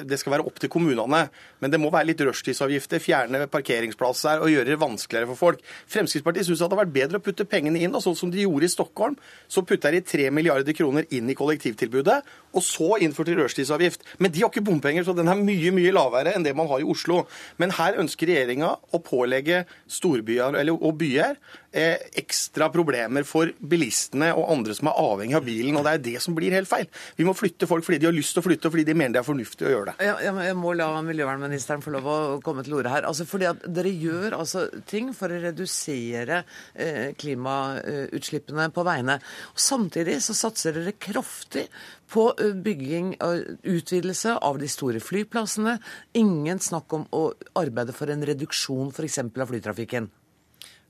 det 0.08 0.18
skal 0.18 0.32
være 0.36 0.46
opp 0.46 0.58
til 0.58 0.68
kommunene. 0.72 1.28
Men 1.60 1.70
det 1.74 1.80
må 1.82 1.90
være 1.90 2.10
litt 2.10 2.20
rushtidsavgifter, 2.22 3.00
fjerne 3.02 3.46
parkeringsplasser 3.50 4.40
og 4.42 4.50
gjøre 4.52 4.72
det 4.72 4.80
vanskeligere 4.80 5.26
for 5.32 5.40
folk. 5.48 5.62
Fremskrittspartiet 5.90 6.46
syns 6.46 6.60
det 6.60 6.66
hadde 6.68 6.78
vært 6.80 6.94
bedre 6.94 7.18
å 7.20 7.24
putte 7.24 7.46
pengene 7.48 7.80
inn, 7.82 7.94
sånn 7.98 8.16
som 8.18 8.30
de 8.30 8.44
gjorde 8.44 8.68
i 8.68 8.72
Stockholm. 8.72 9.16
Så 9.50 9.64
putta 9.66 9.90
de 9.94 10.00
3 10.06 10.28
milliarder 10.34 10.76
kroner 10.76 11.06
inn 11.14 11.28
i 11.30 11.36
kollektivtilbudet, 11.38 12.18
og 12.54 12.62
så 12.64 12.96
innførte 13.04 13.34
de 13.34 13.42
rushtidsavgift. 13.42 14.04
Men 14.22 14.32
de 14.32 14.42
har 14.44 14.50
ikke 14.52 14.64
bompenger, 14.64 15.04
så 15.06 15.14
den 15.16 15.28
er 15.28 15.38
mye 15.40 15.72
mye 15.74 15.92
lavere 15.94 16.32
enn 16.36 16.46
det 16.46 16.47
man 16.56 16.70
har 16.70 16.82
i 16.82 16.88
Oslo. 16.88 17.24
Men 17.60 17.74
her 17.76 17.98
ønsker 18.00 18.30
regjeringa 18.30 18.74
å 18.94 19.02
pålegge 19.04 19.64
storbyer 19.90 20.58
eller, 20.60 20.76
og 20.78 20.98
byer 21.00 21.36
ekstra 21.72 22.70
problemer 22.72 23.26
for 23.28 23.50
bilistene 23.60 24.30
og 24.34 24.48
andre 24.54 24.76
som 24.76 24.88
er 24.90 25.00
avhengig 25.02 25.36
av 25.36 25.44
bilen. 25.46 25.76
Og 25.78 25.84
det 25.86 25.94
er 25.94 26.04
det 26.06 26.22
som 26.24 26.36
blir 26.36 26.54
helt 26.56 26.70
feil. 26.70 26.88
Vi 27.18 27.26
må 27.28 27.34
flytte 27.36 27.68
folk 27.68 27.84
fordi 27.86 28.00
de 28.02 28.08
har 28.08 28.16
lyst 28.16 28.34
til 28.36 28.42
å 28.42 28.46
flytte, 28.46 28.68
og 28.68 28.74
fordi 28.74 28.86
de 28.88 28.96
mener 28.96 29.18
det 29.18 29.22
er 29.22 29.28
fornuftig 29.28 29.68
å 29.68 29.74
gjøre 29.74 29.92
det. 29.92 30.08
Jeg, 30.08 30.34
jeg 30.48 30.58
må 30.58 30.72
la 30.78 30.88
miljøvernministeren 31.04 31.84
få 31.84 31.94
lov 31.94 32.08
å 32.08 32.18
komme 32.44 32.64
til 32.66 32.78
ordet 32.80 32.94
her. 32.94 33.08
Altså 33.08 33.26
fordi 33.28 33.50
at 33.50 33.66
Dere 33.78 33.92
gjør 33.92 34.38
altså 34.38 34.66
ting 34.88 35.12
for 35.16 35.32
å 35.32 35.40
redusere 35.42 36.42
eh, 36.74 37.14
klimautslippene 37.18 38.68
på 38.74 38.86
veiene. 38.88 39.18
Samtidig 39.58 40.18
så 40.24 40.36
satser 40.36 40.76
dere 40.76 40.96
kraftig 40.98 41.68
på 42.12 42.28
eh, 42.38 42.54
bygging 42.56 43.14
og 43.24 43.66
utvidelse 43.68 44.38
av 44.44 44.60
de 44.62 44.70
store 44.70 45.02
flyplassene. 45.04 45.78
Ingen 46.18 46.62
snakk 46.62 46.96
om 46.96 47.08
å 47.14 47.28
arbeide 47.58 47.96
for 47.96 48.10
en 48.12 48.24
reduksjon 48.28 48.94
f.eks. 48.94 49.20
av 49.28 49.52
flytrafikken. 49.52 50.10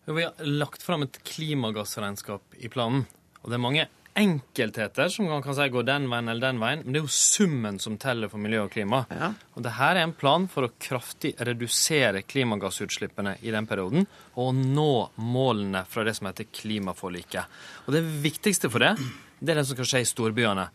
Vi 0.08 0.24
har 0.24 0.32
lagt 0.44 0.82
fram 0.82 1.02
et 1.04 1.18
klimagassregnskap 1.22 2.54
i 2.56 2.70
planen. 2.72 3.04
Og 3.42 3.50
det 3.50 3.58
er 3.58 3.64
mange 3.64 3.88
enkeltheter 4.18 5.10
som 5.12 5.28
man 5.30 5.42
kan 5.44 5.54
si 5.54 5.68
går 5.70 5.84
den 5.86 6.08
veien 6.10 6.30
eller 6.30 6.48
den 6.48 6.60
veien, 6.62 6.82
men 6.84 6.94
det 6.94 7.00
er 7.00 7.06
jo 7.06 7.12
summen 7.12 7.78
som 7.82 7.98
teller 8.00 8.30
for 8.32 8.42
miljø 8.42 8.64
og 8.64 8.72
klima. 8.74 9.04
Ja. 9.14 9.30
Og 9.54 9.62
det 9.66 9.76
her 9.78 9.94
er 9.94 10.06
en 10.06 10.16
plan 10.16 10.48
for 10.50 10.66
å 10.66 10.72
kraftig 10.82 11.34
redusere 11.46 12.24
klimagassutslippene 12.26 13.36
i 13.46 13.54
den 13.54 13.68
perioden, 13.70 14.08
og 14.40 14.56
nå 14.58 14.90
målene 15.22 15.84
fra 15.88 16.06
det 16.08 16.16
som 16.18 16.30
heter 16.30 16.50
klimaforliket. 16.50 17.60
Og 17.86 17.94
det 17.94 18.02
viktigste 18.24 18.72
for 18.72 18.84
det, 18.84 18.96
det 19.38 19.54
er 19.54 19.60
det 19.60 19.68
som 19.68 19.78
skal 19.78 19.92
skje 19.92 20.02
i 20.02 20.12
storbyene. 20.12 20.66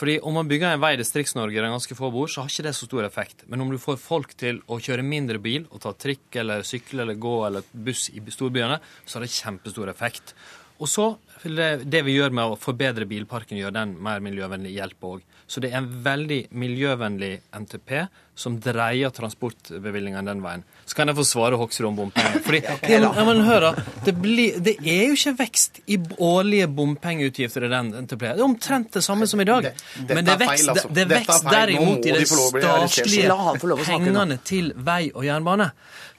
Fordi 0.00 0.14
om 0.24 0.32
man 0.32 0.48
bygger 0.48 0.72
en 0.72 0.80
vei 0.80 0.94
i 0.96 0.98
Distrikts-Norge 1.00 1.60
der 1.60 1.68
ganske 1.68 1.96
få 1.98 2.08
bor, 2.14 2.30
så 2.30 2.40
har 2.40 2.48
ikke 2.48 2.64
det 2.64 2.72
så 2.78 2.86
stor 2.88 3.04
effekt. 3.04 3.44
Men 3.52 3.60
om 3.60 3.68
du 3.68 3.76
får 3.80 3.98
folk 4.00 4.32
til 4.40 4.62
å 4.64 4.78
kjøre 4.80 5.04
mindre 5.04 5.36
bil 5.42 5.66
og 5.68 5.82
ta 5.84 5.92
trikk 5.92 6.38
eller 6.40 6.64
sykle 6.64 7.04
eller 7.04 7.20
gå 7.20 7.34
eller 7.50 7.66
buss 7.72 8.06
i 8.14 8.22
storbyene, 8.32 8.78
så 9.04 9.18
har 9.18 9.26
det 9.26 9.34
kjempestor 9.34 9.92
effekt. 9.92 10.32
Og 10.80 10.88
så 10.88 11.10
det 11.44 12.00
vi 12.06 12.14
gjør 12.16 12.32
med 12.32 12.54
å 12.54 12.56
forbedre 12.56 13.04
bilparken, 13.08 13.60
gjør 13.60 13.76
den 13.76 13.92
mer 14.00 14.24
miljøvennlig 14.24 14.72
hjelp 14.78 15.04
òg. 15.10 15.26
Så 15.44 15.60
det 15.60 15.74
er 15.74 15.82
en 15.82 15.92
veldig 16.04 16.46
miljøvennlig 16.56 17.34
NTP 17.60 17.92
som 18.40 18.56
dreier 18.62 19.12
transportbevilgningene 19.14 20.30
den 20.30 20.40
veien. 20.44 20.64
Så 20.88 20.96
kan 20.98 21.10
jeg 21.10 21.18
få 21.18 21.26
svare 21.28 21.58
Hoksrud 21.60 21.90
om 21.90 21.98
bompenger. 21.98 22.40
Fordi, 22.46 22.62
ja, 22.94 23.24
men, 23.28 23.42
hør 23.46 23.66
da, 23.68 23.84
det, 24.06 24.14
blir, 24.18 24.56
det 24.64 24.76
er 24.80 25.10
jo 25.10 25.18
ikke 25.18 25.36
vekst 25.42 25.82
i 25.86 25.98
årlige 26.18 26.66
bompengeutgifter 26.74 27.68
i 27.68 27.72
den 27.72 27.92
NTP. 28.06 28.24
Det 28.24 28.32
er 28.32 28.46
omtrent 28.46 28.96
det 28.96 29.04
samme 29.06 29.28
som 29.30 29.42
i 29.44 29.48
dag. 29.48 29.70
Men 30.08 30.24
det 30.24 30.34
er 30.34 30.42
vekst, 30.42 30.72
altså. 30.72 30.90
det 30.90 31.04
er 31.04 31.12
vekst 31.14 31.50
derimot 31.50 32.08
i 32.08 32.16
de 32.16 32.26
statlige 32.26 33.84
pengene 33.86 34.40
til 34.50 34.72
vei 34.90 35.02
og 35.12 35.26
jernbane. 35.28 35.70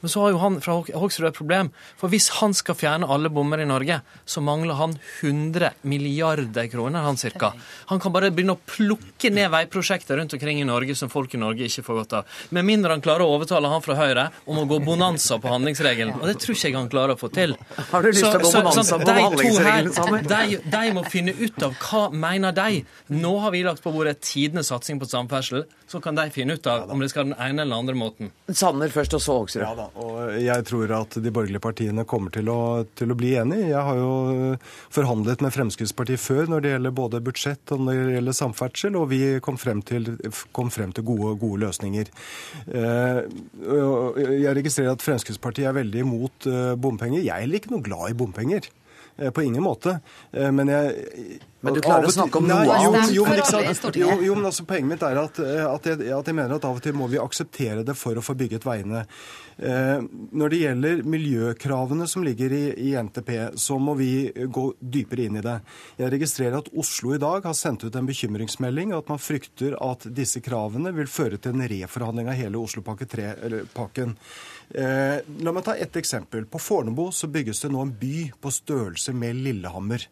Men 0.01 0.09
så 0.09 0.23
har 0.23 0.31
jo 0.33 0.39
han 0.41 0.57
fra 0.61 0.77
Hok- 0.79 0.93
Hoksrud 0.97 1.27
et 1.29 1.37
problem. 1.37 1.69
For 1.99 2.09
hvis 2.09 2.29
han 2.39 2.55
skal 2.57 2.77
fjerne 2.77 3.09
alle 3.11 3.29
bommer 3.33 3.61
i 3.61 3.67
Norge, 3.69 3.99
så 4.25 4.41
mangler 4.41 4.79
han 4.79 4.95
100 5.21 5.75
milliarder 5.85 6.69
kroner, 6.71 7.05
han 7.05 7.19
cirka. 7.21 7.51
Han 7.91 8.01
kan 8.01 8.13
bare 8.13 8.31
begynne 8.33 8.57
å 8.57 8.63
plukke 8.65 9.29
ned 9.33 9.51
veiprosjekter 9.53 10.17
rundt 10.17 10.33
omkring 10.37 10.61
i 10.61 10.67
Norge 10.67 10.97
som 10.97 11.11
folk 11.13 11.35
i 11.37 11.41
Norge 11.41 11.69
ikke 11.69 11.85
får 11.85 12.01
godt 12.01 12.10
av. 12.17 12.39
Med 12.49 12.67
mindre 12.67 12.95
han 12.95 13.03
klarer 13.03 13.25
å 13.25 13.35
overtale 13.37 13.71
han 13.71 13.83
fra 13.85 13.97
Høyre 13.99 14.27
om 14.45 14.61
å 14.61 14.65
gå 14.69 14.79
bonanza 14.85 15.39
på 15.41 15.51
handlingsregelen. 15.51 16.15
Og 16.19 16.27
det 16.29 16.37
tror 16.43 16.55
ikke 16.57 16.69
jeg 16.69 16.77
han 16.77 16.89
klarer 16.91 17.15
å 17.15 17.21
få 17.21 17.31
til. 17.33 17.55
Har 17.91 18.05
du 18.05 18.11
lyst 18.11 18.23
til 18.25 18.39
å 18.39 18.43
gå 18.43 18.53
bonanza 18.57 18.99
på 19.01 19.17
handlingsregelen 19.17 19.93
sammen? 19.97 20.27
de, 20.31 20.61
de 20.75 20.95
må 20.95 21.05
finne 21.11 21.35
ut 21.39 21.67
av 21.67 21.77
hva 21.81 22.07
mener 22.13 22.55
de. 22.55 22.81
Nå 23.15 23.35
har 23.43 23.55
vi 23.55 23.63
lagt 23.67 23.83
på 23.83 23.93
bordet 23.95 24.19
tidenes 24.25 24.71
satsing 24.71 25.01
på 25.01 25.09
samferdsel. 25.09 25.65
Så 25.91 25.99
kan 25.99 26.15
de 26.15 26.23
finne 26.31 26.55
ut 26.55 26.67
av 26.71 26.87
om 26.93 27.01
det 27.03 27.09
skal 27.11 27.27
den 27.27 27.35
ene 27.35 27.65
eller 27.65 27.81
andre 27.81 27.95
måten. 27.99 28.29
Sanner 28.55 28.91
først, 28.93 29.17
og 29.17 29.23
så 29.23 29.33
Hoksrud. 29.41 29.63
Ja 29.65 29.71
da, 29.75 29.89
og 29.99 30.37
jeg 30.39 30.63
tror 30.69 30.93
at 31.01 31.17
de 31.19 31.33
borgerlige 31.35 31.59
partiene 31.63 32.05
kommer 32.07 32.31
til 32.31 32.47
å, 32.51 32.59
til 32.95 33.11
å 33.11 33.17
bli 33.19 33.33
enige. 33.41 33.67
Jeg 33.73 33.83
har 33.89 33.99
jo 33.99 34.13
forhandlet 34.93 35.43
med 35.43 35.51
Fremskrittspartiet 35.51 36.21
før 36.23 36.47
når 36.53 36.63
det 36.63 36.71
gjelder 36.75 36.95
både 37.01 37.21
budsjett 37.27 37.75
og 37.75 37.83
når 37.83 37.99
det 38.07 38.15
gjelder 38.17 38.37
samferdsel, 38.39 38.97
og 39.01 39.09
vi 39.11 39.21
kom 39.43 39.59
frem 39.59 39.83
til, 39.83 40.13
kom 40.55 40.71
frem 40.71 40.95
til 40.95 41.07
gode, 41.11 41.35
gode 41.43 41.65
løsninger. 41.65 42.11
Eh, 42.71 43.21
Jeg 44.31 44.55
registrerer 44.61 44.95
at 44.95 45.03
Fremskrittspartiet 45.03 45.67
er 45.67 45.75
veldig 45.81 46.05
imot 46.05 46.47
eh, 46.47 46.73
bompenger. 46.79 47.19
Jeg 47.25 47.35
er 47.35 47.43
heller 47.45 47.59
ikke 47.59 47.75
noe 47.75 47.85
glad 47.85 48.13
i 48.13 48.17
bompenger. 48.23 48.71
Eh, 49.17 49.29
På 49.31 49.43
ingen 49.43 49.63
måte. 49.63 49.99
Eh, 50.31 50.51
Men 50.51 50.67
jeg 50.67 51.39
Men 51.61 51.73
du 51.75 51.81
klarer 51.81 52.07
å 52.07 52.11
snakke 52.11 52.37
om 52.39 52.47
noe 52.47 52.63
annet. 52.65 53.11
jo. 53.13 53.23
Jo, 54.01 54.21
jo, 54.25 54.35
men 54.35 54.45
altså, 54.49 54.65
Poenget 54.65 54.89
mitt 54.89 55.03
er 55.03 55.17
at, 55.21 55.39
eh, 55.39 55.65
at, 55.73 55.83
jeg, 55.85 56.11
at 56.11 56.25
jeg 56.25 56.35
mener 56.35 56.55
at 56.55 56.65
av 56.65 56.75
og 56.79 56.81
til 56.81 56.93
må 56.97 57.07
vi 57.11 57.19
akseptere 57.21 57.83
det 57.85 57.95
for 57.95 58.15
å 58.17 58.23
få 58.25 58.33
bygget 58.39 58.65
veiene. 58.65 59.03
Eh, 59.61 60.01
Når 60.33 60.49
det 60.49 60.59
gjelder 60.61 61.03
miljøkravene 61.05 62.07
som 62.09 62.23
ligger 62.25 62.51
i, 62.51 62.63
i 62.89 62.95
NTP, 62.97 63.51
så 63.61 63.77
må 63.77 63.93
vi 63.99 64.31
gå 64.33 64.73
dypere 64.81 65.27
inn 65.27 65.37
i 65.37 65.41
det. 65.45 65.59
Jeg 65.99 66.11
registrerer 66.15 66.57
at 66.57 66.71
Oslo 66.73 67.13
i 67.13 67.21
dag 67.21 67.43
har 67.45 67.53
sendt 67.53 67.83
ut 67.85 67.95
en 67.95 68.07
bekymringsmelding 68.09 68.95
at 68.97 69.07
man 69.11 69.21
frykter 69.21 69.75
at 69.81 70.07
disse 70.09 70.41
kravene 70.41 70.91
vil 70.97 71.05
føre 71.11 71.37
til 71.37 71.53
en 71.53 71.67
reforhandling 71.69 72.27
av 72.31 72.39
hele 72.41 72.57
Oslopakke 72.57 73.05
3-pakken. 73.05 74.15
Eh, 74.73 75.19
la 75.43 75.51
meg 75.51 75.65
ta 75.65 75.75
ett 75.75 75.95
eksempel. 75.95 76.45
På 76.45 76.59
Fornebu 76.59 77.11
så 77.11 77.27
bygges 77.27 77.61
det 77.61 77.71
nå 77.73 77.81
en 77.83 77.95
by 77.99 78.31
på 78.41 78.51
størrelse 78.51 79.13
med 79.13 79.35
Lillehammer. 79.35 80.07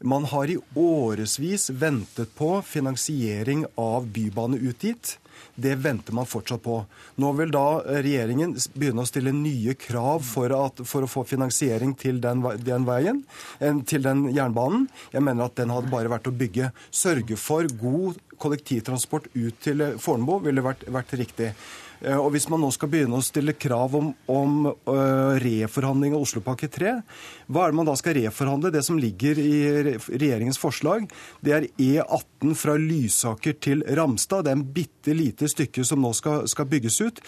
Man 0.00 0.24
har 0.30 0.50
i 0.50 0.58
årevis 0.78 1.70
ventet 1.70 2.34
på 2.38 2.62
finansiering 2.62 3.64
av 3.74 4.06
bybane 4.06 4.56
ut 4.56 4.80
dit. 4.80 5.18
Det 5.54 5.74
venter 5.74 6.14
man 6.14 6.26
fortsatt 6.26 6.62
på. 6.62 6.76
Nå 7.18 7.32
vil 7.40 7.50
da 7.50 7.80
regjeringen 7.82 8.54
begynne 8.78 9.02
å 9.02 9.10
stille 9.10 9.32
nye 9.34 9.74
krav 9.74 10.22
for, 10.22 10.54
at, 10.54 10.84
for 10.86 11.02
å 11.02 11.10
få 11.10 11.24
finansiering 11.26 11.96
til 11.98 12.20
den, 12.22 12.44
den 12.62 12.86
veien, 12.86 13.24
eh, 13.58 13.82
til 13.82 14.06
den 14.06 14.28
jernbanen. 14.30 14.86
Jeg 15.10 15.26
mener 15.26 15.48
at 15.48 15.58
den 15.58 15.74
hadde 15.74 15.90
bare 15.90 16.14
vært 16.14 16.30
å 16.30 16.36
bygge. 16.44 16.70
Sørge 16.94 17.38
for 17.38 17.66
god 17.82 18.22
kollektivtransport 18.38 19.26
ut 19.34 19.58
til 19.64 19.82
eh, 19.82 19.98
Fornebu 19.98 20.38
ville 20.46 20.62
vært, 20.62 20.86
vært 20.94 21.18
riktig. 21.18 21.52
Og 21.98 22.28
hvis 22.30 22.46
man 22.50 22.60
nå 22.62 22.68
skal 22.74 22.90
begynne 22.92 23.18
å 23.18 23.24
stille 23.24 23.56
krav 23.58 23.96
om, 23.98 24.12
om 24.30 24.68
uh, 24.70 25.34
reforhandling 25.42 26.14
av 26.14 26.22
Oslopakke 26.22 26.68
3, 26.70 26.92
hva 27.50 27.64
er 27.64 27.72
det 27.72 27.78
man 27.80 27.88
da 27.88 27.96
skal 27.98 28.14
reforhandle? 28.20 28.70
Det 28.74 28.84
som 28.86 29.00
ligger 29.00 29.40
i 29.42 29.56
regjeringens 29.96 30.60
forslag, 30.62 31.08
det 31.42 31.56
er 31.56 31.68
E18 31.74 32.54
fra 32.58 32.76
Lysaker 32.78 33.58
til 33.58 33.82
Ramstad. 33.98 34.46
Det 34.46 34.54
er 34.54 34.60
en 34.60 34.66
bitte 34.78 35.16
lite 35.16 35.50
stykke 35.50 35.82
som 35.86 36.02
nå 36.04 36.12
skal, 36.14 36.46
skal 36.50 36.70
bygges 36.70 37.00
ut. 37.02 37.22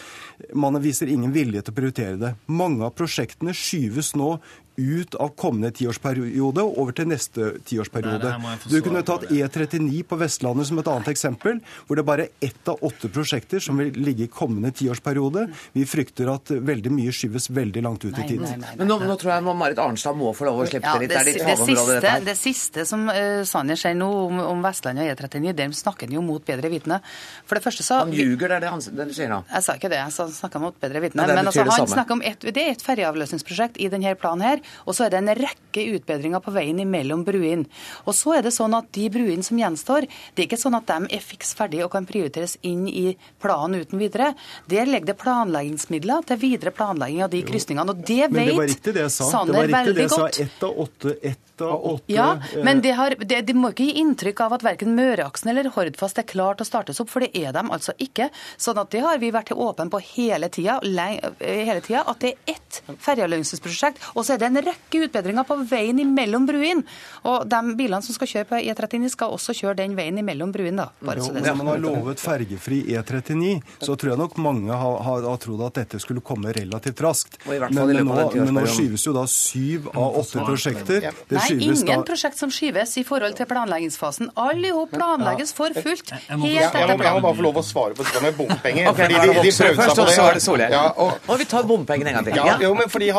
Man 0.55 0.79
viser 0.83 1.11
ingen 1.11 1.35
vilje 1.35 1.65
til 1.65 1.75
å 1.75 1.79
prioritere 1.81 2.21
det. 2.21 2.35
Mange 2.47 2.87
av 2.87 2.95
prosjektene 2.95 3.55
skyves 3.57 4.15
nå 4.19 4.37
ut 4.81 5.15
av 5.15 5.33
kommende 5.39 5.71
tiårsperiode 5.75 6.63
og 6.65 6.79
over 6.81 6.95
til 6.97 7.09
neste 7.11 7.53
tiårsperiode. 7.67 8.33
Du 8.65 8.77
kunne 8.83 9.03
tatt 9.07 9.27
E39 9.29 10.03
på 10.07 10.19
Vestlandet 10.21 10.69
som 10.69 10.81
et 10.81 10.89
annet 10.91 11.11
eksempel, 11.13 11.61
hvor 11.87 11.99
det 11.99 12.05
bare 12.07 12.27
er 12.27 12.49
ett 12.49 12.71
av 12.71 12.81
åtte 12.85 13.11
prosjekter 13.13 13.63
som 13.63 13.79
vil 13.81 13.93
ligge 13.97 14.27
i 14.27 14.31
kommende 14.31 14.73
tiårsperiode. 14.75 15.47
Vi 15.75 15.85
frykter 15.89 16.31
at 16.33 16.51
veldig 16.51 16.93
mye 16.93 17.13
skyves 17.15 17.49
veldig 17.53 17.85
langt 17.85 18.05
ut 18.05 18.13
i 18.13 18.25
tid. 18.25 18.41
Nei, 18.41 18.55
nei, 18.55 18.59
nei, 18.65 18.75
Men 18.81 18.91
nå, 18.91 18.99
nå, 19.05 19.17
tror 19.21 19.35
jeg 19.35 19.57
Marit 19.61 19.81
Arnstad 19.81 20.17
må 20.17 20.33
få 20.37 20.47
lov 20.49 20.63
å 20.63 20.67
slippe 20.69 20.87
ja, 20.87 20.97
det 20.97 21.07
litt. 21.07 21.13
Det, 21.13 21.21
er 21.21 21.29
ditt 21.29 21.45
havområde, 21.47 21.97
dette 21.97 22.15
her. 22.15 22.25
Det 22.31 22.37
siste 22.39 22.85
som 22.89 23.07
uh, 23.09 23.41
Sanner 23.47 23.79
sier 23.79 23.97
nå 23.97 24.09
om, 24.25 24.41
om 24.53 24.63
Vestlandet 24.65 25.07
og 25.07 25.13
E39, 25.15 25.55
der 25.57 25.75
snakker 25.77 26.09
han 26.09 26.17
jo 26.17 26.25
mot 26.25 26.45
bedre 26.45 26.71
vitende. 26.71 27.01
For 27.49 27.59
det 27.59 27.65
første 27.65 27.85
så 27.85 28.01
Han 28.05 28.15
ljuger, 28.15 28.47
det 28.47 28.59
er 28.59 28.65
det, 28.65 28.73
han, 28.73 28.83
det 29.01 29.07
du 29.11 29.15
sier 29.15 29.31
nå? 29.31 29.41
Jeg 29.51 29.67
sa 29.67 29.77
ikke 29.77 29.91
det, 29.91 30.01
jeg 30.01 30.29
snakka 30.37 30.63
mot 30.63 30.77
bedre 30.81 31.03
vitende. 31.03 31.27
Men 31.29 31.51
altså, 31.51 31.65
han 31.67 31.89
snakker 31.89 32.17
om 32.17 32.23
et, 32.25 32.47
det 32.47 32.65
er 32.65 32.75
et 32.75 32.85
ferjeavløsningsprosjekt 32.85 33.79
i 33.81 33.89
denne 33.91 34.13
planen 34.19 34.45
her. 34.45 34.63
Og 34.85 34.95
så 34.95 35.05
er 35.05 35.13
det 35.13 35.21
en 35.21 35.33
rekke 35.41 35.85
utbedringer 35.97 36.43
på 36.43 36.53
veien 36.55 36.79
imellom 36.83 37.25
bruene. 37.27 37.67
Og 38.05 38.15
så 38.17 38.37
er 38.37 38.47
det 38.47 38.53
sånn 38.55 38.75
at 38.77 38.89
de 38.95 39.07
bruene 39.13 39.45
som 39.45 39.59
gjenstår, 39.59 40.07
det 40.35 40.43
er 40.43 40.49
ikke 40.49 40.61
sånn 40.61 40.77
at 40.77 40.89
de 40.89 41.15
er 41.17 41.23
fiks 41.23 41.53
ferdige 41.57 41.85
og 41.87 41.93
kan 41.95 42.07
prioriteres 42.09 42.57
inn 42.67 42.87
i 42.89 43.15
planen 43.41 43.81
uten 43.81 44.01
videre. 44.01 44.33
Der 44.71 44.89
ligger 44.89 45.11
det 45.11 45.19
planleggingsmidler 45.21 46.27
til 46.29 46.41
videre 46.41 46.73
planlegging 46.75 47.23
av 47.25 47.31
de 47.33 47.43
krysningene. 47.47 47.95
Og 47.95 48.03
det 48.07 48.31
vet 48.33 49.11
Sanner 49.11 49.69
veldig 49.71 50.07
godt. 50.11 50.39
Ett 50.41 50.63
av 50.63 50.79
åtte, 50.79 51.15
ett 51.21 51.61
av 51.61 51.85
åtte 51.85 52.13
Ja, 52.13 52.41
men 52.63 52.81
det, 52.81 52.91
har, 52.91 53.15
det, 53.19 53.41
det, 53.47 53.55
må 53.57 53.71
ikke 53.71 53.87
gi 53.89 54.01
inntrykk 54.01 54.43
av 54.45 54.55
at 54.57 54.65
verken 54.65 54.95
Møreaksen 54.97 55.51
eller 55.51 55.69
Hordfast 55.75 56.19
er 56.21 56.27
klart 56.27 56.61
å 56.63 56.67
startes 56.67 57.01
opp, 57.03 57.11
for 57.11 57.25
det 57.25 57.31
er 57.37 57.53
de 57.55 57.63
altså 57.67 57.95
ikke. 58.01 58.29
Sånn 58.61 58.79
at 58.81 58.91
det 58.93 59.03
har 59.05 59.21
vi 59.21 59.31
vært 59.33 59.53
åpne 59.53 59.89
på 59.91 60.01
hele 60.13 60.49
tida, 60.53 60.79
hele 60.81 61.81
tida 61.83 62.05
at 62.07 62.23
det 62.23 62.33
er 62.33 62.55
ett 62.55 62.81
ferjeavløsningsprosjekt. 63.05 64.01
Og 64.15 64.25
så 64.25 64.35
er 64.35 64.41
det 64.41 64.49
en 64.49 64.60
rekke 64.65 65.05
utbedringer 65.07 65.47
på 65.47 65.57
veien 65.69 65.99
imellom 66.01 66.47
bruene. 66.49 66.85
Og 67.27 67.45
de 67.49 67.75
bilene 67.77 68.01
som 68.05 68.15
skal 68.15 68.29
kjøre 68.31 68.49
på 68.49 68.59
E39, 68.61 69.11
skal 69.13 69.35
også 69.35 69.55
kjøre 69.57 69.79
den 69.81 69.95
veien 69.97 70.17
imellom 70.21 70.53
bruene, 70.53 70.87
da. 70.87 71.05
Bare 71.05 71.23
så 71.23 71.33
det 71.35 71.43
Når 71.45 71.59
man 71.59 71.71
har 71.73 71.81
lovet 71.83 72.21
fergefri 72.21 72.81
E39, 72.95 73.53
så 73.81 73.95
tror 73.95 74.13
jeg 74.13 74.21
nok 74.21 74.37
mange 74.41 74.73
har, 74.73 74.97
har, 75.05 75.27
har 75.29 75.41
trodd 75.41 75.65
at 75.67 75.81
dette 75.81 76.01
skulle 76.01 76.23
komme 76.25 76.53
relativt 76.55 77.01
raskt. 77.03 77.37
Men, 77.45 77.67
men, 77.69 78.01
nå, 78.07 78.17
men 78.37 78.57
nå 78.57 78.65
skyves 78.69 79.05
jo 79.07 79.15
da 79.15 79.25
syv 79.29 79.91
av 79.93 80.19
åtte 80.21 80.45
prosjekter. 80.45 81.09
Det 81.29 81.45
skyves 81.45 81.83
ingen 81.83 82.01
da... 82.01 82.07
prosjekt 82.07 82.41
som 82.41 82.53
skyves 82.53 82.97
i 83.01 83.05
forhold 83.07 83.37
til 83.37 83.49
planleggingsfasen. 83.49 84.31
Alle 84.41 84.71
jo 84.71 84.85
planlegges 84.91 85.53
for 85.57 85.75
fullt. 85.77 86.13
Helt 86.31 86.75
etter 86.75 87.05
Jeg 87.05 87.17
må 87.17 87.23
bare 87.25 87.37
få 87.37 87.45
lov 87.45 87.61
å 87.61 87.65
svare 87.65 87.97
på 87.97 88.05
det 88.07 88.23
med 88.23 88.37
bompenger. 88.37 88.89
Okay, 88.91 89.07
fordi 89.07 89.19
de, 89.21 89.45
de 89.45 89.53
prøvde 89.57 89.87
seg 90.15 90.51
på 90.51 90.57
det. 90.61 90.69
Ja, 90.73 90.83
og, 90.95 91.29
og 91.29 91.41
vi 91.41 91.47
tar 91.49 91.67
bompengene 91.67 92.11
en 92.11 92.19
gang 92.19 92.27
til. 92.27 92.37
Ja, 92.39 92.57
jo, 92.61 92.71
men 92.77 92.91
fordi, 92.91 93.11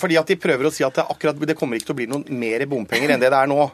fordi, 0.00 0.18
at 0.20 0.32
de 0.32 0.38
prøver 0.40 0.68
å 0.68 0.72
si 0.78 0.86
at 0.86 0.96
det, 0.98 1.04
akkurat, 1.10 1.40
det 1.50 1.56
kommer 1.58 1.78
ikke 1.78 1.90
til 1.90 1.96
å 1.96 2.00
bli 2.00 2.08
noen 2.10 2.24
mer 2.40 2.64
bompenger 2.70 3.14
enn 3.14 3.22
det 3.22 3.32
det 3.34 3.40
er 3.40 3.50
nå. 3.50 3.68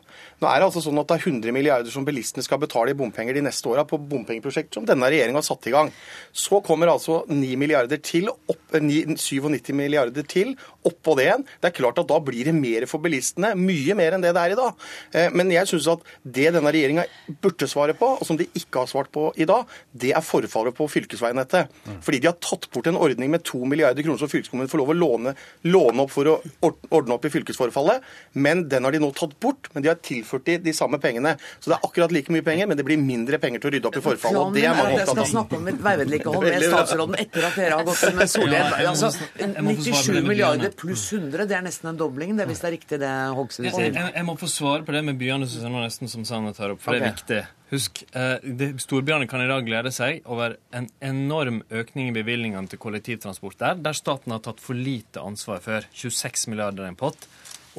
Nå 0.45 0.51
er 0.51 0.61
det 0.61 0.67
altså 0.69 0.83
sånn 0.85 1.01
at 1.01 1.09
det 1.09 1.17
er 1.17 1.27
100 1.31 1.55
milliarder 1.57 1.93
som 1.93 2.05
bilistene 2.05 2.45
skal 2.45 2.61
betale 2.61 2.93
i 2.93 2.99
bompenger 2.99 3.37
de 3.39 3.45
neste 3.47 3.69
åra 3.71 3.87
på 3.89 3.97
bompengeprosjekter 3.97 4.77
som 4.77 4.89
denne 4.89 5.09
regjeringa 5.09 5.41
har 5.41 5.47
satt 5.47 5.71
i 5.71 5.73
gang. 5.73 5.89
Så 6.37 6.61
kommer 6.67 6.93
altså 6.93 7.23
9 7.31 7.55
milliarder 7.61 8.03
til, 8.05 8.29
opp, 8.29 8.77
9, 8.77 9.17
97 9.17 9.73
milliarder 9.79 10.27
til 10.29 10.53
oppå 10.85 11.15
det 11.17 11.29
igjen. 11.29 11.45
Det 11.63 11.71
er 11.71 11.77
klart 11.79 12.01
at 12.03 12.09
da 12.11 12.19
blir 12.21 12.45
det 12.49 12.55
mer 12.57 12.85
for 12.91 13.01
bilistene. 13.05 13.55
Mye 13.57 13.97
mer 13.97 14.17
enn 14.17 14.25
det 14.25 14.35
det 14.37 14.43
er 14.43 14.55
i 14.55 14.59
dag. 14.59 14.85
Eh, 15.17 15.31
men 15.33 15.53
jeg 15.55 15.71
syns 15.71 15.89
at 15.95 16.05
det 16.37 16.51
denne 16.57 16.73
regjeringa 16.75 17.07
burde 17.41 17.69
svare 17.71 17.97
på, 17.97 18.11
og 18.19 18.29
som 18.29 18.37
de 18.41 18.49
ikke 18.53 18.83
har 18.83 18.91
svart 18.91 19.09
på 19.15 19.31
i 19.41 19.49
dag, 19.49 19.71
det 19.93 20.13
er 20.17 20.25
forfallet 20.25 20.77
på 20.77 20.89
fylkesveinettet. 20.93 21.73
Fordi 22.05 22.21
de 22.21 22.29
har 22.29 22.37
tatt 22.45 22.69
bort 22.75 22.91
en 22.91 23.01
ordning 23.01 23.33
med 23.33 23.45
2 23.49 23.63
milliarder 23.71 24.05
kroner 24.05 24.21
som 24.21 24.33
fylkeskommunen 24.33 24.71
får 24.73 24.83
lov 24.83 24.93
å 24.93 24.99
låne, 24.99 25.35
låne, 25.71 26.05
opp 26.05 26.13
for 26.13 26.29
å 26.29 26.37
ordne 26.65 27.17
opp 27.17 27.25
i 27.25 27.33
fylkesforfallet. 27.33 28.05
Men 28.37 28.67
den 28.69 28.85
har 28.85 28.93
de 28.93 29.01
nå 29.01 29.13
tatt 29.17 29.39
bort. 29.41 29.71
Men 29.73 29.85
de 29.85 29.93
har 29.93 30.01
tilført 30.05 30.34
de, 30.43 30.59
de 30.65 30.75
samme 30.77 30.99
pengene. 31.03 31.37
Så 31.61 31.71
det 31.71 31.77
er 31.79 31.87
akkurat 31.89 32.15
like 32.15 32.35
mye 32.35 32.45
penger, 32.47 32.69
men 32.71 32.81
det 32.81 32.87
blir 32.87 33.01
mindre 33.01 33.39
penger 33.43 33.63
til 33.63 33.71
å 33.71 33.75
rydde 33.77 33.91
opp 33.91 33.99
i 33.99 34.05
forfallet. 34.05 34.41
og 34.41 34.59
det 34.59 34.67
er 34.67 34.77
mange 34.77 34.99
opptatt 34.99 35.15
av. 35.15 35.23
Jeg 35.23 35.27
skal 35.27 35.31
snakke 35.33 35.61
om 35.61 35.83
veivedlikehold 35.89 36.47
med 36.49 36.67
statsråden 36.69 37.19
etter 37.25 37.49
at 37.49 37.59
dere 37.61 37.81
har 37.81 37.89
gått 37.89 38.05
med 38.19 38.33
Solhjell. 38.35 38.79
Altså, 38.85 39.13
97 39.39 40.23
milliarder 40.27 40.75
pluss 40.85 41.07
100, 41.13 41.49
det 41.51 41.59
er 41.59 41.67
nesten 41.67 41.93
en 41.93 42.01
dobling, 42.01 42.37
det, 42.39 42.49
hvis 42.51 42.63
det 42.65 42.71
er 42.71 42.77
riktig 42.79 43.01
det 43.03 43.13
Hoksrud 43.39 43.69
sier. 43.71 43.93
Jeg, 43.95 44.25
må 44.27 44.39
få 44.41 44.51
svare 44.51 44.87
på 44.87 44.95
det 44.95 45.05
med 45.07 45.21
byene, 45.21 45.49
synes 45.51 45.67
jeg 45.67 45.75
nå 45.75 45.85
nesten 45.85 46.11
som 46.11 46.27
Sanne 46.29 46.55
tar 46.57 46.75
opp, 46.75 46.83
for 46.83 46.95
okay. 46.95 47.05
det 47.05 47.11
er 47.11 47.15
viktig. 47.19 47.45
Husk, 47.75 48.05
eh, 48.13 48.75
storbyene 48.79 49.27
kan 49.27 49.43
i 49.43 49.49
dag 49.51 49.65
glede 49.67 49.91
seg 49.95 50.27
over 50.31 50.59
en 50.77 50.87
enorm 51.03 51.63
økning 51.75 52.11
i 52.11 52.15
bevilgningene 52.15 52.71
til 52.71 52.81
kollektivtransport 52.83 53.59
der, 53.59 53.81
der 53.83 53.97
staten 53.97 54.35
har 54.35 54.43
tatt 54.45 54.63
for 54.63 54.79
lite 54.79 55.23
ansvar 55.25 55.63
før. 55.65 55.89
26 55.97 56.53
milliarder 56.53 56.87
i 56.87 56.93
en 56.93 56.99
pott. 56.99 57.27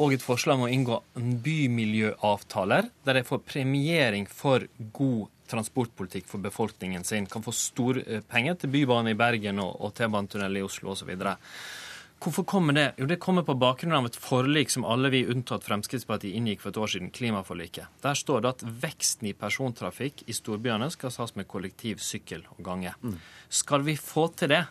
Og 0.01 0.12
et 0.12 0.23
forslag 0.23 0.60
om 0.60 0.65
å 0.67 0.71
inngå 0.71 0.97
bymiljøavtaler, 1.45 2.89
der 3.08 3.19
de 3.19 3.23
får 3.27 3.45
premiering 3.47 4.27
for 4.27 4.67
god 4.95 5.31
transportpolitikk 5.47 6.27
for 6.27 6.43
befolkningen 6.43 7.05
sin. 7.08 7.29
Kan 7.31 7.45
få 7.45 7.53
store 7.55 8.03
eh, 8.03 8.23
penger 8.25 8.60
til 8.60 8.73
bybane 8.73 9.13
i 9.13 9.17
Bergen 9.19 9.62
og, 9.63 9.75
og 9.79 9.93
T-banetunnel 9.97 10.60
i 10.60 10.63
Oslo 10.65 10.95
osv. 10.95 11.12
Hvorfor 12.23 12.45
kommer 12.47 12.73
det? 12.73 12.86
Jo, 12.97 13.05
Det 13.05 13.19
kommer 13.21 13.43
på 13.43 13.58
bakgrunn 13.60 13.93
av 13.93 14.08
et 14.08 14.17
forlik 14.17 14.71
som 14.73 14.86
alle 14.88 15.12
vi 15.13 15.25
unntatt 15.29 15.65
Fremskrittspartiet 15.67 16.34
inngikk 16.36 16.63
for 16.63 16.71
et 16.71 16.79
år 16.81 16.93
siden, 16.95 17.12
klimaforliket. 17.13 17.91
Der 18.01 18.17
står 18.17 18.41
det 18.41 18.53
at 18.55 18.63
veksten 18.86 19.29
i 19.29 19.36
persontrafikk 19.38 20.23
i 20.25 20.34
storbyene 20.34 20.89
skal 20.93 21.13
tas 21.13 21.36
med 21.36 21.47
kollektiv, 21.51 22.01
sykkel 22.01 22.47
og 22.55 22.63
gange. 22.65 22.95
Mm. 23.03 23.19
Skal 23.49 23.86
vi 23.86 23.97
få 23.99 24.29
til 24.39 24.55
det, 24.55 24.63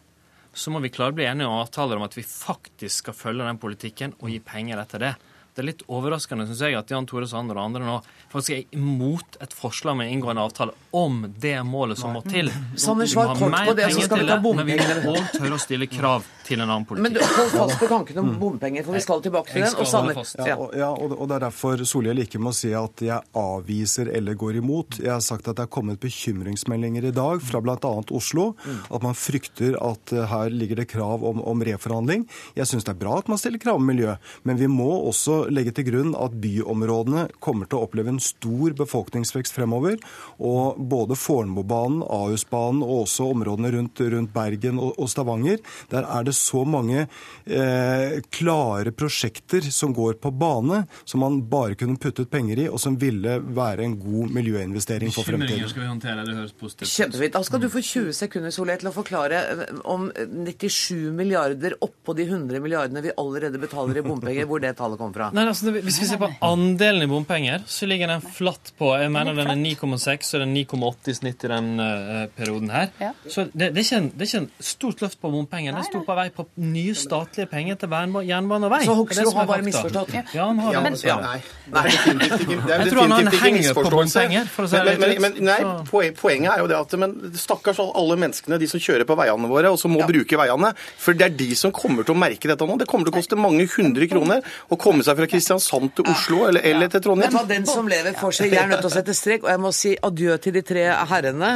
så 0.55 0.71
må 0.71 0.81
vi 0.85 0.93
klare 0.95 1.13
å 1.13 1.19
bli 1.19 1.27
enige 1.27 1.51
om 1.51 1.61
avtaler 1.61 1.99
om 1.99 2.07
at 2.07 2.17
vi 2.17 2.25
faktisk 2.27 3.03
skal 3.03 3.17
følge 3.19 3.47
den 3.47 3.61
politikken 3.63 4.15
og 4.21 4.31
gi 4.31 4.41
penger 4.45 4.81
etter 4.83 5.03
det. 5.03 5.15
Det 5.55 5.63
er 5.63 5.69
litt 5.69 5.83
overraskende 5.87 6.49
synes 6.49 6.63
jeg, 6.67 6.75
at 6.75 6.91
Jan 6.91 7.07
Tore 7.07 7.29
Sanner 7.31 7.55
og 7.55 7.69
andre 7.69 7.85
nå 7.87 7.99
faktisk 8.33 8.57
er 8.57 8.75
imot 8.75 9.37
et 9.45 9.53
forslag 9.55 9.95
med 10.01 10.09
å 10.09 10.15
inngå 10.17 10.33
en 10.33 10.41
avtale 10.43 10.73
om 10.91 11.21
det 11.41 11.55
målet 11.63 12.01
som 12.01 12.17
må 12.17 12.25
til. 12.27 12.51
Sanner, 12.85 13.07
svar 13.07 13.37
kort 13.39 13.55
på 13.69 13.75
det, 13.79 13.87
så 13.95 14.03
skal 14.09 14.25
vi 14.25 14.27
ta 14.33 14.41
bompenger. 14.43 14.83
Men 14.83 14.99
vi 14.99 15.07
må 15.07 15.15
òg 15.15 15.29
tørre 15.37 15.55
å 15.55 15.63
stille 15.63 15.87
krav 15.91 16.27
til 16.45 16.59
en 16.59 16.67
annen 16.67 16.89
politikk. 16.89 17.07
Men 17.07 17.15
du, 17.15 17.21
hold 17.23 17.53
fast 17.55 17.79
på 17.79 17.91
tanken 17.93 18.19
om 18.25 18.33
bompenger, 18.41 18.83
for 18.83 18.99
vi 18.99 19.05
skal 19.05 19.23
tilbake 19.23 19.55
til 19.55 19.63
den. 19.63 19.79
Og 19.79 19.89
Sanner, 19.93 20.19
ja, 20.43 20.57
og, 20.59 20.75
ja, 20.75 20.91
og 20.91 21.23
det 21.31 21.39
er 21.39 21.47
derfor 21.47 21.87
Solhjell 21.87 22.25
ikke 22.25 22.43
må 22.43 22.51
si 22.57 22.73
at 22.75 23.05
jeg 23.07 23.39
avviser 23.39 24.11
eller 24.19 24.35
går 24.41 24.59
imot. 24.59 24.99
Jeg 25.05 25.13
har 25.15 25.23
sagt 25.23 25.47
at 25.47 25.61
det 25.61 25.69
er 25.69 25.73
kommet 25.79 26.03
bekymringsmeldinger 26.03 27.09
i 27.11 27.15
dag 27.15 27.43
fra 27.47 27.63
bl.a. 27.63 27.95
Oslo, 28.15 28.51
at 28.91 29.07
man 29.07 29.15
frykter 29.15 29.79
at 29.79 30.13
eh, 30.15 30.27
her 30.35 30.51
ligger 30.51 30.83
det 30.83 30.89
krav 30.91 31.23
om, 31.27 31.39
om 31.47 31.63
reforhandling. 31.67 32.27
Jeg 32.59 32.71
syns 32.71 32.87
det 32.87 32.97
er 32.97 33.01
bra 33.07 33.21
at 33.23 33.31
man 33.31 33.39
stiller 33.41 33.63
krav 33.63 33.79
om 33.79 33.87
miljø, 33.87 34.19
men 34.43 34.59
vi 34.59 34.69
må 34.71 34.91
også 35.09 35.44
legge 35.53 35.75
til 35.77 35.89
grunn 35.89 36.15
at 36.19 36.35
byområdene 36.41 37.27
kommer 37.45 37.69
til 37.69 37.81
å 37.81 37.89
oppleve 37.89 38.15
en 38.15 38.23
stor 38.23 38.75
befolkningsvekst 38.79 39.55
fremover. 39.57 39.99
Og 40.39 40.79
både 40.79 41.19
Fornebubanen, 41.19 42.03
Ahusbanen 42.05 42.83
og 42.85 43.05
også 43.05 43.31
områdene 43.35 43.73
rundt, 43.77 44.01
rundt 44.15 44.33
Bergen 44.35 44.81
og, 44.81 44.95
og, 44.99 45.11
Stavanger, 45.11 45.61
der 45.93 46.07
er 46.09 46.27
det 46.27 46.35
så 46.37 46.65
mange 46.69 47.05
eh, 47.05 48.21
klare 48.35 48.95
prosjekter 48.95 49.65
som 49.75 49.95
går 49.97 50.19
på 50.23 50.33
bane, 50.35 50.85
som 51.05 51.25
man 51.25 51.41
bare 51.51 51.79
kunne 51.79 52.01
puttet 52.01 52.31
penger 52.33 52.65
i, 52.65 52.69
og 52.71 52.81
som 52.83 52.99
ville 53.01 53.39
være 53.45 53.87
en 53.87 53.99
god 54.01 54.35
miljøinvestering 54.35 55.13
for 55.15 55.27
fremtiden. 55.29 55.69
Skal 55.71 55.85
vi 55.85 55.91
håndtere, 55.91 56.27
det 56.27 56.39
høres 56.39 56.57
positivt 56.59 56.93
Kjempefint. 56.95 57.35
Da 57.35 57.43
skal 57.47 57.63
du 57.63 57.69
få 57.73 57.83
20 57.85 58.17
sekunder 58.17 58.55
Solé, 58.55 58.79
til 58.81 58.91
å 58.91 58.95
forklare 58.95 59.41
eh, 59.55 59.65
om 59.91 60.09
97 60.15 61.13
milliarder 61.15 61.79
oppå 61.85 62.15
de 62.17 62.27
100 62.29 62.63
milliardene 62.65 63.03
vi 63.05 63.15
allerede 63.21 63.61
betaler 63.63 64.01
i 64.01 64.05
bompenger, 64.07 64.49
hvor 64.51 64.63
det 64.63 64.75
tallet 64.79 65.01
kommer 65.01 65.19
fra. 65.19 65.31
Nei, 65.35 65.45
altså, 65.51 65.73
Hvis 65.75 65.97
vi 65.99 66.07
ser 66.07 66.19
på 66.21 66.29
andelen 66.47 67.03
i 67.03 67.09
bompenger, 67.11 67.65
så 67.67 67.89
ligger 67.91 68.13
den 68.13 68.23
flatt 68.23 68.71
på 68.79 68.93
Jeg 69.01 69.11
mener 69.11 69.35
den 69.35 69.51
er 69.51 69.59
9,6 69.59 70.31
og 70.37 70.45
den 70.45 70.53
er 70.55 70.69
9,8 70.71 71.11
i 71.11 71.15
snitt 71.19 71.47
i 71.47 71.51
den 71.51 71.71
uh, 71.81 72.27
perioden 72.37 72.71
her. 72.71 72.93
Ja. 73.01 73.11
Så 73.27 73.49
det, 73.51 73.73
det, 73.75 73.83
er 73.83 73.87
ikke 73.87 73.99
en, 73.99 74.09
det 74.13 74.23
er 74.23 74.31
ikke 74.31 74.43
en 74.45 74.69
stort 74.71 75.03
løft 75.03 75.19
på 75.21 75.31
bompenger. 75.33 75.75
Det 75.75 75.83
er 75.83 75.89
stort 75.89 76.07
på 76.07 76.17
vei 76.19 76.29
på 76.35 76.47
nye 76.63 76.95
statlige 76.99 77.49
penger 77.51 77.81
til 77.83 77.97
jernbane 78.29 78.69
og 78.69 78.75
vei. 78.77 78.81
Så 78.87 78.95
Hoksrud 79.01 79.33
har 79.41 79.49
bare 79.51 79.67
misforstått? 79.67 80.15
Ja, 80.37 80.47
han 80.47 80.63
har 80.63 80.77
ja, 80.77 80.85
men, 80.87 80.99
ja. 81.03 81.19
Nei. 81.25 81.41
nei. 81.75 81.85
Jeg 82.75 82.93
tror 82.93 83.11
han 83.17 83.33
henger 83.35 83.75
på 83.75 83.85
bompenger, 83.91 84.47
for 84.55 84.69
å 84.69 84.71
si 84.71 84.85
det 84.87 84.97
men, 85.03 85.17
men, 85.25 85.43
nei, 85.51 85.59
poenget 85.91 86.53
er 86.55 86.63
jo 86.63 86.71
det 86.71 86.79
at 86.79 86.97
men 87.01 87.17
stakkars 87.39 87.83
alle 87.85 88.19
menneskene, 88.21 88.61
de 88.63 88.71
som 88.71 88.83
kjører 88.83 89.07
på 89.09 89.19
veiene 89.19 89.51
våre, 89.51 89.75
og 89.75 89.81
som 89.81 89.93
må 89.95 90.07
bruke 90.07 90.39
veiene. 90.39 90.71
For 91.01 91.19
det 91.19 91.27
er 91.27 91.37
de 91.43 91.51
som 91.59 91.75
kommer 91.75 92.07
til 92.07 92.15
å 92.15 92.23
merke 92.23 92.51
dette 92.51 92.69
nå. 92.69 92.79
Det 92.79 92.89
kommer 92.91 93.09
til 93.09 93.17
å 93.17 93.19
koste 93.19 93.41
mange 93.41 93.67
hundre 93.75 94.07
kroner 94.11 94.55
å 94.71 94.79
komme 94.81 95.03
seg 95.07 95.19
fra 95.19 95.24
fra 95.25 95.31
Kristiansand 95.33 95.93
til 95.97 96.09
Oslo 96.11 96.43
eller, 96.49 96.65
eller 96.65 96.91
til 96.93 97.03
Trondheim. 97.05 97.33
Det 97.33 97.39
var 97.39 97.49
Den 97.49 97.67
som 97.69 97.89
lever, 97.89 98.17
for 98.19 98.35
seg. 98.35 98.53
Jeg 98.53 98.63
er 98.63 98.71
nødt 98.71 98.83
til 98.85 98.91
å 98.91 98.95
sette 98.95 99.17
strek. 99.17 99.47
Og 99.47 99.53
jeg 99.53 99.63
må 99.63 99.73
si 99.75 99.95
adjø 100.09 100.37
til 100.43 100.57
de 100.57 100.63
tre 100.67 100.85
herrene. 101.11 101.51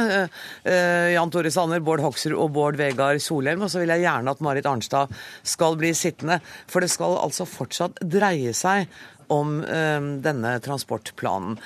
Uh, 0.65 1.07
Jan 1.13 1.33
Tore 1.33 1.51
Sanner, 1.53 1.83
Bård 1.85 2.03
Hoksrud 2.03 2.35
og 2.37 2.51
Bård 2.55 2.79
Vegar 2.79 3.19
Solheim. 3.23 3.63
Og 3.65 3.71
så 3.71 3.83
vil 3.83 3.93
jeg 3.93 4.05
gjerne 4.07 4.33
at 4.33 4.43
Marit 4.45 4.67
Arnstad 4.69 5.13
skal 5.43 5.79
bli 5.79 5.93
sittende. 5.97 6.39
For 6.69 6.83
det 6.83 6.91
skal 6.93 7.19
altså 7.21 7.47
fortsatt 7.49 8.01
dreie 8.01 8.55
seg 8.57 8.89
om 9.33 9.59
uh, 9.61 10.11
denne 10.25 10.57
transportplanen. 10.65 11.59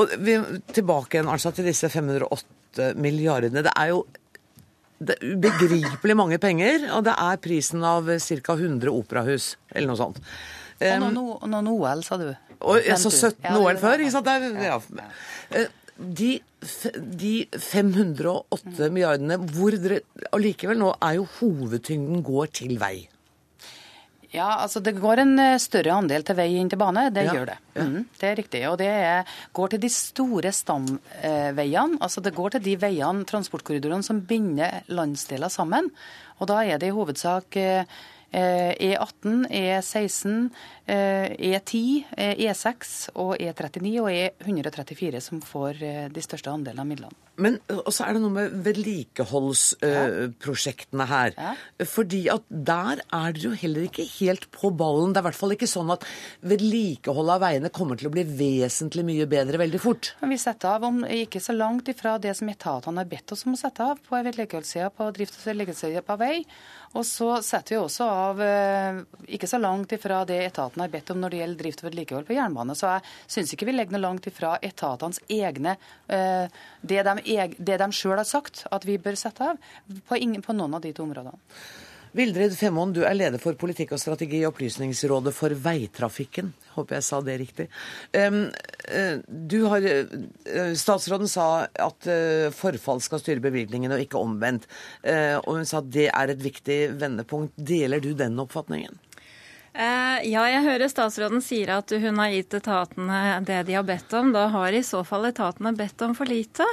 Og 0.00 0.18
vi, 0.26 0.40
Tilbake 0.74 1.18
igjen 1.18 1.30
Arnstad, 1.30 1.58
til 1.58 1.68
disse 1.68 1.90
508 1.92 2.94
milliardene. 2.98 3.62
Det 3.64 3.74
er 3.78 3.94
jo 3.94 4.04
det 5.04 5.16
er 5.18 5.34
ubegripelig 5.34 6.14
mange 6.16 6.38
penger, 6.40 6.86
og 6.94 7.02
det 7.04 7.12
er 7.18 7.40
prisen 7.42 7.82
av 7.84 8.06
ca. 8.08 8.54
100 8.54 8.88
operahus, 8.88 9.54
eller 9.74 9.90
noe 9.90 10.00
sånt. 10.00 10.20
Um, 10.80 11.06
og 11.22 11.46
noen 11.48 11.70
OL, 11.70 12.02
sa 12.06 12.18
du. 12.20 12.28
Og, 12.64 12.90
så 12.98 13.10
17 13.12 13.44
ja, 13.44 13.54
OL 13.60 13.78
før, 13.80 14.02
ikke 14.02 14.14
sant? 14.14 14.28
Der, 14.28 14.46
ja. 14.64 14.78
ja. 15.54 15.64
de, 16.20 16.30
de 17.24 17.34
508 17.52 18.90
milliardene 18.90 19.38
hvor 19.54 19.76
dere 19.78 20.02
allikevel 20.34 20.80
nå 20.80 20.94
er 20.98 21.18
jo 21.20 21.26
hovedtyngden 21.38 22.24
går 22.26 22.54
til 22.62 22.78
vei. 22.82 22.96
Ja, 24.34 24.48
altså 24.64 24.80
Det 24.82 24.96
går 24.98 25.22
en 25.22 25.38
eh, 25.38 25.60
større 25.62 25.94
andel 25.94 26.24
til 26.26 26.34
vei 26.34 26.48
inn 26.58 26.70
til 26.70 26.80
bane. 26.80 27.06
Det 27.14 27.22
ja. 27.28 27.34
gjør 27.36 27.52
det. 27.52 27.58
Mm, 27.78 28.00
det 28.18 28.26
er 28.28 28.38
riktig. 28.40 28.62
Og 28.66 28.78
det 28.80 28.88
er, 28.90 29.36
går 29.54 29.74
til 29.74 29.82
de 29.84 29.90
store 29.94 30.50
stamveiene. 30.50 32.00
altså 32.02 32.24
Det 32.24 32.34
går 32.34 32.56
til 32.56 32.64
de 32.64 32.74
veiene, 32.82 33.22
transportkorridorene, 33.30 34.02
som 34.02 34.24
binder 34.26 34.82
landsdeler 34.90 35.52
sammen. 35.52 35.92
Og 36.40 36.50
da 36.50 36.64
er 36.66 36.82
det 36.82 36.90
i 36.90 36.96
hovedsak 36.96 37.60
E18, 38.34 39.46
E16, 39.46 40.48
E10, 40.84 42.04
E6 42.18 43.10
og 43.14 43.36
E39 43.40 44.00
og 44.02 44.10
E134 44.10 45.20
som 45.22 45.40
får 45.44 45.80
eh, 45.80 46.08
de 46.12 46.22
største 46.24 46.50
andelene 46.52 46.82
av 46.82 46.86
midlene. 46.88 47.14
Men 47.34 47.56
så 47.90 48.04
er 48.04 48.14
det 48.14 48.20
noe 48.22 48.30
med 48.34 48.52
vedlikeholdsprosjektene 48.62 51.04
her. 51.10 51.34
Ja. 51.34 51.54
Fordi 51.90 52.30
at 52.30 52.42
der 52.46 53.00
er 53.02 53.32
dere 53.34 53.48
jo 53.48 53.54
heller 53.58 53.82
ikke 53.88 54.06
helt 54.20 54.46
på 54.54 54.70
ballen. 54.70 55.10
Det 55.10 55.18
er 55.18 55.24
i 55.24 55.28
hvert 55.30 55.40
fall 55.40 55.54
ikke 55.56 55.70
sånn 55.70 55.90
at 55.94 56.02
vedlikeholdet 56.46 57.34
av 57.34 57.40
veiene 57.42 57.74
kommer 57.74 57.96
til 57.98 58.08
å 58.10 58.14
bli 58.14 58.24
vesentlig 58.28 59.04
mye 59.08 59.26
bedre 59.30 59.56
veldig 59.64 59.80
fort. 59.82 60.04
Vi 60.22 60.38
setter 60.40 60.68
av 60.76 60.82
om 60.86 60.96
ikke 61.02 61.40
så 61.42 61.52
langt 61.56 61.88
ifra 61.90 62.12
det 62.22 62.34
som 62.38 62.48
etatene 62.52 63.00
har 63.02 63.10
bedt 63.10 63.32
oss 63.34 63.46
om 63.48 63.54
å 63.56 63.58
sette 63.58 63.82
av 63.82 63.98
på 64.04 64.14
vedlikeholdssida 64.28 64.88
på 64.94 65.02
drift 65.16 65.34
og 65.40 65.46
vedlikeholdssida 65.50 66.02
på 66.06 66.14
vei. 66.22 66.36
Og 66.94 67.02
så 67.06 67.28
setter 67.42 67.74
vi 67.74 67.80
også 67.80 68.06
av 68.06 68.42
eh, 68.42 69.00
ikke 69.34 69.48
så 69.50 69.58
langt 69.58 69.92
ifra 69.96 70.20
det 70.28 70.38
etaten 70.44 70.82
har 70.82 70.92
bedt 70.92 71.10
om 71.10 71.18
når 71.22 71.32
det 71.32 71.40
gjelder 71.40 71.62
drift 71.62 71.82
og 71.82 71.88
vedlikehold 71.88 72.28
på 72.28 72.36
jernbane. 72.36 72.76
Så 72.78 72.92
jeg 72.92 73.34
syns 73.36 73.54
ikke 73.54 73.68
vi 73.68 73.74
legger 73.74 73.96
noe 73.96 74.04
langt 74.04 74.28
ifra 74.30 74.54
etatenes 74.62 75.18
egne 75.26 75.74
eh, 76.06 76.46
det 76.82 77.02
de, 77.08 77.48
det 77.58 77.80
de 77.82 77.90
sjøl 77.94 78.20
har 78.20 78.28
sagt 78.28 78.66
at 78.70 78.86
vi 78.86 79.00
bør 79.02 79.18
sette 79.18 79.50
av 79.54 79.58
på, 80.06 80.20
ingen, 80.20 80.44
på 80.44 80.54
noen 80.54 80.78
av 80.78 80.84
de 80.84 80.94
to 80.94 81.06
områdene. 81.06 81.34
Vildred 82.14 82.52
Femmoen, 82.54 82.92
du 82.94 83.00
er 83.02 83.16
leder 83.16 83.40
for 83.42 83.58
politikk 83.58 83.96
og 83.96 83.98
strategi 83.98 84.38
i 84.38 84.46
Opplysningsrådet 84.46 85.32
for 85.34 85.50
veitrafikken. 85.64 86.52
Håper 86.76 87.00
jeg 87.00 87.06
sa 87.08 87.18
det 87.26 87.34
riktig. 87.40 87.66
Har, 88.14 89.86
eh, 89.88 90.74
statsråden 90.78 91.30
sa 91.30 91.46
at 91.66 92.06
eh, 92.06 92.54
forfall 92.54 93.02
skal 93.02 93.18
styre 93.18 93.42
bevilgningene, 93.42 93.98
og 93.98 94.04
ikke 94.06 94.22
omvendt. 94.22 94.68
Eh, 95.02 95.40
og 95.40 95.58
hun 95.58 95.66
sa 95.66 95.82
at 95.82 95.90
det 95.90 96.06
er 96.12 96.30
et 96.30 96.44
viktig 96.44 96.78
vendepunkt. 97.00 97.58
Deler 97.58 97.98
du 97.98 98.12
den 98.14 98.38
oppfatningen? 98.38 98.94
Eh, 99.74 100.20
ja, 100.30 100.44
jeg 100.46 100.62
hører 100.62 100.86
statsråden 100.86 101.40
sier 101.42 101.72
at 101.74 101.90
hun 101.98 102.20
har 102.22 102.30
gitt 102.30 102.54
etatene 102.54 103.40
det 103.42 103.56
de 103.66 103.74
har 103.74 103.86
bedt 103.86 104.12
om. 104.14 104.30
Da 104.30 104.44
har 104.52 104.70
i 104.70 104.84
så 104.86 105.00
fall 105.02 105.26
etatene 105.26 105.72
bedt 105.74 106.04
om 106.06 106.14
for 106.14 106.30
lite. 106.30 106.66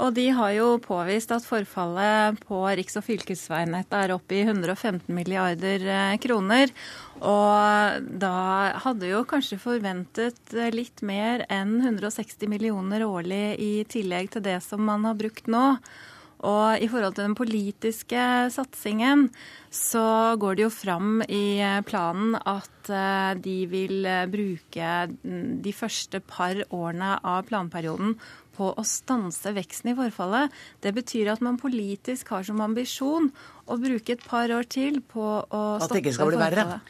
Og 0.00 0.14
de 0.16 0.30
har 0.32 0.54
jo 0.56 0.70
påvist 0.80 1.34
at 1.36 1.44
forfallet 1.44 2.40
på 2.48 2.62
riks- 2.80 2.96
og 2.96 3.04
fylkesveinettet 3.10 3.98
er 4.00 4.16
oppe 4.16 4.38
i 4.38 4.46
115 4.46 5.04
milliarder 5.12 5.84
eh, 5.84 6.16
kroner. 6.22 6.72
Og 7.20 8.08
da 8.24 8.34
hadde 8.86 9.12
jo 9.12 9.26
kanskje 9.28 9.60
forventet 9.60 10.56
litt 10.72 11.04
mer 11.04 11.44
enn 11.52 11.76
160 11.82 12.48
millioner 12.48 13.04
årlig 13.04 13.44
i 13.60 13.72
tillegg 13.84 14.32
til 14.32 14.48
det 14.48 14.62
som 14.64 14.80
man 14.80 15.04
har 15.04 15.20
brukt 15.20 15.44
nå. 15.44 15.74
Og 16.44 16.82
i 16.84 16.88
forhold 16.88 17.16
til 17.16 17.24
den 17.24 17.36
politiske 17.36 18.24
satsingen 18.52 19.30
så 19.76 20.06
går 20.40 20.56
det 20.56 20.64
jo 20.64 20.72
fram 20.72 21.20
i 21.28 21.60
planen 21.88 22.36
at 22.40 22.90
eh, 22.90 23.32
de 23.44 23.56
vil 23.70 24.06
eh, 24.08 24.24
bruke 24.30 24.92
de 25.66 25.74
første 25.76 26.22
par 26.24 26.58
årene 26.70 27.16
av 27.20 27.44
planperioden 27.50 28.16
på 28.56 28.70
å 28.72 28.84
stanse 28.88 29.52
veksten 29.52 29.92
i 29.92 29.96
forfallet. 29.98 30.54
Det 30.80 30.94
betyr 30.96 31.34
at 31.34 31.44
man 31.44 31.60
politisk 31.60 32.32
har 32.32 32.46
som 32.48 32.62
ambisjon 32.64 33.28
å 33.68 33.76
bruke 33.80 34.16
et 34.16 34.24
par 34.24 34.52
år 34.54 34.64
til 34.72 35.02
på 35.04 35.26
å 35.44 35.44
stoppe 35.44 35.52
forfallet. 35.52 35.84
At 35.84 35.92
det 35.92 36.02
ikke 36.04 36.16
skal 36.16 36.32
bli 36.32 36.40
verre? 36.40 36.80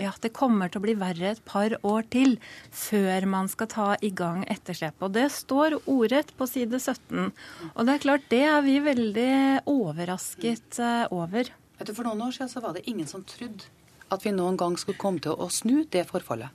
ja, 0.00 0.10
det 0.20 0.32
kommer 0.34 0.70
til 0.70 0.80
å 0.80 0.84
bli 0.84 0.94
verre 0.98 1.32
et 1.34 1.42
par 1.46 1.76
år 1.86 2.06
til 2.12 2.36
før 2.74 3.26
man 3.30 3.50
skal 3.50 3.70
ta 3.70 3.88
i 4.02 4.10
gang 4.10 4.42
etterslepet. 4.50 5.02
Og 5.06 5.14
det 5.14 5.28
står 5.34 5.78
ordrett 5.84 6.34
på 6.38 6.48
side 6.50 6.80
17. 6.80 7.30
Og 7.72 7.86
det 7.86 7.94
er 7.94 8.06
klart, 8.06 8.30
det 8.32 8.42
er 8.48 8.64
vi 8.66 8.80
veldig 8.84 9.34
overrasket 9.70 10.80
eh, 10.82 11.04
over. 11.14 11.52
Vet 11.78 11.88
du, 11.88 11.94
For 11.94 12.06
noen 12.06 12.22
år 12.26 12.34
siden 12.36 12.52
så 12.52 12.62
var 12.64 12.76
det 12.76 12.86
ingen 12.90 13.08
som 13.10 13.24
trodde 13.26 13.70
at 14.12 14.24
vi 14.24 14.34
noen 14.34 14.58
gang 14.60 14.76
skulle 14.78 15.00
komme 15.00 15.22
til 15.22 15.34
å 15.34 15.48
snu 15.50 15.84
det 15.90 16.04
forfallet. 16.06 16.52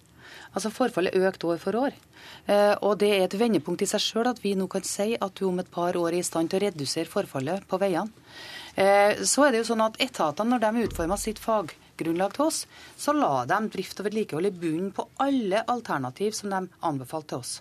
Altså 0.54 0.72
Forfallet 0.74 1.18
økte 1.18 1.50
år 1.50 1.60
for 1.62 1.78
år. 1.78 1.96
Eh, 2.46 2.76
og 2.86 3.00
det 3.02 3.10
er 3.16 3.26
et 3.26 3.38
vendepunkt 3.40 3.84
i 3.84 3.90
seg 3.90 4.02
sjøl 4.04 4.30
at 4.30 4.42
vi 4.44 4.56
nå 4.58 4.70
kan 4.72 4.86
si 4.86 5.16
at 5.18 5.36
du 5.38 5.48
om 5.50 5.60
et 5.62 5.72
par 5.72 5.98
år 5.98 6.14
er 6.14 6.22
i 6.22 6.26
stand 6.26 6.52
til 6.52 6.62
å 6.62 6.66
redusere 6.68 7.10
forfallet 7.10 7.66
på 7.70 7.80
veiene. 7.82 8.10
Eh, 8.76 9.22
så 9.26 9.46
er 9.46 9.54
det 9.54 9.64
jo 9.64 9.70
sånn 9.72 9.86
at 9.86 9.98
Etatene, 10.02 10.56
når 10.56 10.66
de 10.66 10.88
utforma 10.88 11.18
sitt 11.20 11.42
fag 11.42 11.74
til 12.00 12.22
oss, 12.46 12.66
så 12.96 13.12
la 13.12 13.44
de 13.44 13.58
drift 13.74 14.00
og 14.00 14.06
vedlikehold 14.08 14.48
i 14.48 14.56
bunnen 14.56 14.92
på 14.96 15.04
alle 15.20 15.66
alternativ 15.68 16.32
som 16.38 16.54
de 16.54 16.62
anbefalte 16.80 17.34
til 17.34 17.42
oss. 17.44 17.58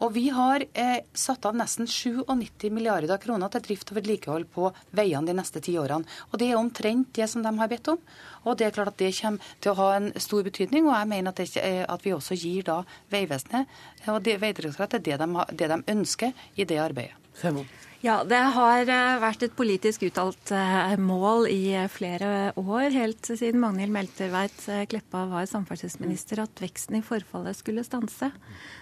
Og 0.00 0.14
vi 0.14 0.28
har 0.32 0.64
eh, 0.72 1.02
satt 1.12 1.44
av 1.44 1.56
nesten 1.56 1.88
97 1.88 2.70
milliarder 2.72 3.20
kroner 3.20 3.52
til 3.52 3.64
drift 3.66 3.92
og 3.92 3.98
vedlikehold 4.00 4.48
på 4.54 4.70
veiene 4.96 5.28
de 5.28 5.36
neste 5.36 5.60
ti 5.64 5.76
årene. 5.80 6.08
Og 6.30 6.40
det 6.40 6.50
er 6.50 6.60
omtrent 6.60 7.12
det 7.16 7.28
som 7.28 7.44
de 7.44 7.52
har 7.58 7.70
bedt 7.70 7.92
om. 7.92 8.00
Og 8.48 8.56
det 8.56 8.68
er 8.68 8.76
klart 8.76 8.94
at 8.94 9.00
det 9.02 9.12
kommer 9.18 9.52
til 9.60 9.74
å 9.74 9.78
ha 9.82 9.90
en 9.98 10.10
stor 10.16 10.46
betydning. 10.46 10.88
Og 10.88 10.96
jeg 10.96 11.10
mener 11.12 11.34
at, 11.34 11.44
det, 11.44 11.64
at 11.84 12.06
vi 12.06 12.16
også 12.16 12.38
gir 12.40 12.64
da 12.66 12.80
Vegvesenet 13.12 14.08
og 14.08 14.24
Vegdirektoratet 14.24 15.04
det, 15.04 15.20
de, 15.20 15.48
det 15.52 15.72
de 15.74 15.82
ønsker 15.92 16.46
i 16.56 16.64
det 16.64 16.80
arbeidet. 16.80 17.16
Fem. 17.34 17.62
Ja, 18.00 18.22
det 18.24 18.38
har 18.54 18.88
eh, 18.88 19.18
vært 19.20 19.42
et 19.44 19.52
politisk 19.52 20.06
uttalt 20.06 20.54
eh, 20.56 20.94
mål 20.96 21.44
i 21.52 21.74
eh, 21.76 21.88
flere 21.92 22.48
år, 22.56 22.86
helt 22.94 23.28
siden 23.28 23.60
Magnhild 23.60 23.92
Melterveit 23.92 24.62
Kleppa 24.88 25.26
var 25.28 25.44
samferdselsminister, 25.44 26.40
at 26.40 26.62
veksten 26.64 26.96
i 26.96 27.02
forfallet 27.04 27.58
skulle 27.58 27.84
stanse. 27.84 28.30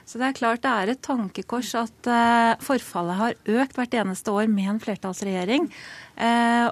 Så 0.06 0.20
det 0.22 0.28
er 0.28 0.36
klart 0.38 0.62
det 0.62 0.70
er 0.70 0.92
et 0.92 1.02
tankekors 1.02 1.72
at 1.80 2.08
forfallet 2.62 3.18
har 3.18 3.34
økt 3.58 3.74
hvert 3.76 3.96
eneste 3.98 4.32
år 4.32 4.46
med 4.48 4.70
en 4.70 4.78
flertallsregjering. 4.80 5.66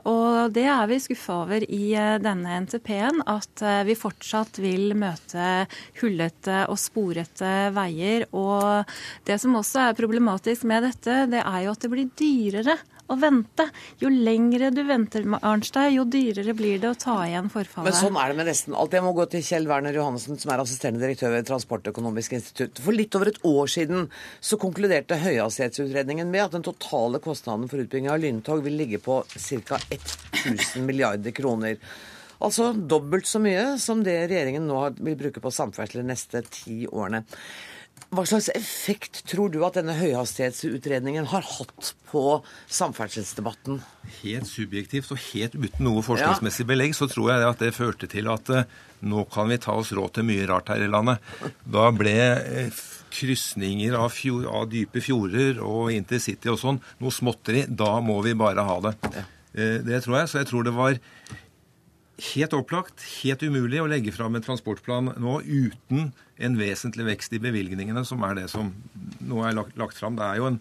Og 0.08 0.54
det 0.56 0.64
er 0.72 0.88
vi 0.88 0.96
skuffa 1.04 1.36
over 1.42 1.66
i 1.68 1.92
denne 2.24 2.56
NTP-en, 2.64 3.20
at 3.28 3.60
vi 3.86 3.94
fortsatt 3.98 4.56
vil 4.64 4.96
møte 4.98 5.66
hullete 6.00 6.62
og 6.72 6.80
sporete 6.80 7.52
veier. 7.76 8.24
Og 8.32 8.88
det 9.28 9.36
som 9.42 9.58
også 9.60 9.84
er 9.84 9.98
problematisk 10.00 10.64
med 10.66 10.88
dette, 10.88 11.18
det 11.28 11.44
er 11.44 11.65
jo 11.65 11.65
at 11.70 11.82
det 11.82 11.90
blir 11.92 12.08
dyrere 12.18 12.76
å 13.06 13.16
vente. 13.20 13.68
Jo 14.02 14.10
lengre 14.10 14.70
du 14.74 14.82
venter, 14.86 15.26
med 15.28 15.44
Arnstein, 15.46 15.92
jo 15.94 16.06
dyrere 16.10 16.54
blir 16.58 16.80
det 16.82 16.90
å 16.90 16.98
ta 16.98 17.16
igjen 17.26 17.50
forfallet. 17.52 17.90
Men 17.90 17.98
sånn 17.98 18.18
er 18.20 18.32
det 18.32 18.38
med 18.40 18.50
nesten 18.50 18.74
alt. 18.74 18.96
Jeg 18.96 19.06
må 19.06 19.12
gå 19.16 19.28
til 19.30 19.44
Kjell 19.46 19.68
Werner 19.70 19.96
Johannessen, 19.96 20.40
som 20.42 20.52
er 20.52 20.62
assisterende 20.62 21.02
direktør 21.04 21.36
ved 21.36 21.46
Transportøkonomisk 21.50 22.36
institutt. 22.38 22.82
For 22.82 22.96
litt 22.96 23.14
over 23.18 23.30
et 23.30 23.40
år 23.46 23.70
siden 23.72 24.08
så 24.40 24.58
konkluderte 24.62 25.20
høyhastighetsutredningen 25.22 26.32
med 26.32 26.48
at 26.48 26.58
den 26.58 26.66
totale 26.66 27.22
kostnaden 27.22 27.70
for 27.70 27.84
utbygging 27.84 28.10
av 28.12 28.20
lyntog 28.22 28.64
vil 28.66 28.78
ligge 28.80 29.02
på 29.04 29.22
ca. 29.30 29.80
1000 29.94 30.86
milliarder 30.86 31.34
kroner. 31.36 31.78
Altså 32.36 32.72
dobbelt 32.76 33.28
så 33.28 33.40
mye 33.40 33.76
som 33.80 34.02
det 34.04 34.18
regjeringen 34.26 34.66
nå 34.68 34.82
vil 34.98 35.16
bruke 35.16 35.40
på 35.40 35.54
samferdsel 35.54 36.02
de 36.02 36.10
neste 36.10 36.42
ti 36.50 36.82
årene. 36.90 37.22
Hva 38.14 38.22
slags 38.22 38.46
effekt 38.54 39.24
tror 39.26 39.50
du 39.50 39.58
at 39.66 39.74
denne 39.76 39.96
høyhastighetsutredningen 39.98 41.26
har 41.32 41.42
hatt 41.42 41.90
på 42.06 42.22
samferdselsdebatten? 42.70 43.80
Helt 44.20 44.46
subjektivt 44.46 45.10
og 45.10 45.20
helt 45.32 45.56
uten 45.58 45.82
noe 45.88 46.04
forskningsmessig 46.06 46.68
belegg 46.68 46.94
så 46.96 47.08
tror 47.10 47.32
jeg 47.34 47.48
at 47.48 47.64
det 47.64 47.72
førte 47.74 48.08
til 48.10 48.30
at 48.30 48.52
uh, 48.54 48.62
nå 49.02 49.26
kan 49.32 49.50
vi 49.50 49.58
ta 49.60 49.74
oss 49.74 49.90
råd 49.96 50.14
til 50.16 50.28
mye 50.28 50.46
rart 50.48 50.70
her 50.70 50.86
i 50.86 50.90
landet. 50.92 51.18
Da 51.66 51.90
ble 51.94 52.14
uh, 52.14 52.84
krysninger 53.16 53.98
av, 53.98 54.12
fjord, 54.14 54.46
av, 54.54 54.68
dype 54.70 55.02
fjorder 55.02 55.58
og 55.66 55.90
intercity 55.96 56.52
og 56.52 56.60
sånn 56.62 56.80
noe 57.02 57.14
småtteri. 57.14 57.66
Da 57.66 57.96
må 58.04 58.20
vi 58.24 58.36
bare 58.38 58.64
ha 58.70 58.78
det. 58.86 58.94
Uh, 59.10 59.82
det 59.82 60.04
tror 60.06 60.20
jeg. 60.22 60.30
Så 60.30 60.40
jeg 60.44 60.50
tror 60.52 60.70
det 60.70 60.76
var 60.78 60.94
helt 62.16 62.54
opplagt, 62.56 63.02
helt 63.22 63.42
umulig 63.44 63.80
å 63.82 63.88
legge 63.90 64.12
fram 64.14 64.36
en 64.36 64.44
transportplan 64.44 65.12
nå 65.20 65.40
uten 65.44 66.12
en 66.36 66.56
vesentlig 66.56 67.06
vekst 67.10 67.34
i 67.36 67.40
bevilgningene, 67.42 68.04
som 68.08 68.24
er 68.24 68.38
det 68.40 68.46
som 68.52 68.70
nå 69.24 69.42
er 69.44 69.56
lagt, 69.56 69.76
lagt 69.80 69.98
fram. 70.00 70.16
Det 70.16 70.24
er 70.24 70.40
jo 70.40 70.48
en, 70.50 70.58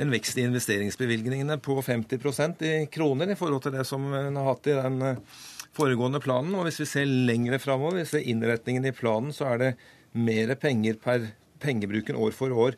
en 0.00 0.12
vekst 0.12 0.40
i 0.40 0.46
investeringsbevilgningene 0.48 1.58
på 1.64 1.78
50% 1.84 2.64
i 2.68 2.74
kroner 2.92 3.32
i 3.32 3.38
forhold 3.38 3.64
til 3.64 3.76
det 3.76 3.86
som 3.88 4.06
en 4.12 4.40
har 4.40 4.50
hatt 4.50 4.68
i 4.68 4.76
den 4.76 5.00
eh, 5.08 5.40
foregående 5.76 6.20
planen. 6.24 6.54
Og 6.56 6.68
hvis 6.68 6.82
vi 6.84 6.90
ser 6.90 7.16
lengre 7.30 7.60
framover, 7.62 8.00
hvis 8.00 8.12
vi 8.12 8.20
ser 8.20 8.30
innretningen 8.34 8.88
i 8.88 8.96
planen, 8.96 9.32
så 9.36 9.54
er 9.54 9.62
det 9.62 9.72
mer 10.14 10.54
penger 10.60 11.00
per 11.00 11.30
pengebruken 11.64 12.18
år 12.20 12.34
for 12.36 12.52
år 12.52 12.76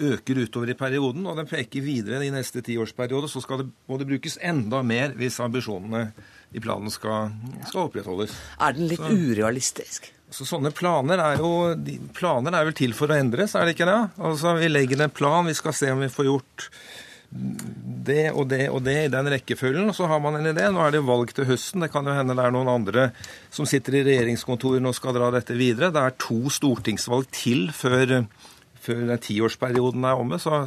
øker 0.00 0.40
utover 0.42 0.72
i 0.72 0.78
perioden, 0.78 1.26
og 1.28 1.36
den 1.38 1.46
peker 1.46 1.84
videre 1.84 2.24
i 2.24 2.32
neste 2.34 2.62
tiårsperiode. 2.64 3.28
Så 3.30 3.44
det, 3.60 3.68
må 3.86 3.98
det 4.00 4.08
brukes 4.08 4.38
enda 4.42 4.80
mer 4.82 5.14
hvis 5.18 5.38
ambisjonene 5.44 6.08
i 6.54 6.60
planen 6.62 6.92
skal, 6.92 7.32
skal 7.66 7.88
opprettholdes. 7.88 8.34
Er 8.62 8.76
den 8.76 8.86
litt 8.90 9.02
så, 9.02 9.10
urealistisk? 9.10 10.10
Så 10.34 10.46
sånne 10.46 10.70
planer 10.74 11.20
er 11.22 11.40
jo 11.42 11.50
de, 11.78 11.96
Planer 12.14 12.54
er 12.54 12.68
vel 12.68 12.76
til 12.78 12.94
for 12.96 13.10
å 13.10 13.16
endres, 13.18 13.56
er 13.58 13.66
det 13.66 13.74
ikke 13.76 13.88
det? 13.90 13.98
Altså, 14.22 14.54
Vi 14.58 14.70
legger 14.70 15.02
en 15.02 15.14
plan, 15.14 15.46
vi 15.46 15.56
skal 15.58 15.74
se 15.76 15.90
om 15.90 16.02
vi 16.04 16.12
får 16.12 16.30
gjort 16.30 16.68
det 17.34 18.28
og 18.30 18.46
det 18.46 18.68
og 18.70 18.84
det 18.86 18.94
i 19.06 19.10
den 19.10 19.28
rekkefølgen, 19.32 19.88
og 19.90 19.96
så 19.96 20.06
har 20.06 20.20
man 20.22 20.36
en 20.38 20.46
idé. 20.52 20.68
Nå 20.70 20.82
er 20.84 20.94
det 20.94 21.00
valg 21.02 21.32
til 21.34 21.48
høsten. 21.48 21.82
Det 21.82 21.90
kan 21.90 22.06
jo 22.06 22.14
hende 22.14 22.36
det 22.38 22.44
er 22.44 22.54
noen 22.54 22.70
andre 22.70 23.08
som 23.54 23.66
sitter 23.66 23.98
i 23.98 24.04
regjeringskontorene 24.06 24.92
og 24.92 24.94
skal 24.94 25.16
dra 25.16 25.32
dette 25.34 25.56
videre. 25.58 25.90
Det 25.94 26.02
er 26.02 26.14
to 26.22 26.38
stortingsvalg 26.54 27.26
til 27.34 27.66
før, 27.74 28.20
før 28.84 29.02
den 29.10 29.24
tiårsperioden 29.26 30.06
er 30.06 30.22
omme. 30.22 30.38
Så, 30.38 30.62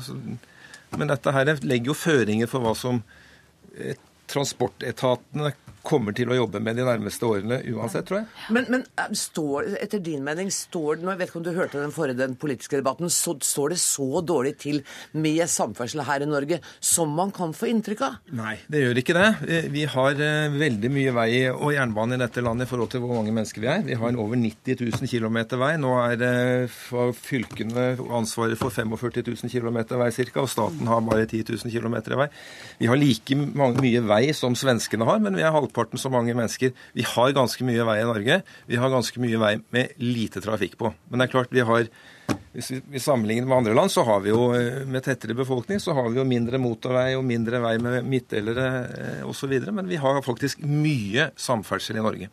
men 0.97 1.13
dette 1.13 1.36
her 1.36 1.54
legger 1.63 1.93
jo 1.93 1.95
føringer 1.95 2.52
for 2.52 2.65
hva 2.65 2.76
som 2.76 3.00
transportetatene 4.28 5.54
kommer 5.88 6.15
til 6.15 6.32
å 6.32 6.38
jobbe 6.38 6.62
med 6.63 6.78
de 6.80 6.86
nærmeste 6.88 7.28
årene 7.28 7.60
uansett, 7.73 8.08
tror 8.08 8.21
jeg. 8.21 8.28
Men, 8.56 8.67
men 8.73 8.84
eh, 9.00 9.13
står, 9.17 9.71
etter 9.82 10.02
din 10.04 10.23
mening, 10.26 10.52
står 10.54 11.00
det, 11.00 11.06
nå, 11.06 11.13
jeg 11.13 11.21
vet 11.21 11.32
ikke 11.32 11.39
om 11.39 11.45
du 11.45 11.52
hørte 11.56 11.82
den 11.82 11.95
forrige 11.95 12.19
den 12.19 12.36
politiske 12.39 12.80
debatten, 12.80 13.12
så, 13.13 13.36
står 13.43 13.73
det 13.73 13.80
så 13.82 14.21
dårlig 14.26 14.56
til 14.62 14.82
med 15.17 15.43
samferdsel 15.52 16.04
her 16.08 16.26
i 16.26 16.30
Norge 16.30 16.60
som 16.84 17.13
man 17.17 17.32
kan 17.36 17.56
få 17.56 17.69
inntrykk 17.71 18.04
av? 18.08 18.19
Nei, 18.38 18.58
det 18.71 18.84
gjør 18.84 19.02
ikke 19.02 19.17
det. 19.17 19.28
Vi 19.73 19.86
har 19.93 20.21
uh, 20.21 20.58
veldig 20.58 20.91
mye 20.93 21.15
vei 21.15 21.30
og 21.52 21.71
jernbane 21.76 22.17
i 22.17 22.21
dette 22.21 22.43
landet 22.43 22.67
i 22.67 22.71
forhold 22.71 22.91
til 22.93 23.04
hvor 23.04 23.15
mange 23.19 23.36
mennesker 23.36 23.63
vi 23.63 23.71
er. 23.71 23.86
Vi 23.88 23.97
har 24.00 24.12
en 24.12 24.21
over 24.21 24.39
90 24.39 24.84
000 24.84 25.12
km 25.12 25.39
vei. 25.62 25.73
Nå 25.82 25.93
er 26.04 26.26
uh, 26.28 27.12
fylkene 27.15 27.89
ansvaret 28.17 28.60
for 28.60 28.73
45 28.73 29.23
000 29.23 29.54
km 29.54 29.82
vei 30.02 30.12
ca., 30.17 30.43
og 30.43 30.52
staten 30.52 30.89
har 30.89 31.04
bare 31.06 31.28
10 31.28 31.45
000 31.54 31.73
km 31.73 31.97
vei. 32.19 32.30
Vi 32.82 32.89
har 32.89 33.00
like 33.00 33.38
mange, 33.38 33.82
mye 33.84 34.04
vei 34.08 34.23
som 34.38 34.56
svenskene 34.58 35.08
har, 35.08 35.21
men 35.23 35.38
vi 35.38 35.45
er 35.45 35.54
halvparten 35.56 35.77
halvparten 35.78 36.00
så 36.00 36.10
mange 36.10 36.34
mennesker. 36.34 36.74
Vi 36.94 37.06
har 37.06 37.34
ganske 37.34 37.63
mye 37.66 37.86
vei 37.86 38.02
i 38.02 38.08
Norge. 38.08 38.42
Vi 38.68 38.76
har 38.78 38.90
ganske 38.90 39.20
mye 39.22 39.38
vei 39.38 39.58
med 39.72 39.88
lite 40.02 40.42
trafikk 40.42 40.78
på. 40.78 40.94
Men 41.10 41.20
det 41.20 41.28
er 41.28 41.32
klart 41.32 41.54
vi 41.54 41.66
har 41.66 41.88
hvis 42.52 42.72
vi 42.92 43.00
sammenligner 43.00 43.48
med 43.48 43.58
andre 43.58 43.74
land, 43.78 43.92
så 43.92 44.04
har 44.04 44.20
vi 44.20 44.34
jo 44.34 44.50
eh, 44.58 44.84
med 44.90 45.04
tettere 45.06 45.36
befolkning 45.38 45.80
så 45.80 45.94
har 45.96 46.10
vi 46.10 46.18
jo 46.20 46.26
mindre 46.28 46.60
motorvei 46.60 47.16
og 47.16 47.24
mindre 47.24 47.62
vei 47.63 47.78
med 47.80 48.04
midtdelere 48.04 48.66
eh, 48.84 49.22
osv. 49.30 49.54
Men 49.72 49.88
vi 49.88 49.96
har 50.02 50.20
faktisk 50.26 50.60
mye 50.66 51.30
samferdsel 51.40 52.02
i 52.02 52.04
Norge. 52.04 52.28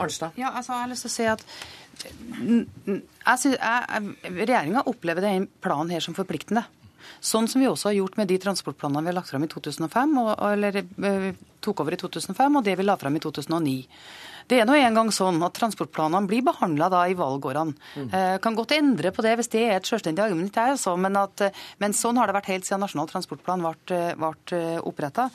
Arnstad? 0.00 0.38
Ja, 0.40 0.54
altså, 0.54 0.72
jeg 0.72 0.86
har 0.86 0.92
lyst 0.94 1.04
til 1.04 1.12
å 1.12 1.16
si 1.18 1.28
at 1.34 1.44
Regjeringa 4.22 4.82
opplever 4.88 5.24
denne 5.24 5.48
planen 5.64 5.92
her 5.92 6.04
som 6.04 6.16
forpliktende. 6.16 6.64
Sånn 7.26 7.48
som 7.50 7.62
vi 7.62 7.66
også 7.66 7.90
har 7.90 7.96
gjort 7.98 8.20
med 8.20 8.30
de 8.30 8.38
transportplanene 8.38 9.02
vi 9.02 9.10
har 9.10 9.18
lagt 9.18 9.32
fram 9.32 9.44
i 9.46 9.50
2005, 9.50 10.14
og, 10.22 10.30
eller 10.46 10.78
eh, 10.78 11.28
tok 11.64 11.82
over 11.82 11.96
i 11.96 11.98
2005, 11.98 12.60
og 12.60 12.64
det 12.66 12.76
vi 12.78 12.86
la 12.86 12.94
fram 13.00 13.18
i 13.18 13.22
2009. 13.24 13.74
Det 14.46 14.60
er 14.62 14.68
nå 14.68 14.76
en 14.78 14.94
gang 14.94 15.10
sånn 15.10 15.42
at 15.42 15.56
transportplanene 15.58 16.30
blir 16.30 16.44
behandla 16.46 17.02
i 17.10 17.16
valgårene. 17.18 17.74
Mm. 17.96 18.08
Eh, 18.14 18.36
kan 18.44 18.58
godt 18.58 18.76
endre 18.76 19.10
på 19.14 19.24
det 19.26 19.34
hvis 19.40 19.50
det 19.56 19.64
er 19.64 19.80
et 19.80 19.90
selvstendig 19.90 20.22
argument, 20.22 20.60
altså, 20.62 20.94
men, 20.94 21.18
at, 21.18 21.48
men, 21.82 21.96
sånn 21.96 22.20
har 22.20 22.30
det 22.30 22.38
vært 22.38 22.52
helt 22.52 22.68
siden 22.68 22.84
Nasjonal 22.84 23.10
transportplan 23.10 23.66
ble, 23.66 24.02
ble 24.14 24.62
oppretta. 24.86 25.30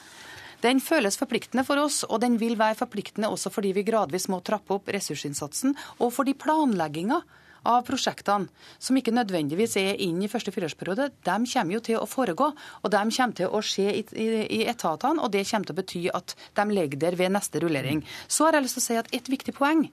Den 0.61 0.79
føles 0.79 1.17
forpliktende 1.17 1.65
for 1.67 1.81
oss, 1.81 2.03
og 2.07 2.21
den 2.23 2.37
vil 2.39 2.55
være 2.59 2.77
forpliktende 2.79 3.31
også 3.33 3.51
fordi 3.51 3.73
vi 3.75 3.83
gradvis 3.83 4.29
må 4.31 4.39
trappe 4.45 4.77
opp 4.77 4.91
ressursinnsatsen, 4.93 5.73
og 5.99 6.13
fordi 6.15 6.37
planlegginga 6.39 7.19
av 7.67 7.83
prosjektene 7.87 8.49
som 8.81 8.97
ikke 8.97 9.13
nødvendigvis 9.13 9.77
er 9.81 10.01
inn 10.01 10.21
i 10.23 10.29
første 10.31 10.53
fireårsperiode, 10.53 11.09
de 11.25 11.37
kommer 11.53 11.75
jo 11.75 11.81
til 11.85 11.99
å 11.99 12.09
foregå. 12.09 12.51
Og 12.81 12.93
de 12.93 13.01
kommer 13.01 13.37
til 13.37 13.49
å 13.49 13.63
skje 13.65 13.87
i, 13.99 14.03
i, 14.17 14.27
i 14.59 14.61
etatene, 14.69 15.21
og 15.21 15.33
det 15.33 15.45
kommer 15.49 15.69
til 15.69 15.75
å 15.75 15.81
bety 15.81 16.03
at 16.21 16.35
de 16.57 16.67
ligger 16.71 17.03
der 17.05 17.17
ved 17.19 17.35
neste 17.35 17.61
rullering. 17.63 18.05
Så 18.27 18.47
har 18.47 18.57
jeg 18.57 18.67
lyst 18.67 18.79
til 18.79 18.85
å 18.85 18.87
si 18.89 19.01
at 19.01 19.11
et 19.15 19.33
viktig 19.33 19.55
poeng 19.57 19.87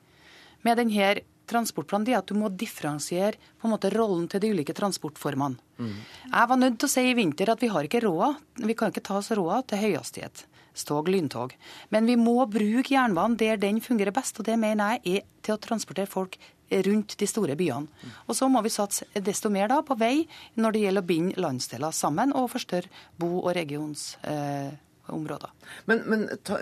med 0.66 0.80
denne 0.80 1.18
transportplanen 1.48 2.10
er 2.12 2.18
at 2.18 2.28
du 2.28 2.36
må 2.36 2.50
differensiere 2.52 3.38
på 3.56 3.68
en 3.68 3.72
måte 3.72 3.88
rollen 3.94 4.26
til 4.28 4.42
de 4.42 4.50
ulike 4.52 4.74
transportformene. 4.76 5.56
Mm. 5.80 5.96
Jeg 6.28 6.50
var 6.50 6.60
nødt 6.60 6.76
til 6.82 6.88
å 6.90 6.92
si 6.92 7.04
i 7.08 7.16
vinter 7.16 7.52
at 7.52 7.62
vi 7.64 7.70
har 7.72 7.88
ikke 7.88 8.02
råd, 8.04 8.42
vi 8.68 8.76
kan 8.76 8.92
ikke 8.92 9.06
ta 9.06 9.16
oss 9.20 9.32
råd 9.32 9.70
til 9.70 9.86
høyhastighet 9.86 10.44
tog, 10.86 11.08
lyntog. 11.08 11.54
Men 11.90 12.06
vi 12.06 12.14
må 12.14 12.36
bruke 12.50 12.94
jernbanen 12.94 13.38
der 13.40 13.58
den 13.58 13.80
fungerer 13.82 14.14
best, 14.14 14.38
og 14.38 14.46
det 14.46 14.58
mener 14.60 14.98
jeg 14.98 15.18
er 15.18 15.26
til 15.42 15.56
å 15.56 15.62
transportere 15.62 16.10
folk 16.10 16.38
rundt 16.70 17.16
de 17.18 17.26
store 17.28 17.56
byene. 17.58 17.86
Og 18.26 18.36
så 18.36 18.48
må 18.52 18.62
vi 18.64 18.72
satse 18.72 19.04
desto 19.14 19.50
mer 19.52 19.68
da 19.72 19.82
på 19.86 19.96
vei 19.98 20.26
når 20.60 20.72
det 20.72 20.84
gjelder 20.86 21.04
å 21.04 21.10
binde 21.10 21.42
landsdeler 21.42 21.92
sammen 21.96 22.34
og 22.36 22.50
forstørre 22.54 22.88
bo- 23.18 23.42
og 23.44 23.52
regionsområder. 23.56 25.50
Eh, 25.52 25.84
men, 25.90 26.02
men 26.08 26.26
ta, 26.44 26.60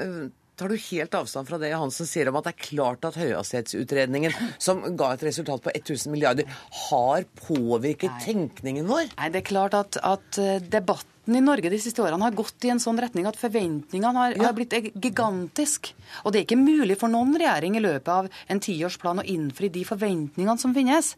Tar 0.57 0.73
du 0.73 0.77
helt 0.81 1.13
avstand 1.15 1.49
fra 1.51 1.59
det 1.61 1.69
Hansen 1.77 2.09
sier 2.09 2.31
om 2.31 2.39
at 2.39 2.47
det 2.47 2.55
er 2.55 2.63
klart 2.71 3.05
at 3.05 3.19
høyhastighetsutredningen, 3.21 4.33
som 4.57 4.81
ga 4.97 5.11
et 5.13 5.25
resultat 5.27 5.61
på 5.67 5.75
1000 5.75 6.15
milliarder, 6.15 6.49
har 6.89 7.27
påvirket 7.43 8.15
Nei. 8.15 8.23
tenkningen 8.25 8.89
vår? 8.89 9.11
Nei, 9.19 9.29
det 9.35 9.43
er 9.43 9.51
klart 9.51 9.77
at, 9.77 10.01
at 10.01 10.41
eh, 10.41 10.57
debatten 10.65 11.13
debatten 11.27 11.37
i 11.37 11.45
Norge 11.45 11.71
de 11.71 11.79
siste 11.79 12.03
årene 12.03 12.23
har 12.23 12.35
gått 12.35 12.65
i 12.65 12.71
en 12.71 12.81
sånn 12.81 12.99
retning 12.99 13.27
at 13.27 13.37
forventningene 13.37 14.17
har, 14.17 14.35
ja. 14.37 14.47
har 14.47 14.55
blitt 14.55 14.73
gigantisk. 14.95 15.95
Og 16.25 16.33
det 16.33 16.41
er 16.41 16.47
ikke 16.47 16.57
mulig 16.57 16.99
for 16.99 17.09
noen 17.09 17.37
regjering 17.37 17.77
i 17.77 17.83
løpet 17.83 18.09
av 18.09 18.29
en 18.49 18.61
tiårsplan 18.61 19.21
å 19.21 19.27
innfri 19.27 19.69
de 19.69 19.85
forventningene 19.85 20.59
som 20.59 20.75
finnes. 20.75 21.17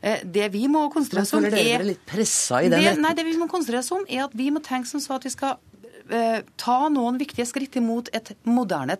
Eh, 0.00 0.22
det 0.24 0.50
vi 0.52 0.68
må 0.68 0.88
konsentrere 0.90 1.26
oss 1.26 1.34
om, 1.34 1.44
er 1.44 1.50
det, 1.50 2.94
Nei, 2.98 3.14
det 3.14 3.24
vi 3.26 3.36
må 3.38 3.48
konsentrere 3.48 3.82
oss 3.82 3.92
om, 3.92 4.06
er 4.08 4.26
at 4.28 4.36
vi 4.36 4.50
må 4.50 4.62
tenke 4.62 4.88
som 4.88 5.02
så 5.02 5.18
at 5.18 5.26
vi 5.26 5.34
skal 5.34 5.58
eh, 6.10 6.44
ta 6.56 6.78
noen 6.92 7.18
viktige 7.18 7.46
skritt 7.48 7.76
imot 7.80 8.12
et 8.14 8.36
moderne 8.46 8.96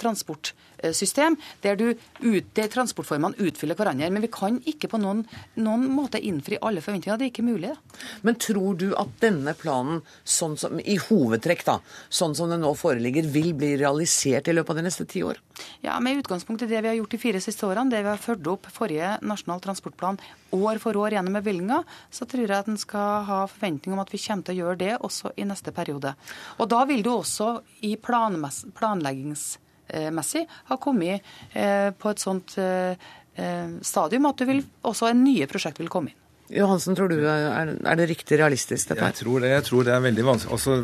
transportsystem, 0.79 1.37
der, 1.62 1.97
ut, 2.21 2.45
der 2.55 2.69
transportformene 2.69 3.37
utfyller 3.38 3.77
hverandre. 3.77 4.11
Men 4.11 4.23
vi 4.23 4.29
kan 4.29 4.61
ikke 4.67 4.88
på 4.88 4.99
noen, 4.99 5.25
noen 5.57 5.88
måte 5.91 6.21
innfri 6.21 6.59
alle 6.61 6.81
forventninger. 6.81 7.19
Det 7.19 7.27
er 7.27 7.33
ikke 7.33 7.47
mulig. 7.47 7.75
Men 8.23 8.35
tror 8.35 8.77
du 8.79 8.95
at 8.97 9.09
denne 9.21 9.55
planen, 9.55 10.03
sånn 10.25 10.57
som, 10.59 10.79
i 10.81 10.99
hovedtrekk, 10.99 11.64
da, 11.67 11.79
sånn 12.09 12.35
som 12.35 12.51
den 12.51 12.62
nå 12.62 12.75
foreligger, 12.79 13.27
vil 13.27 13.55
bli 13.55 13.77
realisert 13.79 14.49
i 14.49 14.53
løpet 14.55 14.71
av 14.71 14.77
de 14.81 14.87
neste 14.88 15.07
ti 15.09 15.23
år? 15.23 15.41
Ja, 15.83 15.99
Med 16.01 16.19
utgangspunkt 16.19 16.62
i 16.62 16.67
det 16.71 16.81
vi 16.83 16.88
har 16.88 16.95
gjort 16.99 17.11
de 17.11 17.19
fire 17.19 17.41
siste 17.43 17.67
årene, 17.67 17.91
det 17.91 18.03
vi 18.05 18.12
har 18.12 18.23
ført 18.23 18.47
opp 18.47 18.69
forrige 18.71 19.17
Nasjonal 19.27 19.61
transportplan 19.61 20.19
år 20.55 20.79
for 20.81 20.97
år 20.97 21.17
gjennom 21.17 21.35
bevilgninger, 21.41 21.83
så 22.11 22.27
tror 22.29 22.47
jeg 22.47 22.57
at 22.57 22.69
en 22.71 22.79
skal 22.81 23.25
ha 23.29 23.41
forventning 23.51 23.95
om 23.95 24.03
at 24.03 24.12
vi 24.12 24.21
kommer 24.23 24.47
til 24.47 24.55
å 24.55 24.61
gjøre 24.62 24.81
det 24.81 24.95
også 25.05 25.35
i 25.37 25.47
neste 25.49 25.75
periode. 25.75 26.14
Og 26.59 26.71
da 26.71 26.85
vil 26.88 27.03
du 27.05 27.11
også 27.12 27.59
i 27.85 27.97
planleggingsmessig 29.88 30.46
har 30.68 30.77
kommet 30.77 31.22
eh, 31.55 31.90
på 31.96 32.11
et 32.12 32.22
sånt 32.22 32.57
eh, 32.59 32.96
eh, 33.37 33.68
stadium 33.83 34.27
at 34.27 34.38
du 34.38 34.46
vil, 34.48 34.64
også 34.83 35.12
nye 35.14 35.46
prosjekt 35.46 35.79
vil 35.81 35.88
komme 35.88 36.12
inn. 36.12 36.24
Johansen, 36.48 36.94
tror 36.96 37.11
du 37.12 37.18
er, 37.29 37.74
er 37.77 37.96
det 38.01 38.07
riktig 38.09 38.38
realistisk, 38.40 38.88
dette 38.88 39.05
Jeg 39.05 39.18
tror 39.18 39.42
det, 39.44 39.51
jeg 39.53 39.64
tror 39.66 39.83
det 39.85 39.92
er 39.92 40.01
veldig 40.01 40.22
vanskelig. 40.24 40.55
Altså, 40.57 40.77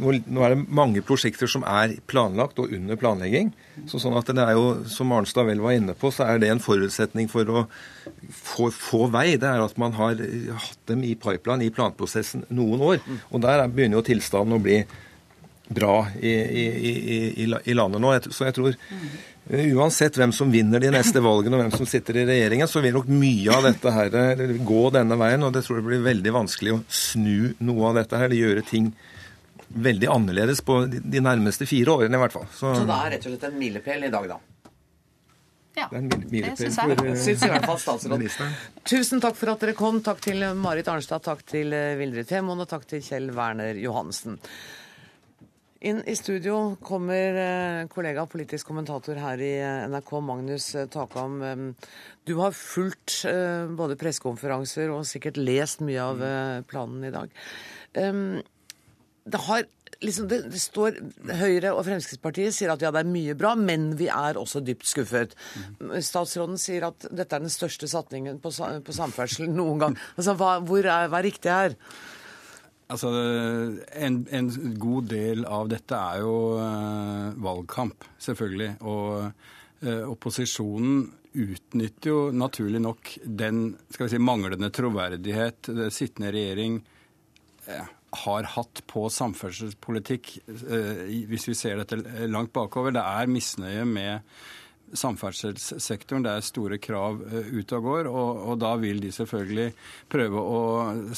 nå, 0.00 0.14
nå, 0.32 0.44
er 0.46 0.54
det 0.54 0.62
mange 0.64 1.02
prosjekter 1.04 1.50
som 1.50 1.66
er 1.68 1.98
planlagt 2.08 2.56
og 2.62 2.72
under 2.72 2.96
planlegging. 2.96 3.50
Så 3.84 4.00
sånn 4.00 4.16
at 4.16 4.32
det 4.32 4.40
er 4.40 4.54
jo, 4.56 4.86
Som 4.88 5.12
Arnstad 5.12 5.44
vel 5.44 5.60
var 5.60 5.76
inne 5.76 5.92
på, 5.92 6.08
så 6.08 6.24
er 6.24 6.40
det 6.40 6.48
en 6.48 6.64
forutsetning 6.64 7.28
for 7.28 7.52
å 7.52 7.66
få, 8.32 8.70
få 8.72 9.02
vei. 9.12 9.34
Det 9.36 9.50
er 9.50 9.60
at 9.60 9.76
man 9.76 9.92
har 9.92 10.16
hatt 10.64 10.80
dem 10.88 11.04
i 11.04 11.12
pipeline 11.20 11.68
i 11.68 11.74
planprosessen 11.74 12.48
noen 12.48 12.80
år. 12.94 13.04
Og 13.28 13.44
der 13.44 13.66
begynner 13.68 14.00
jo 14.00 14.06
tilstanden 14.08 14.56
å 14.56 14.62
bli 14.64 14.80
bra 15.68 16.06
i, 16.20 16.32
i, 16.32 16.92
i, 17.44 17.48
i 17.64 17.74
landet 17.76 18.00
nå. 18.02 18.14
Så 18.32 18.48
jeg 18.48 18.56
tror 18.56 18.78
Uansett 19.48 20.18
hvem 20.20 20.32
som 20.36 20.50
vinner 20.52 20.82
de 20.82 20.90
neste 20.92 21.22
valgene 21.24 21.56
og 21.56 21.62
hvem 21.62 21.70
som 21.72 21.88
sitter 21.88 22.18
i 22.20 22.24
regjeringen, 22.28 22.68
så 22.68 22.82
vil 22.84 22.92
nok 22.98 23.06
mye 23.08 23.54
av 23.54 23.64
dette 23.64 23.92
her 23.94 24.42
gå 24.68 24.82
denne 24.92 25.16
veien. 25.16 25.46
Og 25.46 25.54
det 25.54 25.62
tror 25.64 25.78
jeg 25.78 25.86
blir 25.86 26.02
veldig 26.04 26.34
vanskelig 26.36 26.74
å 26.74 26.82
snu 26.92 27.54
noe 27.64 27.86
av 27.88 27.96
dette 28.02 28.20
her. 28.20 28.34
Gjøre 28.36 28.64
ting 28.68 28.90
veldig 29.68 30.10
annerledes 30.12 30.60
på 30.64 30.82
de 30.88 31.22
nærmeste 31.24 31.64
fire 31.68 31.96
årene 31.96 32.20
i 32.20 32.22
hvert 32.26 32.36
fall. 32.36 32.44
Så, 32.52 32.74
så 32.76 32.84
det 32.88 32.98
er 32.98 33.14
rett 33.14 33.24
og 33.24 33.32
slett 33.32 33.46
en 33.48 33.58
milepæl 33.62 34.04
i 34.04 34.12
dag, 34.12 34.28
da? 34.34 34.38
Ja, 35.78 35.88
det, 35.94 36.18
det 36.28 36.52
syns 36.58 36.76
jeg. 36.82 36.98
For, 36.98 37.08
uh, 37.08 37.16
syns 37.22 37.44
i 37.46 37.50
hvert 37.54 37.68
fall 37.70 37.80
statsråden. 37.80 38.56
Tusen 38.88 39.24
takk 39.24 39.38
for 39.38 39.54
at 39.54 39.64
dere 39.64 39.76
kom. 39.78 40.02
Takk 40.04 40.20
til 40.28 40.44
Marit 40.60 40.92
Arnstad, 40.92 41.24
takk 41.24 41.40
til 41.48 41.72
Vildrid 41.72 42.28
Femoen 42.28 42.66
og 42.66 42.68
takk 42.68 42.84
til 42.90 43.00
Kjell 43.06 43.30
Werner 43.36 43.80
Johansen. 43.80 44.36
Inn 45.78 46.00
i 46.10 46.16
studio 46.18 46.74
kommer 46.82 47.36
kollega 47.92 48.24
og 48.24 48.32
politisk 48.32 48.66
kommentator 48.66 49.18
her 49.22 49.38
i 49.38 49.52
eh, 49.62 49.84
NRK, 49.86 50.10
Magnus 50.26 50.72
eh, 50.74 50.88
Takam. 50.90 51.38
Du 52.26 52.34
har 52.40 52.56
fulgt 52.56 53.20
både 53.78 53.96
pressekonferanser 54.00 54.90
og 54.90 55.06
sikkert 55.06 55.38
lest 55.38 55.84
mye 55.86 56.02
av 56.02 56.24
planen 56.68 57.06
i 57.06 57.12
dag. 57.14 57.30
Det 57.94 59.40
har 59.46 59.64
liksom, 60.04 60.28
det, 60.28 60.40
det, 60.52 60.60
står 60.62 60.98
Høyre 61.40 61.72
og 61.74 61.84
Fremskrittspartiet 61.86 62.54
sier 62.56 62.72
at 62.72 62.82
ja, 62.84 62.92
det 62.94 63.02
er 63.02 63.10
mye 63.10 63.36
bra, 63.38 63.54
men 63.58 63.90
vi 63.98 64.10
er 64.12 64.38
også 64.40 64.62
dypt 64.64 64.86
skuffet. 64.88 65.34
Statsråden 66.04 66.60
sier 66.60 66.88
at 66.90 67.08
dette 67.10 67.36
er 67.36 67.44
den 67.44 67.52
største 67.52 67.90
satsingen 67.90 68.40
på, 68.42 68.52
på 68.52 68.96
samferdsel 68.96 69.50
noen 69.50 69.82
gang. 69.82 69.98
Altså, 70.16 70.36
hva, 70.38 70.58
hvor 70.64 70.84
er, 70.84 71.10
hva 71.10 71.20
er 71.20 71.28
riktig 71.30 71.52
her? 71.52 71.76
Altså, 72.88 73.10
en, 74.00 74.22
en, 74.32 74.48
god 74.80 75.10
del 75.10 75.44
av 75.44 75.68
dette 75.68 75.96
er 75.96 76.22
jo 76.24 76.36
uh, 76.56 77.34
valgkamp, 77.44 78.06
selvfølgelig. 78.24 78.70
Og 78.88 79.26
uh, 79.84 80.04
opposisjonen 80.08 81.02
utnytter 81.38 82.08
jo 82.08 82.22
naturlig 82.32 82.80
nok 82.80 83.12
den 83.22 83.74
skal 83.92 84.08
vi 84.08 84.14
si, 84.14 84.22
manglende 84.24 84.72
troverdighet 84.74 85.68
det 85.76 85.90
sittende 85.92 86.32
regjering 86.32 86.80
uh, 87.68 87.92
har 88.24 88.48
hatt 88.54 88.80
på 88.88 89.04
samferdselspolitikk, 89.12 90.30
hvis 90.48 91.44
vi 91.50 91.56
ser 91.58 91.76
dette 91.82 92.24
langt 92.32 92.54
bakover. 92.56 92.94
Det 92.96 93.02
er 93.04 93.28
misnøye 93.28 93.84
med 93.84 94.32
samferdselssektoren. 94.96 96.24
Det 96.24 96.32
er 96.32 96.46
store 96.46 96.78
krav 96.82 97.20
ute 97.52 97.78
og 97.78 97.88
går, 97.88 98.08
og, 98.12 98.42
og 98.52 98.62
da 98.62 98.74
vil 98.80 99.02
de 99.02 99.12
selvfølgelig 99.14 99.72
prøve 100.12 100.42
å 100.42 100.62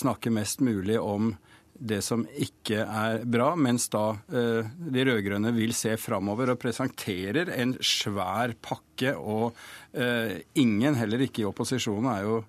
snakke 0.00 0.32
mest 0.34 0.64
mulig 0.64 0.98
om 1.00 1.34
det 1.80 2.02
som 2.04 2.26
ikke 2.28 2.82
er 2.84 3.22
bra, 3.28 3.54
mens 3.56 3.88
da 3.92 4.12
eh, 4.28 4.68
de 4.92 5.04
rød-grønne 5.08 5.52
vil 5.56 5.72
se 5.76 5.94
framover 6.00 6.52
og 6.52 6.60
presenterer 6.60 7.52
en 7.56 7.72
svær 7.80 8.52
pakke. 8.60 9.14
Og 9.16 9.56
eh, 9.96 10.42
ingen, 10.60 10.98
heller 11.00 11.24
ikke 11.24 11.44
i 11.44 11.48
opposisjonen, 11.48 12.10
er 12.12 12.26
jo 12.26 12.40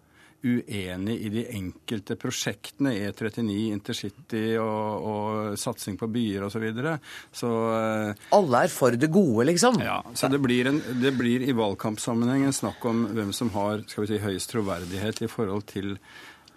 uenig 0.44 1.18
i 1.22 1.30
de 1.30 1.44
enkelte 1.54 2.16
prosjektene, 2.20 2.94
E39, 3.08 3.56
intercity 3.72 4.44
og, 4.62 5.06
og 5.12 5.60
satsing 5.60 5.98
på 6.00 6.10
byer 6.12 6.48
osv. 6.48 6.56
Så, 6.56 6.62
videre. 6.64 6.96
så 7.34 7.52
eh, 7.78 8.28
Alle 8.38 8.64
er 8.66 8.74
for 8.74 8.98
det 8.98 9.12
gode, 9.14 9.48
liksom? 9.52 9.80
Ja. 9.82 10.00
Så 10.18 10.30
det 10.32 10.42
blir, 10.44 10.70
en, 10.72 10.82
det 11.02 11.14
blir 11.18 11.46
i 11.46 11.56
valgkampsammenheng 11.58 12.48
en 12.48 12.58
snakk 12.58 12.86
om 12.90 13.08
hvem 13.16 13.34
som 13.36 13.54
har 13.56 13.86
skal 13.88 14.06
vi 14.06 14.14
si, 14.14 14.22
høyest 14.22 14.54
troverdighet 14.54 15.24
i 15.26 15.32
forhold 15.32 15.66
til, 15.72 15.96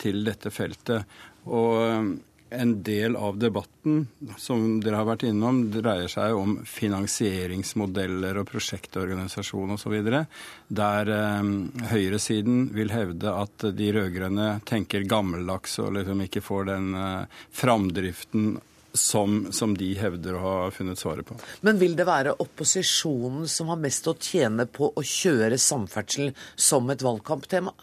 til 0.01 0.25
dette 0.27 0.53
feltet. 0.55 1.17
Og 1.45 2.17
en 2.61 2.75
del 2.87 3.17
av 3.17 3.39
debatten 3.39 4.07
som 4.41 4.81
dere 4.83 5.01
har 5.01 5.09
vært 5.09 5.27
innom, 5.29 5.63
dreier 5.75 6.11
seg 6.11 6.37
om 6.39 6.57
finansieringsmodeller 6.69 8.41
og 8.41 8.49
prosjektorganisasjon 8.51 9.77
osv. 9.77 9.97
Der 10.81 11.15
eh, 11.17 11.49
høyresiden 11.93 12.69
vil 12.75 12.93
hevde 12.95 13.35
at 13.45 13.67
de 13.77 13.91
rød-grønne 13.97 14.51
tenker 14.69 15.09
gammeldags 15.09 15.79
og 15.85 15.97
liksom 15.99 16.23
ikke 16.27 16.45
får 16.45 16.71
den 16.73 16.95
eh, 16.99 17.43
framdriften 17.55 18.55
som, 18.95 19.53
som, 19.53 19.75
de 19.77 19.89
hevder 19.99 20.37
å 20.39 20.43
ha 20.43 20.59
funnet 20.71 21.01
svaret 21.01 21.27
på. 21.27 21.37
Men 21.67 21.81
vil 21.81 21.97
det 21.99 22.07
være 22.07 22.37
opposisjonen 22.43 23.49
som 23.51 23.73
har 23.73 23.81
mest 23.83 24.07
å 24.07 24.15
tjene 24.15 24.69
på 24.71 24.93
å 24.95 25.03
kjøre 25.03 25.59
samferdsel 25.59 26.31
som 26.55 26.91
et 26.95 27.03
valgkamptema? 27.03 27.75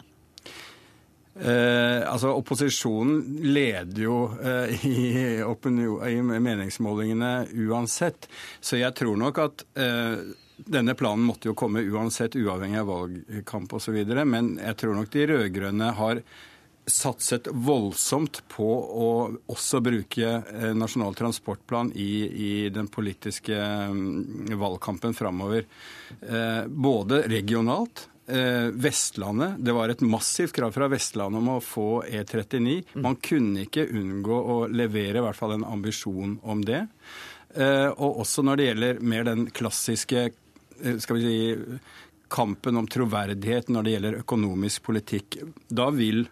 Eh, 1.40 2.12
altså 2.12 2.34
Opposisjonen 2.36 3.40
leder 3.54 4.02
jo 4.04 4.16
eh, 4.36 4.84
i, 4.90 5.40
i, 5.40 6.20
meningsmålingene 6.22 7.32
uansett. 7.68 8.28
Så 8.60 8.80
jeg 8.80 8.94
tror 8.98 9.18
nok 9.20 9.42
at 9.42 9.66
eh, 9.80 10.22
denne 10.62 10.94
planen 10.98 11.24
måtte 11.26 11.48
jo 11.50 11.56
komme 11.58 11.82
uansett, 11.82 12.36
uavhengig 12.36 12.82
av 12.82 12.90
valgkamp 12.92 13.76
osv. 13.78 13.98
Men 14.24 14.56
jeg 14.60 14.80
tror 14.82 14.98
nok 14.98 15.12
de 15.12 15.28
rød-grønne 15.32 15.92
har 15.98 16.22
satset 16.86 17.46
voldsomt 17.52 18.40
på 18.50 18.66
å 18.66 19.10
også 19.52 19.80
bruke 19.84 20.30
eh, 20.42 20.72
Nasjonal 20.74 21.14
transportplan 21.18 21.92
i, 21.94 22.12
i 22.26 22.52
den 22.74 22.88
politiske 22.90 23.56
um, 23.88 24.50
valgkampen 24.58 25.14
framover. 25.14 25.68
Eh, 26.20 26.64
både 26.66 27.22
regionalt 27.30 28.08
Vestlandet. 28.72 29.58
Det 29.60 29.74
var 29.76 29.92
et 29.92 30.04
massivt 30.06 30.54
krav 30.56 30.72
fra 30.72 30.88
Vestlandet 30.92 31.42
om 31.42 31.50
å 31.54 31.60
få 31.64 31.88
E39. 32.08 32.96
Man 33.04 33.18
kunne 33.20 33.66
ikke 33.66 33.88
unngå 33.90 34.38
å 34.54 34.56
levere 34.72 35.20
i 35.20 35.24
hvert 35.26 35.38
fall 35.38 35.56
en 35.58 35.66
ambisjon 35.68 36.38
om 36.42 36.64
det. 36.64 36.86
Eh, 37.54 37.88
og 37.90 38.22
også 38.22 38.44
når 38.46 38.58
det 38.58 38.68
gjelder 38.70 39.02
mer 39.04 39.26
den 39.28 39.44
klassiske 39.52 40.22
eh, 40.24 40.96
skal 41.02 41.18
vi 41.18 41.24
si, 41.26 41.80
kampen 42.32 42.80
om 42.80 42.88
troverdighet 42.88 43.68
når 43.68 43.84
det 43.84 43.96
gjelder 43.96 44.20
økonomisk 44.22 44.86
politikk. 44.88 45.42
Da 45.68 45.90
vil 45.92 46.24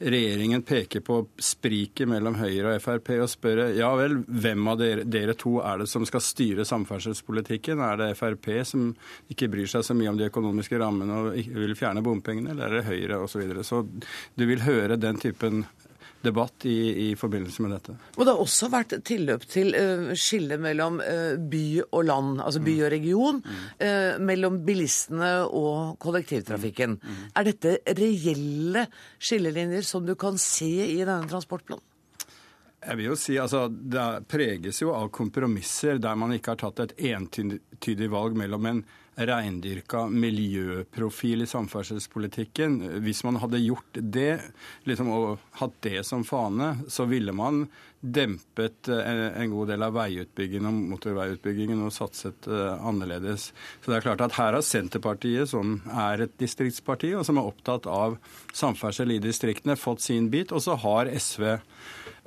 regjeringen 0.00 0.62
peker 0.62 1.02
på 1.04 1.18
spriket 1.38 2.08
mellom 2.08 2.38
Høyre 2.40 2.74
og 2.76 2.82
Frp 2.82 3.12
og 3.20 3.28
spør 3.30 3.62
ja 3.76 3.90
vel, 3.98 4.20
hvem 4.24 4.70
av 4.72 4.78
dere, 4.80 5.04
dere, 5.04 5.36
to 5.38 5.58
er 5.60 5.82
det 5.82 5.88
som 5.92 6.06
skal 6.08 6.24
styre 6.24 6.64
samferdselspolitikken? 6.68 7.82
Er 7.84 8.00
det 8.00 8.14
Frp 8.18 8.48
som 8.68 8.90
ikke 9.32 9.50
bryr 9.52 9.68
seg 9.70 9.84
så 9.86 9.96
mye 9.96 10.12
om 10.12 10.20
de 10.20 10.30
økonomiske 10.30 10.80
rammene 10.80 11.20
og 11.20 11.36
vil 11.36 11.76
fjerne 11.78 12.04
bompengene, 12.04 12.54
eller 12.54 12.70
er 12.70 12.80
det 12.80 12.88
Høyre 12.88 13.20
osv.? 13.20 13.30
Så, 13.30 13.42
videre? 13.44 13.64
så 13.64 13.84
du 14.36 14.46
vil 14.48 14.64
høre 14.64 14.98
den 15.00 15.20
typen 15.20 15.64
debatt 16.22 16.66
i, 16.68 17.10
i, 17.10 17.16
forbindelse 17.16 17.64
med 17.64 17.74
dette. 17.74 17.96
Og 18.16 18.24
Det 18.24 18.32
har 18.32 18.42
også 18.42 18.68
vært 18.72 18.96
tilløp 19.08 19.46
til 19.48 19.72
uh, 19.74 20.10
skille 20.18 20.58
mellom 20.60 21.00
uh, 21.00 21.36
by 21.40 21.64
og 21.86 22.02
land, 22.08 22.40
altså 22.44 22.62
by 22.64 22.74
og 22.84 22.92
region, 22.92 23.40
mm. 23.44 23.60
uh, 23.80 24.20
mellom 24.30 24.60
bilistene 24.66 25.32
og 25.46 25.96
kollektivtrafikken. 26.02 26.98
Mm. 27.00 27.14
Mm. 27.14 27.30
Er 27.40 27.48
dette 27.48 27.76
reelle 28.00 28.86
skillelinjer 29.18 29.86
som 29.86 30.04
du 30.06 30.16
kan 30.20 30.38
se 30.40 30.70
i 30.90 31.00
denne 31.00 31.30
transportplanen? 31.30 31.86
Jeg 32.80 32.96
vil 32.96 33.10
jo 33.10 33.16
si, 33.18 33.34
altså, 33.36 33.66
Det 33.68 34.24
preges 34.30 34.78
jo 34.80 34.94
av 34.96 35.10
kompromisser 35.12 35.98
der 36.00 36.16
man 36.16 36.32
ikke 36.32 36.54
har 36.54 36.62
tatt 36.62 36.80
et 36.86 36.94
entydig 37.12 38.08
valg 38.12 38.38
mellom 38.40 38.68
en 38.70 38.80
reindyrka 39.28 40.06
miljøprofil 40.08 41.44
i 41.44 41.48
samferdselspolitikken. 41.50 42.80
Hvis 43.04 43.22
man 43.26 43.40
hadde 43.42 43.60
gjort 43.62 44.00
det, 44.00 44.40
liksom, 44.88 45.12
og 45.12 45.44
hatt 45.60 45.76
det 45.84 46.04
som 46.08 46.24
fane, 46.26 46.72
så 46.88 47.06
ville 47.10 47.34
man 47.36 47.66
dempet 48.00 48.88
eh, 48.88 49.26
en 49.42 49.50
god 49.52 49.68
del 49.68 49.84
av 49.84 49.92
veiutbyggingen 49.98 50.68
og 50.70 50.78
motorveiutbyggingen 50.94 51.82
og 51.84 51.92
satset 51.92 52.48
uh, 52.48 52.80
annerledes. 52.88 53.50
Så 53.82 53.92
det 53.92 53.98
er 53.98 54.06
klart 54.06 54.24
at 54.24 54.38
her 54.38 54.56
har 54.56 54.64
Senterpartiet, 54.64 55.50
som 55.52 55.78
er 55.92 56.24
et 56.24 56.36
distriktsparti, 56.40 57.12
og 57.18 57.26
som 57.28 57.40
er 57.40 57.50
opptatt 57.50 57.88
av 57.90 58.16
samferdsel 58.56 59.12
i 59.16 59.20
distriktene, 59.20 59.76
fått 59.76 60.06
sin 60.06 60.30
bit. 60.32 60.54
Og 60.56 60.64
så 60.64 60.78
har 60.80 61.12
SV 61.12 61.58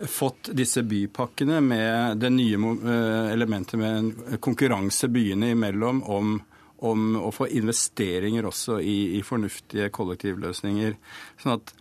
fått 0.09 0.53
disse 0.53 0.83
bypakkene 0.85 1.59
med 1.61 2.21
det 2.21 2.31
nye 2.33 2.57
eh, 2.57 3.33
elementet 3.33 3.79
med 3.79 4.39
konkurranse 4.43 5.09
byene 5.09 5.53
imellom 5.53 6.03
om 6.03 6.35
om 6.83 7.15
å 7.21 7.31
få 7.33 7.47
investeringer 7.55 8.45
også 8.49 8.79
i, 8.81 9.15
i 9.17 9.21
fornuftige 9.25 9.89
kollektivløsninger. 9.93 10.97
Sånn 11.41 11.55
at 11.57 11.73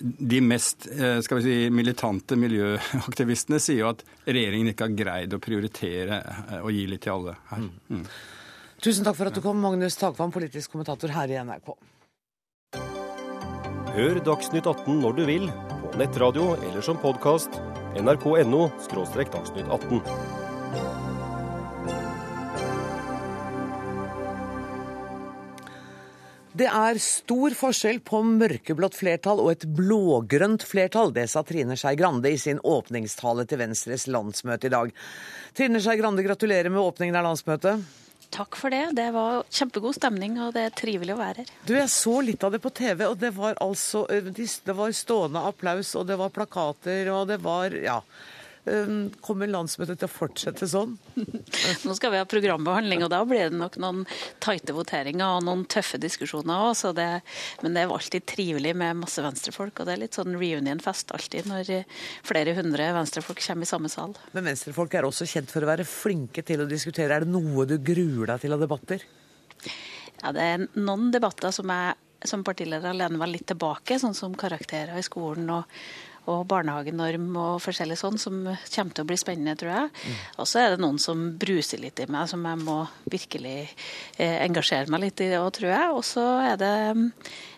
de 0.00 0.40
mest 0.44 0.88
eh, 0.92 1.20
skal 1.24 1.40
vi 1.40 1.44
si, 1.44 1.70
militante 1.72 2.36
miljøaktivistene 2.36 3.60
sier 3.62 3.84
jo 3.84 3.92
at 3.94 4.04
regjeringen 4.28 4.72
ikke 4.72 4.88
har 4.88 4.98
greid 4.98 5.36
å 5.36 5.40
prioritere 5.42 6.20
og 6.60 6.68
eh, 6.68 6.76
gi 6.76 6.84
litt 6.90 7.04
til 7.06 7.16
alle 7.16 7.36
her. 7.52 7.70
Mm. 7.88 8.04
Tusen 8.80 9.04
takk 9.04 9.18
for 9.18 9.28
at 9.28 9.36
du 9.36 9.42
kom, 9.44 9.60
Magnus 9.60 9.98
Takvam, 10.00 10.32
politisk 10.32 10.72
kommentator 10.72 11.12
her 11.12 11.32
i 11.32 11.40
NRK. 11.44 11.72
Hør 13.90 14.20
Dagsnytt 14.24 14.68
18 14.70 15.00
når 15.02 15.16
du 15.18 15.24
vil, 15.28 15.48
på 15.90 16.00
nettradio 16.00 16.52
eller 16.60 16.84
som 16.84 17.00
podkast. 17.00 17.60
nrk.no– 17.98 18.68
dagsnytt 19.34 19.66
18. 19.66 20.39
Det 26.60 26.66
er 26.68 26.98
stor 27.00 27.54
forskjell 27.56 28.02
på 28.04 28.18
mørkeblått 28.26 28.98
flertall 28.98 29.38
og 29.40 29.54
et 29.54 29.62
blågrønt 29.64 30.60
flertall. 30.68 31.08
Det 31.16 31.24
sa 31.32 31.40
Trine 31.46 31.72
Skei 31.80 31.94
Grande 31.96 32.28
i 32.28 32.36
sin 32.36 32.58
åpningstale 32.60 33.46
til 33.48 33.62
Venstres 33.62 34.04
landsmøte 34.12 34.68
i 34.68 34.72
dag. 34.74 34.92
Trine 35.56 35.80
Skei 35.80 35.96
Grande, 35.96 36.24
gratulerer 36.26 36.68
med 36.68 36.82
åpningen 36.82 37.16
av 37.16 37.30
landsmøtet. 37.30 37.86
Takk 38.30 38.58
for 38.60 38.76
det. 38.76 38.82
Det 38.98 39.06
var 39.14 39.40
kjempegod 39.48 39.96
stemning, 39.96 40.36
og 40.36 40.52
det 40.52 40.66
er 40.68 40.76
trivelig 40.76 41.16
å 41.16 41.22
være 41.22 41.46
her. 41.46 41.54
Du, 41.64 41.72
Jeg 41.78 41.88
så 41.94 42.18
litt 42.28 42.44
av 42.44 42.52
det 42.52 42.60
på 42.60 42.74
TV, 42.76 43.06
og 43.08 43.16
det 43.24 43.32
var 43.40 43.56
altså 43.64 44.04
Det 44.10 44.76
var 44.76 44.92
stående 44.92 45.40
applaus, 45.48 45.94
og 45.96 46.06
det 46.12 46.20
var 46.20 46.28
plakater, 46.28 47.08
og 47.14 47.24
det 47.32 47.40
var 47.40 47.72
Ja. 47.72 48.02
Um, 48.68 49.08
kommer 49.24 49.48
landsmøtet 49.48 50.02
til 50.02 50.04
å 50.04 50.12
fortsette 50.12 50.66
sånn? 50.68 50.92
Nå 51.86 51.94
skal 51.96 52.12
vi 52.12 52.18
ha 52.20 52.26
programbehandling, 52.28 53.00
og 53.06 53.08
da 53.12 53.22
blir 53.24 53.48
det 53.48 53.56
nok 53.56 53.78
noen 53.80 54.02
tighte 54.44 54.74
voteringer 54.76 55.38
og 55.38 55.46
noen 55.46 55.62
tøffe 55.70 55.96
diskusjoner 56.02 56.66
òg. 56.68 56.98
Men 57.64 57.76
det 57.76 57.84
er 57.84 57.94
alltid 57.94 58.26
trivelig 58.28 58.74
med 58.76 59.00
masse 59.00 59.24
venstrefolk, 59.24 59.80
og 59.80 59.88
det 59.88 59.94
er 59.94 60.02
litt 60.02 60.18
sånn 60.18 60.36
reunion-fest 60.36 61.14
alltid 61.16 61.48
når 61.48 61.72
flere 62.26 62.54
hundre 62.58 62.90
venstrefolk 62.98 63.40
kommer 63.46 63.64
i 63.64 63.72
samme 63.72 63.92
sal. 63.92 64.12
Men 64.36 64.50
venstrefolk 64.50 64.98
er 64.98 65.08
også 65.08 65.28
kjent 65.30 65.52
for 65.54 65.64
å 65.64 65.70
være 65.72 65.88
flinke 65.88 66.44
til 66.44 66.60
å 66.60 66.68
diskutere. 66.68 67.16
Er 67.16 67.24
det 67.24 67.32
noe 67.32 67.64
du 67.64 67.78
gruer 67.80 68.34
deg 68.34 68.44
til 68.44 68.56
av 68.56 68.60
debatter? 68.62 69.08
Ja, 70.20 70.36
det 70.36 70.44
er 70.44 70.68
noen 70.76 71.08
debatter 71.14 71.54
som 71.54 71.72
jeg 71.72 71.96
som 72.28 72.44
partileder 72.44 72.92
lener 72.92 73.16
meg 73.16 73.30
litt 73.32 73.46
tilbake, 73.48 73.96
sånn 73.96 74.12
som 74.16 74.34
karakterer 74.36 74.98
i 75.00 75.04
skolen 75.04 75.48
og 75.54 75.80
og 76.28 76.42
barnehagenorm 76.50 77.28
og 77.40 77.60
forskjellig 77.64 77.96
sånn, 77.98 78.18
som 78.20 78.42
kommer 78.44 78.96
til 78.96 79.04
å 79.04 79.08
bli 79.08 79.18
spennende, 79.20 79.56
tror 79.58 79.72
jeg. 79.72 79.92
Mm. 80.04 80.16
Og 80.42 80.48
så 80.50 80.62
er 80.62 80.74
det 80.74 80.82
noen 80.82 80.98
som 81.02 81.22
bruser 81.40 81.80
litt 81.82 82.02
i 82.02 82.08
meg, 82.10 82.28
som 82.30 82.44
jeg 82.46 82.60
må 82.62 82.78
virkelig 83.10 83.56
eh, 83.64 84.36
engasjere 84.44 84.92
meg 84.92 85.06
litt 85.06 85.22
i 85.24 85.30
òg, 85.38 85.48
tror 85.56 85.72
jeg. 85.72 85.94
Og 85.96 86.04
så 86.06 86.26
er 86.52 86.60
det, 86.60 86.74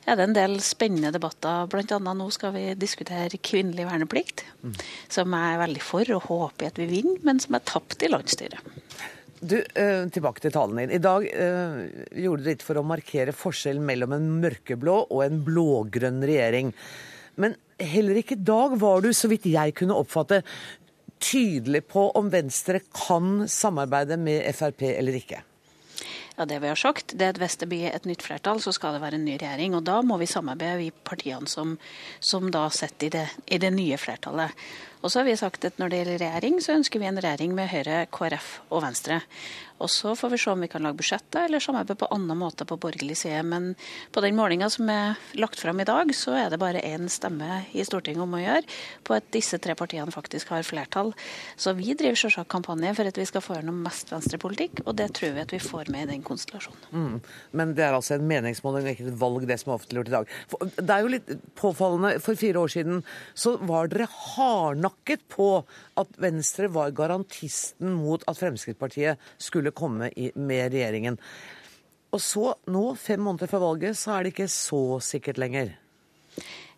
er 0.06 0.20
det 0.20 0.28
en 0.28 0.36
del 0.38 0.58
spennende 0.64 1.12
debatter. 1.14 1.66
Blant 1.72 1.96
annet 1.98 2.20
nå 2.20 2.28
skal 2.34 2.54
vi 2.56 2.66
diskutere 2.78 3.42
kvinnelig 3.42 3.88
verneplikt, 3.90 4.46
mm. 4.62 4.76
som 5.18 5.38
jeg 5.38 5.56
er 5.56 5.64
veldig 5.66 5.84
for 5.84 6.14
og 6.18 6.28
håper 6.30 6.70
at 6.70 6.80
vi 6.82 6.90
vinner, 6.94 7.18
men 7.26 7.42
som 7.42 7.58
er 7.58 7.66
tapt 7.68 8.06
i 8.06 8.12
landsstyret. 8.12 8.72
Du, 9.42 9.56
eh, 9.58 10.04
Tilbake 10.14 10.38
til 10.38 10.52
talen 10.54 10.78
din. 10.78 10.92
I 10.94 11.02
dag 11.02 11.24
eh, 11.26 11.78
gjorde 12.22 12.44
du 12.44 12.50
litt 12.52 12.62
for 12.62 12.78
å 12.78 12.86
markere 12.86 13.34
forskjellen 13.34 13.82
mellom 13.82 14.14
en 14.14 14.28
mørkeblå 14.44 15.00
og 15.08 15.24
en 15.24 15.40
blågrønn 15.42 16.22
regjering. 16.22 16.70
Men 17.42 17.56
heller 17.78 18.18
ikke 18.20 18.36
i 18.36 18.44
dag 18.44 18.76
var 18.80 19.04
du, 19.04 19.12
så 19.16 19.30
vidt 19.32 19.48
jeg 19.50 19.76
kunne 19.78 19.96
oppfatte, 19.96 20.42
tydelig 21.22 21.84
på 21.92 22.08
om 22.18 22.28
Venstre 22.32 22.80
kan 22.90 23.46
samarbeide 23.48 24.18
med 24.18 24.44
Frp 24.56 24.82
eller 24.90 25.18
ikke. 25.20 25.42
Ja, 26.36 26.46
det 26.48 26.62
vi 26.62 26.70
har 26.70 26.78
sagt, 26.80 27.12
det 27.18 27.26
er 27.26 27.34
at 27.34 27.38
Hvis 27.38 27.58
det 27.60 27.68
blir 27.68 27.90
et 27.92 28.06
nytt 28.08 28.22
flertall, 28.24 28.60
så 28.60 28.72
skal 28.72 28.94
det 28.96 29.02
være 29.02 29.18
en 29.20 29.24
ny 29.24 29.36
regjering. 29.36 29.74
Og 29.76 29.84
da 29.84 30.00
må 30.02 30.16
vi 30.18 30.26
samarbeide, 30.26 30.78
vi 30.80 30.90
partiene 30.90 31.46
som, 31.46 31.76
som 32.20 32.48
da 32.50 32.68
sitter 32.72 33.06
i 33.06 33.10
det, 33.10 33.26
i 33.46 33.58
det 33.58 33.72
nye 33.74 33.98
flertallet. 34.00 34.50
Og 35.02 35.10
så 35.10 35.20
har 35.20 35.28
vi 35.28 35.36
sagt 35.36 35.64
at 35.64 35.78
når 35.78 35.90
det 35.90 35.98
gjelder 36.00 36.22
regjering, 36.24 36.60
så 36.62 36.76
ønsker 36.78 37.02
vi 37.02 37.10
en 37.10 37.20
regjering 37.20 37.54
med 37.54 37.68
Høyre, 37.68 38.06
KrF 38.10 38.48
og 38.70 38.82
Venstre. 38.86 39.20
Og 39.82 39.90
så 39.90 40.14
får 40.18 40.32
vi 40.32 40.38
se 40.38 40.52
om 40.52 40.62
vi 40.62 40.70
kan 40.70 40.84
lage 40.84 41.00
budsjettet 41.00 41.40
eller 41.44 41.62
samarbeide 41.62 41.98
på 41.98 42.08
annen 42.14 42.38
måte 42.38 42.66
på 42.68 42.78
borgerlig 42.80 43.16
side. 43.18 43.42
Men 43.48 43.72
på 44.14 44.22
den 44.24 44.36
målinga 44.38 44.68
som 44.70 44.90
er 44.92 45.18
lagt 45.38 45.60
fram 45.60 45.82
i 45.82 45.86
dag, 45.88 46.12
så 46.14 46.36
er 46.38 46.52
det 46.52 46.60
bare 46.62 46.82
én 46.86 47.08
stemme 47.10 47.64
i 47.74 47.84
Stortinget 47.86 48.22
om 48.22 48.36
å 48.38 48.42
gjøre 48.42 48.62
på 49.02 49.16
at 49.18 49.26
disse 49.34 49.58
tre 49.62 49.74
partiene 49.78 50.14
faktisk 50.14 50.52
har 50.54 50.62
flertall. 50.66 51.12
Så 51.56 51.74
vi 51.78 51.96
driver 51.98 52.20
selvsagt 52.20 52.50
kampanje 52.52 52.94
for 52.98 53.10
at 53.10 53.18
vi 53.18 53.26
skal 53.28 53.44
få 53.44 53.58
gjennom 53.58 53.82
mest 53.82 54.12
venstrepolitikk, 54.12 54.84
og 54.86 54.94
det 55.00 55.10
tror 55.18 55.34
vi 55.34 55.44
at 55.44 55.54
vi 55.54 55.62
får 55.62 55.90
med 55.92 56.06
i 56.06 56.12
den 56.14 56.24
konstellasjonen. 56.26 56.86
Mm. 56.92 57.18
Men 57.58 57.74
det 57.76 57.86
er 57.86 57.98
altså 57.98 58.16
en 58.16 58.28
meningsmåling, 58.30 58.88
ikke 58.92 59.10
et 59.10 59.20
valg, 59.20 59.46
det 59.48 59.58
som 59.60 59.72
er 59.72 59.80
offentliggjort 59.80 60.12
i 60.12 60.16
dag. 60.16 60.32
Det 60.78 60.94
er 60.94 61.02
jo 61.02 61.12
litt 61.16 61.34
påfallende. 61.58 62.14
For 62.22 62.38
fire 62.38 62.62
år 62.62 62.72
siden 62.76 63.02
så 63.34 63.56
var 63.66 63.90
dere 63.90 64.06
hardnakket 64.06 65.26
på 65.32 65.50
at 65.98 66.16
Venstre 66.22 66.70
var 66.72 66.94
garantisten 66.96 67.96
mot 67.98 68.22
at 68.30 68.38
Fremskrittspartiet 68.38 69.20
skulle 69.42 69.71
komme 69.76 70.10
i, 70.16 70.30
med 70.36 70.72
regjeringen. 70.72 71.18
Og 72.12 72.20
så, 72.20 72.50
nå, 72.68 72.84
fem 73.00 73.22
måneder 73.24 73.50
før 73.50 73.64
valget, 73.66 73.96
så 73.98 74.16
er 74.16 74.24
det 74.24 74.34
ikke 74.34 74.50
så 74.52 74.82
sikkert 75.04 75.40
lenger. 75.40 75.72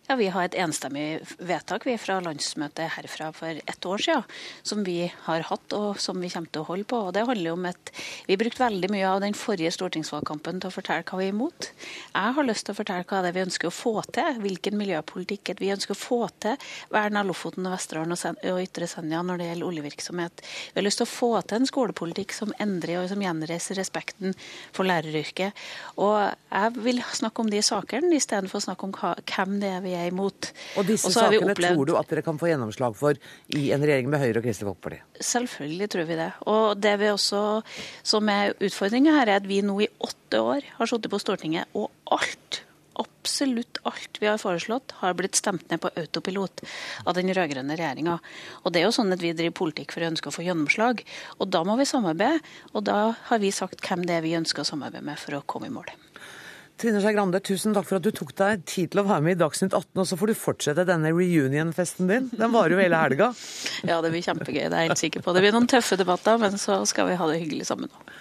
Ja, 0.07 0.15
Vi 0.15 0.27
har 0.29 0.45
et 0.45 0.53
enstemmig 0.61 1.23
vedtak 1.41 1.85
vi 1.87 1.95
fra 1.97 2.19
landsmøtet 2.21 2.91
herfra 2.93 3.31
for 3.33 3.57
ett 3.57 3.85
år 3.89 4.01
siden, 4.03 4.23
som 4.61 4.83
vi 4.85 5.07
har 5.25 5.45
hatt 5.49 5.73
og 5.73 5.97
som 5.97 6.19
vi 6.21 6.29
kommer 6.29 6.51
til 6.53 6.61
å 6.61 6.67
holde 6.67 6.85
på. 6.85 6.99
Og 7.07 7.13
det 7.15 7.23
handler 7.25 7.55
om 7.55 7.65
at 7.65 7.89
Vi 8.27 8.37
brukte 8.37 8.61
veldig 8.61 8.89
mye 8.91 9.07
av 9.09 9.21
den 9.21 9.33
forrige 9.33 9.71
stortingsvalgkampen 9.73 10.59
til 10.61 10.69
å 10.69 10.73
fortelle 10.73 11.03
hva 11.05 11.17
vi 11.17 11.25
er 11.25 11.33
imot. 11.33 11.71
Jeg 12.13 12.33
har 12.37 12.45
lyst 12.45 12.65
til 12.65 12.73
å 12.73 12.77
fortelle 12.77 13.05
hva 13.09 13.21
det 13.21 13.31
er 13.31 13.33
vi 13.33 13.45
ønsker 13.45 13.67
å 13.67 13.73
få 13.73 14.03
til, 14.13 14.39
hvilken 14.41 14.77
miljøpolitikk 14.77 15.55
vi 15.59 15.71
ønsker 15.73 15.95
å 15.95 15.99
få 15.99 16.29
til. 16.39 16.57
Vern 16.93 17.17
av 17.17 17.25
Lofoten 17.25 17.65
Vesterålen 17.65 18.13
og 18.13 18.61
Ytre 18.61 18.87
Senja 18.87 19.23
når 19.25 19.41
det 19.41 19.49
gjelder 19.49 19.69
oljevirksomhet. 19.71 20.45
Vi 20.73 20.79
har 20.79 20.85
lyst 20.85 21.01
til 21.01 21.09
å 21.09 21.13
få 21.15 21.31
til 21.41 21.57
en 21.57 21.69
skolepolitikk 21.69 22.33
som 22.33 22.53
endrer 22.59 23.01
og 23.01 23.09
som 23.09 23.21
gjenreiser 23.25 23.81
respekten 23.81 24.37
for 24.71 24.85
læreryrket. 24.85 25.53
Og 25.97 26.29
jeg 26.29 26.77
vil 26.77 27.01
snakke 27.13 27.41
om 27.41 27.49
de 27.49 27.61
sakene 27.65 28.13
istedenfor 28.17 28.61
å 28.61 28.67
snakke 28.69 28.89
om 28.89 28.95
hvem 28.95 29.59
det 29.61 29.73
er 29.73 29.85
vi 29.85 29.94
er 29.97 30.11
imot. 30.11 30.51
Og 30.79 30.87
disse 30.87 31.11
sakene 31.13 31.53
opplevd... 31.55 31.75
tror 31.75 31.89
du 31.89 31.95
at 31.99 32.11
dere 32.11 32.25
kan 32.25 32.39
få 32.41 32.51
gjennomslag 32.51 32.97
for 32.99 33.17
i 33.55 33.65
en 33.75 33.83
regjering 33.83 34.11
med 34.11 34.23
Høyre 34.23 34.41
og 34.41 34.47
Kristelig 34.47 34.71
Folkeparti? 34.71 35.01
Selvfølgelig 35.31 35.89
tror 35.95 36.09
vi 36.11 36.19
det. 36.21 36.29
Og 36.51 36.67
det 36.81 36.95
vi 37.01 37.11
også, 37.13 37.41
som 38.03 38.31
er 38.33 38.55
utfordringa 38.59 39.17
her, 39.19 39.33
er 39.33 39.43
at 39.43 39.49
vi 39.49 39.63
nå 39.65 39.79
i 39.85 39.91
åtte 40.03 40.43
år 40.43 40.71
har 40.77 40.91
sittet 40.91 41.13
på 41.13 41.21
Stortinget, 41.21 41.71
og 41.77 41.91
alt 42.15 42.63
absolutt 42.95 43.79
alt 43.83 44.19
vi 44.21 44.27
har 44.29 44.39
foreslått, 44.39 44.93
har 45.01 45.15
blitt 45.17 45.35
stemt 45.35 45.67
ned 45.71 45.81
på 45.83 45.91
autopilot 45.99 46.63
av 47.03 47.15
den 47.17 47.31
rød-grønne 47.35 47.75
regjeringa. 47.75 48.19
Og 48.63 48.73
det 48.73 48.81
er 48.81 48.87
jo 48.87 48.95
sånn 48.95 49.13
at 49.15 49.23
vi 49.23 49.33
driver 49.35 49.57
politikk 49.59 49.95
for 49.95 50.05
å 50.05 50.11
ønske 50.11 50.31
å 50.31 50.35
få 50.35 50.45
gjennomslag. 50.45 51.03
Og 51.39 51.51
da 51.51 51.63
må 51.67 51.77
vi 51.79 51.89
samarbeide, 51.89 52.43
og 52.73 52.85
da 52.87 52.99
har 53.29 53.43
vi 53.43 53.51
sagt 53.55 53.83
hvem 53.85 54.05
det 54.07 54.19
er 54.19 54.25
vi 54.25 54.37
ønsker 54.39 54.63
å 54.63 54.69
samarbeide 54.71 55.05
med 55.09 55.19
for 55.19 55.39
å 55.39 55.43
komme 55.49 55.71
i 55.71 55.75
mål. 55.75 55.91
Trine 56.75 56.99
Skei 56.99 57.13
Grande, 57.15 57.39
tusen 57.39 57.71
takk 57.75 57.85
for 57.87 58.01
at 58.01 58.03
du 58.03 58.11
tok 58.11 58.33
deg 58.35 58.65
tid 58.67 58.91
til 58.91 58.99
å 58.99 59.05
være 59.07 59.23
med 59.23 59.37
i 59.37 59.39
Dagsnytt 59.39 59.71
18. 59.71 59.93
Og 60.01 60.07
så 60.09 60.17
får 60.19 60.31
du 60.31 60.35
fortsette 60.35 60.83
denne 60.87 61.13
reunion-festen 61.15 62.09
din. 62.11 62.27
Den 62.35 62.51
varer 62.51 62.75
jo 62.75 62.81
hele 62.81 62.99
helga. 62.99 63.29
ja, 63.89 64.01
det 64.03 64.11
blir 64.11 64.25
kjempegøy. 64.25 64.65
Det 64.65 64.75
er 64.75 64.83
jeg 64.83 64.91
helt 64.91 65.03
sikker 65.05 65.23
på. 65.23 65.35
Det 65.35 65.45
blir 65.45 65.55
noen 65.55 65.69
tøffe 65.71 65.95
debatter, 65.99 66.41
men 66.41 66.59
så 66.59 66.81
skal 66.89 67.07
vi 67.11 67.15
ha 67.21 67.29
det 67.31 67.39
hyggelig 67.45 67.69
sammen 67.71 67.87
òg. 67.87 68.11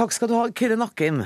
Takk 0.00 0.16
skal 0.16 0.30
du 0.30 0.38
ha, 0.38 0.46
Kyrre 0.56 0.78
Nakkim. 0.80 1.20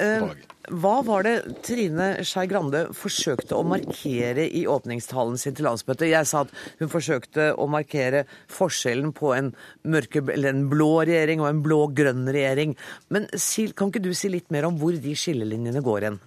Uh, 0.00 0.32
hva 0.72 0.98
var 1.04 1.24
det 1.26 1.34
Trine 1.66 2.08
Skei 2.24 2.46
Grande 2.48 2.86
forsøkte 2.96 3.56
å 3.58 3.64
markere 3.68 4.46
i 4.48 4.64
åpningstalen 4.70 5.36
sin 5.40 5.56
til 5.56 5.68
landsmøtet? 5.68 6.08
Jeg 6.08 6.28
sa 6.30 6.44
at 6.44 6.52
hun 6.80 6.92
forsøkte 6.92 7.50
å 7.60 7.66
markere 7.70 8.24
forskjellen 8.52 9.12
på 9.16 9.34
en, 9.36 9.50
mørke, 9.84 10.22
en 10.34 10.62
blå 10.70 10.92
regjering 11.04 11.42
og 11.42 11.50
en 11.50 11.64
blå-grønn 11.64 12.28
regjering. 12.32 12.76
Men 13.12 13.28
kan 13.76 13.92
ikke 13.92 14.04
du 14.04 14.12
si 14.16 14.32
litt 14.32 14.48
mer 14.54 14.68
om 14.68 14.78
hvor 14.80 14.96
de 14.96 15.16
skillelinjene 15.18 15.84
går 15.84 16.08
hen? 16.08 16.20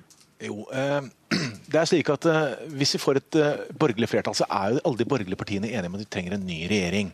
Jo, 0.46 0.68
eh, 0.70 1.00
det 1.72 1.80
er 1.80 1.90
slik 1.90 2.12
at 2.14 2.28
eh, 2.30 2.68
Hvis 2.78 2.94
vi 2.94 3.02
får 3.02 3.22
et 3.22 3.38
eh, 3.42 3.64
borgerlig 3.80 4.10
flertall, 4.12 4.38
så 4.38 4.46
er 4.46 4.76
jo 4.76 4.84
alle 4.86 5.02
de 5.02 5.10
borgerlige 5.10 5.40
partiene 5.40 5.72
enige 5.72 5.90
om 5.90 5.98
at 5.98 6.04
vi 6.06 6.12
trenger 6.14 6.38
en 6.38 6.46
ny 6.46 6.60
regjering. 6.70 7.10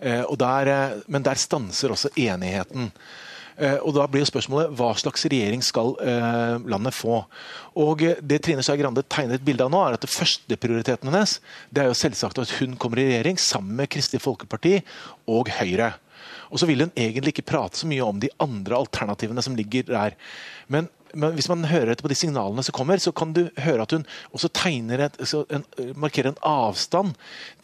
Der, 0.00 0.72
men 1.12 1.24
der 1.26 1.38
stanser 1.38 1.92
også 1.92 2.10
enigheten. 2.16 2.88
Eh, 3.62 3.78
og 3.78 3.94
Da 3.94 4.06
blir 4.10 4.26
spørsmålet 4.26 4.72
hva 4.78 4.90
slags 4.98 5.26
regjering 5.30 5.62
skal 5.64 5.94
eh, 6.02 6.56
landet 6.72 6.96
få. 6.96 7.22
Og 7.78 8.02
Det 8.18 8.40
Trine 8.42 8.64
Skei 8.66 8.80
Grande 8.80 9.04
tegner 9.06 9.38
et 9.38 9.46
bilde 9.46 9.66
av 9.66 9.72
nå, 9.72 9.82
er 9.86 9.98
at 9.98 10.08
førsteprioriteten 10.10 11.10
hennes 11.10 11.38
det 11.70 11.84
er 11.84 11.90
jo 11.90 11.98
selvsagt 11.98 12.40
at 12.42 12.56
hun 12.58 12.74
kommer 12.80 13.00
i 13.00 13.06
regjering 13.10 13.38
sammen 13.40 13.76
med 13.78 13.90
Kristelig 13.92 14.22
Folkeparti 14.24 14.80
og 15.30 15.52
Høyre. 15.60 15.92
Og 16.52 16.60
så 16.60 16.68
vil 16.68 16.84
hun 16.84 16.92
egentlig 16.98 17.32
ikke 17.32 17.48
prate 17.48 17.80
så 17.80 17.88
mye 17.88 18.04
om 18.04 18.18
de 18.20 18.30
andre 18.42 18.76
alternativene 18.82 19.44
som 19.44 19.56
ligger 19.56 19.86
der. 19.88 20.18
Men 20.68 20.90
men 21.14 21.34
hvis 21.36 21.48
man 21.50 21.66
hører 21.68 21.92
etter 21.92 22.04
på 22.04 22.10
de 22.12 22.18
signalene 22.18 22.64
som 22.64 22.74
kommer, 22.76 23.00
så 23.02 23.12
kan 23.16 23.32
du 23.36 23.42
høre 23.60 23.84
at 23.84 23.94
hun 23.96 24.04
også 24.34 24.50
tegner 24.56 25.04
et, 25.06 25.18
en, 25.54 25.64
markerer 25.98 26.32
en 26.32 26.40
avstand 26.46 27.12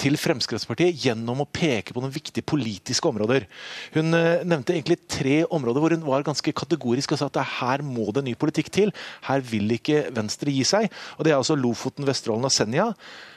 til 0.01 0.18
Fremskrittspartiet 0.20 0.99
gjennom 1.05 1.44
å 1.44 1.49
peke 1.49 1.94
på 1.94 2.03
noen 2.03 2.14
viktige 2.14 2.46
politiske 2.49 3.09
områder. 3.11 3.49
Hun 3.96 4.12
uh, 4.16 4.44
nevnte 4.44 4.76
egentlig 4.76 5.01
tre 5.11 5.40
områder 5.44 5.84
hvor 5.84 5.96
hun 5.96 6.07
var 6.07 6.26
ganske 6.26 6.55
kategorisk 6.57 7.14
og 7.14 7.22
sa 7.22 7.30
at 7.30 7.40
her 7.59 7.84
må 7.86 8.11
det 8.14 8.26
ny 8.26 8.36
politikk 8.38 8.72
til. 8.74 8.94
Her 9.28 9.44
vil 9.44 9.78
ikke 9.78 10.07
Venstre 10.16 10.55
gi 10.55 10.64
seg. 10.68 10.88
Og 11.16 11.24
Det 11.24 11.32
er 11.32 11.40
altså 11.40 11.59
Lofoten, 11.59 12.07
Vesterålen 12.09 12.49
og 12.49 12.55
Senja. 12.55 12.92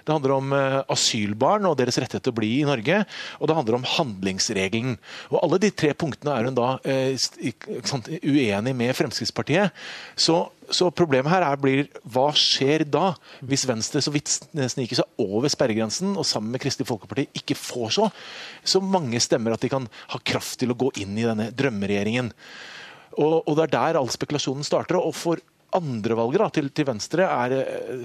Det 0.05 0.13
handler 0.13 0.33
om 0.35 0.55
uh, 0.55 0.79
asylbarn 0.91 1.67
og 1.69 1.77
deres 1.79 1.99
rettighet 2.01 2.25
til 2.25 2.33
å 2.33 2.39
bli 2.39 2.51
i 2.59 2.67
Norge. 2.67 3.01
Og 3.39 3.49
det 3.49 3.57
handler 3.57 3.77
om 3.77 3.87
handlingsregelen. 3.97 4.97
Og 5.31 5.37
Alle 5.41 5.61
de 5.61 5.71
tre 5.75 5.93
punktene 5.97 6.33
er 6.35 6.49
hun 6.49 6.57
da 6.57 6.73
uh, 6.81 7.29
uenig 8.21 8.73
med 8.77 8.95
Fremskrittspartiet. 8.97 9.77
Så, 10.15 10.37
så, 10.71 10.89
problemet 10.95 11.31
her 11.33 11.45
er, 11.45 11.61
blir 11.61 11.85
hva 12.13 12.29
skjer 12.37 12.85
da, 12.89 13.13
hvis 13.45 13.67
Venstre 13.69 14.03
så 14.03 14.13
vidt 14.13 14.31
sniker 14.31 15.01
seg 15.01 15.21
over 15.21 15.51
sperregrensen 15.51 16.15
og 16.15 16.27
sammen 16.27 16.53
med 16.53 16.63
Kristelig 16.63 16.89
Folkeparti 16.89 17.27
ikke 17.37 17.57
får 17.59 17.95
så, 17.97 18.09
så 18.63 18.81
mange 18.83 19.19
stemmer 19.23 19.55
at 19.55 19.63
de 19.63 19.71
kan 19.71 19.87
ha 20.13 20.21
kraft 20.25 20.59
til 20.61 20.73
å 20.73 20.79
gå 20.79 20.91
inn 21.01 21.17
i 21.19 21.27
denne 21.27 21.51
drømmeregjeringen. 21.55 22.31
Og, 23.19 23.41
og 23.43 23.57
Det 23.57 23.65
er 23.67 23.73
der 23.75 23.99
all 23.99 24.11
spekulasjonen 24.11 24.65
starter. 24.67 24.99
og 24.99 25.15
for 25.17 25.41
andrevalget 25.77 26.57
til, 26.57 26.71
til 26.75 26.87
Venstre 26.89 27.27
er, 27.27 27.57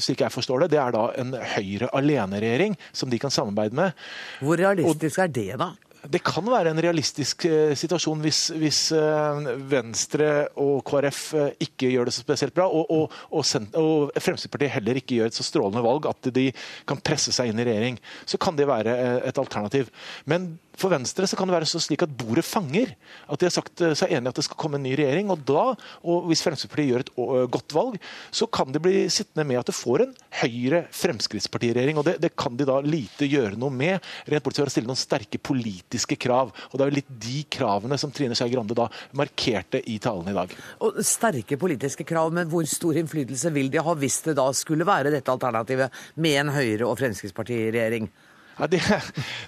slik 0.03 0.25
jeg 0.25 0.35
forstår 0.35 0.64
det, 0.64 0.73
det 0.75 0.83
er 0.83 0.95
da 0.95 1.09
en 1.21 1.35
Høyre-aleneregjering 1.57 2.77
som 2.93 3.12
de 3.12 3.21
kan 3.23 3.33
samarbeide 3.33 3.77
med. 3.77 4.07
Hvor 4.41 4.61
realistisk 4.61 5.19
og, 5.19 5.25
er 5.25 5.35
det, 5.37 5.51
da? 5.61 5.73
det 6.11 6.23
kan 6.25 6.47
være 6.47 6.71
en 6.73 6.81
realistisk 6.83 7.47
eh, 7.49 7.75
situasjon 7.79 8.21
hvis, 8.25 8.41
hvis 8.59 8.81
eh, 8.97 9.49
Venstre 9.71 10.31
og 10.62 10.81
KrF 10.87 11.23
eh, 11.39 11.64
ikke 11.67 11.91
gjør 11.93 12.09
det 12.09 12.14
så 12.17 12.25
spesielt 12.25 12.55
bra, 12.57 12.69
og, 12.69 12.91
og, 12.93 13.17
og, 13.31 13.45
og, 13.81 14.12
Fremskrittspartiet 14.14 14.75
heller 14.77 15.01
ikke 15.01 15.19
gjør 15.19 15.33
et 15.33 15.39
så 15.39 15.47
strålende 15.47 15.85
valg 15.85 16.09
at 16.11 16.31
de 16.35 16.49
kan 16.89 17.01
presse 17.03 17.35
seg 17.35 17.51
inn 17.51 17.62
i 17.62 17.67
regjering. 17.67 17.99
Så 18.29 18.41
kan 18.43 18.59
det 18.59 18.69
være 18.69 18.95
et 19.27 19.41
alternativ. 19.41 19.91
Men 20.31 20.55
for 20.77 20.93
Venstre 20.93 21.27
så 21.29 21.39
kan 21.39 21.49
det 21.49 21.57
være 21.57 21.68
så 21.68 21.81
slik 21.81 22.05
at 22.05 22.12
bordet 22.20 22.45
fanger. 22.45 22.93
At 23.33 23.41
de 23.41 23.49
har 23.49 23.55
sagt 23.55 23.81
seg 23.99 24.12
enig 24.12 24.31
at 24.31 24.39
det 24.39 24.45
skal 24.45 24.59
komme 24.61 24.79
en 24.79 24.85
ny 24.85 24.93
regjering. 24.99 25.31
og 25.33 25.45
da, 25.49 25.64
og 26.05 26.29
Hvis 26.29 26.45
Fremskrittspartiet 26.45 26.91
gjør 26.93 27.05
et 27.05 27.51
godt 27.53 27.77
valg, 27.77 27.97
så 28.31 28.47
kan 28.47 28.72
de 28.72 28.83
bli 28.83 29.07
sittende 29.12 29.47
med 29.49 29.61
at 29.61 29.70
det 29.70 29.77
får 29.77 30.05
en 30.05 30.12
Høyre-Fremskrittspartiregjering. 30.43 31.97
og 31.99 32.05
det, 32.09 32.18
det, 32.20 32.35
kan 32.37 32.57
de 32.57 32.68
da 32.68 32.79
lite 32.85 33.29
gjøre 33.29 33.57
noe 33.57 33.72
med, 33.72 34.05
rent 34.29 34.45
bortsett 34.45 34.66
fra 34.66 34.70
å 34.72 34.74
stille 34.77 34.91
noen 34.91 35.01
sterke 35.01 35.41
politiske 35.41 36.18
krav. 36.20 36.53
og 36.70 36.77
Det 36.77 36.85
er 36.85 36.93
jo 36.93 36.99
litt 37.01 37.16
de 37.24 37.41
kravene 37.57 37.99
som 38.01 38.12
Trine 38.12 38.37
Skei 38.37 38.53
Grande 38.53 38.77
da 38.77 38.91
markerte 39.16 39.81
i 39.81 39.99
talen 40.03 40.29
i 40.29 40.37
dag. 40.37 40.53
Og 40.85 41.01
Sterke 41.07 41.57
politiske 41.61 42.05
krav, 42.05 42.33
men 42.37 42.51
hvor 42.53 42.66
stor 42.68 42.99
innflytelse 43.01 43.53
vil 43.55 43.72
de 43.72 43.81
ha 43.83 43.97
hvis 43.97 44.20
det 44.29 44.37
da 44.37 44.51
skulle 44.57 44.87
være 44.87 45.14
dette 45.14 45.33
alternativet 45.33 46.05
med 46.20 46.41
en 46.45 46.55
Høyre- 46.57 46.89
og 46.89 46.99
Fremskrittspartiregjering? 47.01 48.11
Ja, 48.57 48.66
det, 48.66 48.80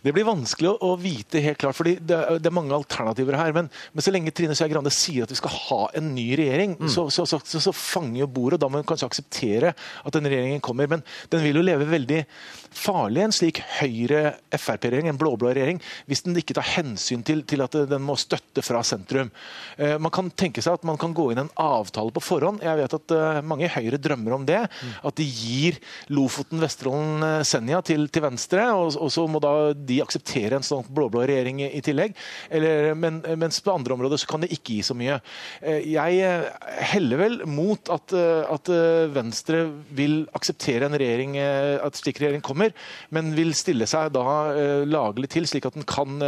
det, 0.04 0.12
blir 0.12 0.26
vanskelig 0.28 0.74
å, 0.84 0.92
vite 1.00 1.40
helt 1.40 1.60
klart, 1.60 1.76
fordi 1.78 1.96
det, 1.96 2.18
det, 2.42 2.50
er 2.50 2.54
mange 2.54 2.76
alternativer 2.76 3.38
her. 3.40 3.54
Men, 3.56 3.70
men 3.94 4.04
så 4.04 4.12
lenge 4.12 4.34
Trine 4.36 4.56
Skei 4.58 4.68
Grande 4.68 4.92
sier 4.92 5.24
at 5.24 5.32
vi 5.32 5.38
skal 5.40 5.54
ha 5.54 5.80
en 5.96 6.10
ny 6.12 6.26
regjering, 6.36 6.76
mm. 6.76 6.90
så, 6.92 7.06
så, 7.12 7.24
så, 7.24 7.40
så, 7.40 7.72
fanger 7.72 8.22
jo 8.22 8.30
bordet. 8.38 8.58
og 8.58 8.64
Da 8.66 8.70
må 8.72 8.82
hun 8.82 8.88
kanskje 8.88 9.08
akseptere 9.08 9.72
at 9.72 10.16
den 10.16 10.28
regjeringen 10.28 10.64
kommer. 10.64 10.90
Men 10.92 11.04
den 11.32 11.44
vil 11.46 11.60
jo 11.60 11.64
leve 11.64 11.88
veldig 11.88 12.20
farlig, 12.78 13.22
en 13.24 13.34
slik 13.34 13.62
Høyre-Frp-regjering, 13.78 15.08
en 15.08 15.20
blå-blå 15.20 15.54
regjering, 15.56 15.80
hvis 16.08 16.24
den 16.26 16.36
ikke 16.38 16.58
tar 16.58 16.68
hensyn 16.76 17.24
til, 17.26 17.40
til, 17.48 17.64
at 17.64 17.74
den 17.88 18.04
må 18.04 18.16
støtte 18.20 18.62
fra 18.66 18.82
sentrum. 18.86 19.32
Eh, 19.80 19.96
man 20.02 20.12
kan 20.14 20.28
tenke 20.30 20.62
seg 20.64 20.76
at 20.76 20.86
man 20.86 21.00
kan 21.00 21.16
gå 21.16 21.30
inn 21.32 21.42
en 21.46 21.52
avtale 21.58 22.12
på 22.14 22.22
forhånd. 22.24 22.60
Jeg 22.66 22.80
vet 22.82 22.98
at 22.98 23.16
uh, 23.16 23.40
mange 23.46 23.66
i 23.66 23.72
Høyre 23.72 24.00
drømmer 24.02 24.36
om 24.36 24.44
det. 24.48 24.60
Mm. 24.68 24.92
At 25.08 25.18
de 25.18 25.24
gir 25.24 25.80
Lofoten, 26.12 26.60
Vesterålen, 26.62 27.24
uh, 27.24 27.46
Senja 27.46 27.80
til, 27.86 28.04
til 28.12 28.26
Venstre. 28.26 28.68
og 28.76 28.97
og 28.98 29.12
så 29.14 29.24
må 29.30 29.40
da 29.42 29.72
de 29.72 30.00
akseptere 30.04 30.58
en 30.58 30.66
sånn 30.66 30.86
blå-blå 30.94 31.24
regjering 31.28 31.62
i 31.66 31.82
tillegg. 31.84 32.16
Eller, 32.54 32.92
men, 32.98 33.20
mens 33.40 33.60
på 33.64 33.74
andre 33.74 33.96
områder 33.96 34.20
så 34.20 34.30
kan 34.30 34.44
det 34.44 34.52
ikke 34.54 34.78
gi 34.78 34.86
så 34.86 34.96
mye. 34.98 35.18
Eh, 35.62 35.86
jeg 35.94 36.20
eh, 36.26 36.48
heller 36.92 37.22
vel 37.22 37.40
mot 37.48 37.92
at, 37.94 38.14
eh, 38.16 38.42
at 38.58 38.72
Venstre 39.14 39.64
vil 39.96 40.20
akseptere 40.36 40.88
en 40.88 40.98
regjering, 40.98 41.36
at 41.38 41.96
slik 41.98 42.20
regjering 42.20 42.42
kommer, 42.44 42.74
men 43.14 43.32
vil 43.36 43.54
stille 43.56 43.86
seg 43.88 44.12
da 44.14 44.24
lagelig 44.88 45.30
til, 45.32 45.46
slik 45.48 45.66
at 45.68 45.76
den 45.76 45.86
kan 45.88 46.18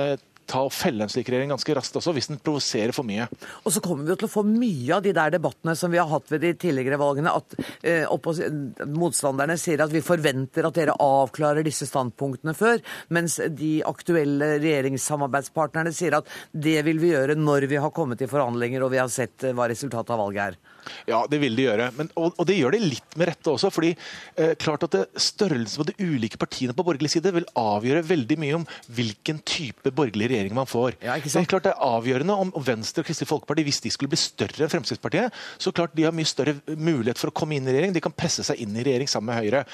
ta 0.51 0.65
og 0.67 0.75
felle 0.75 1.05
en 1.05 1.13
slik 1.13 1.31
regjering 1.31 1.53
ganske 1.55 1.75
raskt 1.77 1.99
også, 2.01 2.15
hvis 2.17 2.31
den 2.31 2.41
provoserer 2.43 2.95
for 2.97 3.07
mye. 3.07 3.29
Og 3.65 3.75
så 3.75 3.83
kommer 3.85 4.09
vi 4.09 4.17
til 4.19 4.29
å 4.29 4.33
få 4.33 4.45
mye 4.47 4.97
av 4.97 5.05
de 5.05 5.15
der 5.17 5.35
debattene 5.37 5.77
som 5.79 5.93
vi 5.93 6.01
har 6.01 6.11
hatt 6.11 6.31
ved 6.33 6.45
de 6.45 6.53
tidligere 6.59 6.99
valgene, 7.01 7.33
at 7.33 7.57
eh, 7.87 8.87
motstanderne 8.91 9.57
sier 9.61 9.85
at 9.85 9.95
vi 9.95 10.05
forventer 10.05 10.67
at 10.67 10.77
dere 10.77 10.97
avklarer 11.01 11.67
disse 11.67 11.89
standpunktene 11.89 12.57
før, 12.59 12.83
mens 13.15 13.39
de 13.57 13.79
aktuelle 13.87 14.57
regjeringssamarbeidspartnerne 14.59 15.95
sier 15.95 16.19
at 16.19 16.29
det 16.53 16.81
vil 16.87 17.01
vi 17.03 17.15
gjøre 17.15 17.39
når 17.39 17.69
vi 17.71 17.81
har 17.81 17.95
kommet 17.95 18.23
i 18.23 18.31
forhandlinger 18.31 18.85
og 18.85 18.95
vi 18.95 19.03
har 19.03 19.11
sett 19.13 19.47
eh, 19.47 19.57
hva 19.57 19.71
resultatet 19.71 20.15
av 20.17 20.25
valget 20.25 20.51
er. 20.51 20.70
Ja, 21.09 21.23
det 21.31 21.41
vil 21.43 21.57
de 21.59 21.67
gjøre. 21.67 21.91
Men, 21.97 22.11
og, 22.17 22.35
og, 22.37 22.47
det 22.49 22.59
gjør 22.59 22.77
de 22.77 22.83
litt 22.85 23.17
med 23.19 23.31
rette 23.31 23.53
også. 23.53 23.71
fordi 23.73 23.93
eh, 24.37 24.55
klart 24.61 24.87
at 24.87 24.97
Størrelsen 25.21 25.83
på 25.83 25.89
de 25.91 25.97
ulike 26.11 26.41
partiene 26.41 26.75
på 26.77 26.85
borgerlig 26.87 27.13
side 27.15 27.33
vil 27.35 27.49
avgjøre 27.59 28.05
veldig 28.07 28.39
mye 28.41 28.59
om 28.61 28.67
hvilken 28.97 29.41
type 29.47 29.93
borgerlig 29.95 30.31
regjering 30.33 30.57
man 30.57 30.69
får. 30.71 30.99
Ja? 31.05 31.17
Men 31.21 31.49
klart 31.51 31.69
Det 31.69 31.75
er 31.75 31.87
avgjørende 31.87 32.37
om 32.47 32.53
Venstre 32.65 33.05
og 33.05 33.09
Kristelig 33.09 33.31
Folkeparti, 33.31 33.65
hvis 33.67 33.83
de 33.85 33.93
skulle 33.93 34.13
bli 34.13 34.21
større 34.21 34.65
enn 34.65 34.73
Fremskrittspartiet, 34.73 35.37
så 35.61 35.73
klart 35.75 35.95
de 35.97 36.07
har 36.07 36.15
mye 36.17 36.29
større 36.29 36.57
mulighet 36.77 37.21
for 37.21 37.31
å 37.31 37.37
komme 37.37 37.57
inn 37.57 37.69
i 37.69 37.75
regjering. 37.75 37.95
De 37.97 38.03
kan 38.05 38.15
presse 38.15 38.45
seg 38.47 38.61
inn 38.63 38.77
i 38.77 38.85
regjering 38.87 39.11
sammen 39.11 39.31
med 39.31 39.41
Høyre. 39.41 39.65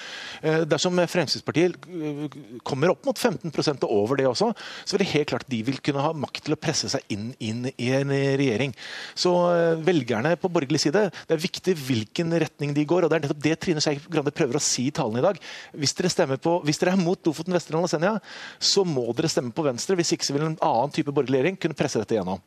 Eh, 0.43 0.63
dersom 0.69 0.99
Fremskrittspartiet 0.99 1.77
eh, 1.87 2.39
kommer 2.67 2.93
opp 2.93 3.07
mot 3.07 3.19
15 3.19 3.53
og 3.87 3.91
over 3.91 4.19
det 4.19 4.27
også, 4.29 4.53
så 4.85 4.97
vil 4.97 5.05
det 5.05 5.13
helt 5.13 5.31
klart 5.31 5.49
de 5.51 5.63
vil 5.67 5.81
kunne 5.85 6.05
ha 6.05 6.13
makt 6.17 6.47
til 6.47 6.57
å 6.57 6.61
presse 6.61 6.91
seg 6.93 7.05
inn, 7.13 7.31
inn 7.43 7.67
i 7.77 7.91
en 7.97 8.13
regjering. 8.13 8.75
Så 9.19 9.33
eh, 9.53 9.83
velgerne 9.87 10.35
på 10.41 10.51
borgerlig 10.53 10.83
side 10.87 10.96
det 11.05 11.37
er 11.37 11.43
viktig 11.43 11.75
hvilken 11.79 12.35
retning 12.43 12.75
de 12.77 12.85
går. 12.89 13.07
og 13.07 13.13
Det 13.13 13.19
er 13.19 13.27
nettopp 13.27 13.43
det 13.45 13.55
Trine 13.63 13.83
Skei 13.85 13.99
Grande 14.11 14.35
prøver 14.35 14.59
å 14.59 14.63
si 14.63 14.89
i 14.89 14.95
talen 14.95 15.21
i 15.21 15.25
dag. 15.25 15.41
Hvis 15.77 15.95
dere, 15.99 16.13
stemmer 16.13 16.41
på, 16.43 16.59
hvis 16.67 16.81
dere 16.83 16.95
er 16.97 17.03
mot 17.03 17.21
Lofoten, 17.27 17.55
Vesterålen 17.57 17.89
og 17.89 17.93
Senja, 17.93 18.15
så 18.59 18.85
må 18.87 19.07
dere 19.17 19.31
stemme 19.33 19.55
på 19.57 19.65
Venstre. 19.67 19.99
Hvis 19.99 20.15
ikke 20.17 20.29
så 20.29 20.37
vil 20.37 20.47
en 20.49 20.59
annen 20.65 20.95
type 20.95 21.15
borgerlig 21.15 21.41
regjering 21.41 21.61
kunne 21.61 21.79
presse 21.79 22.01
dette 22.03 22.19
gjennom. 22.19 22.43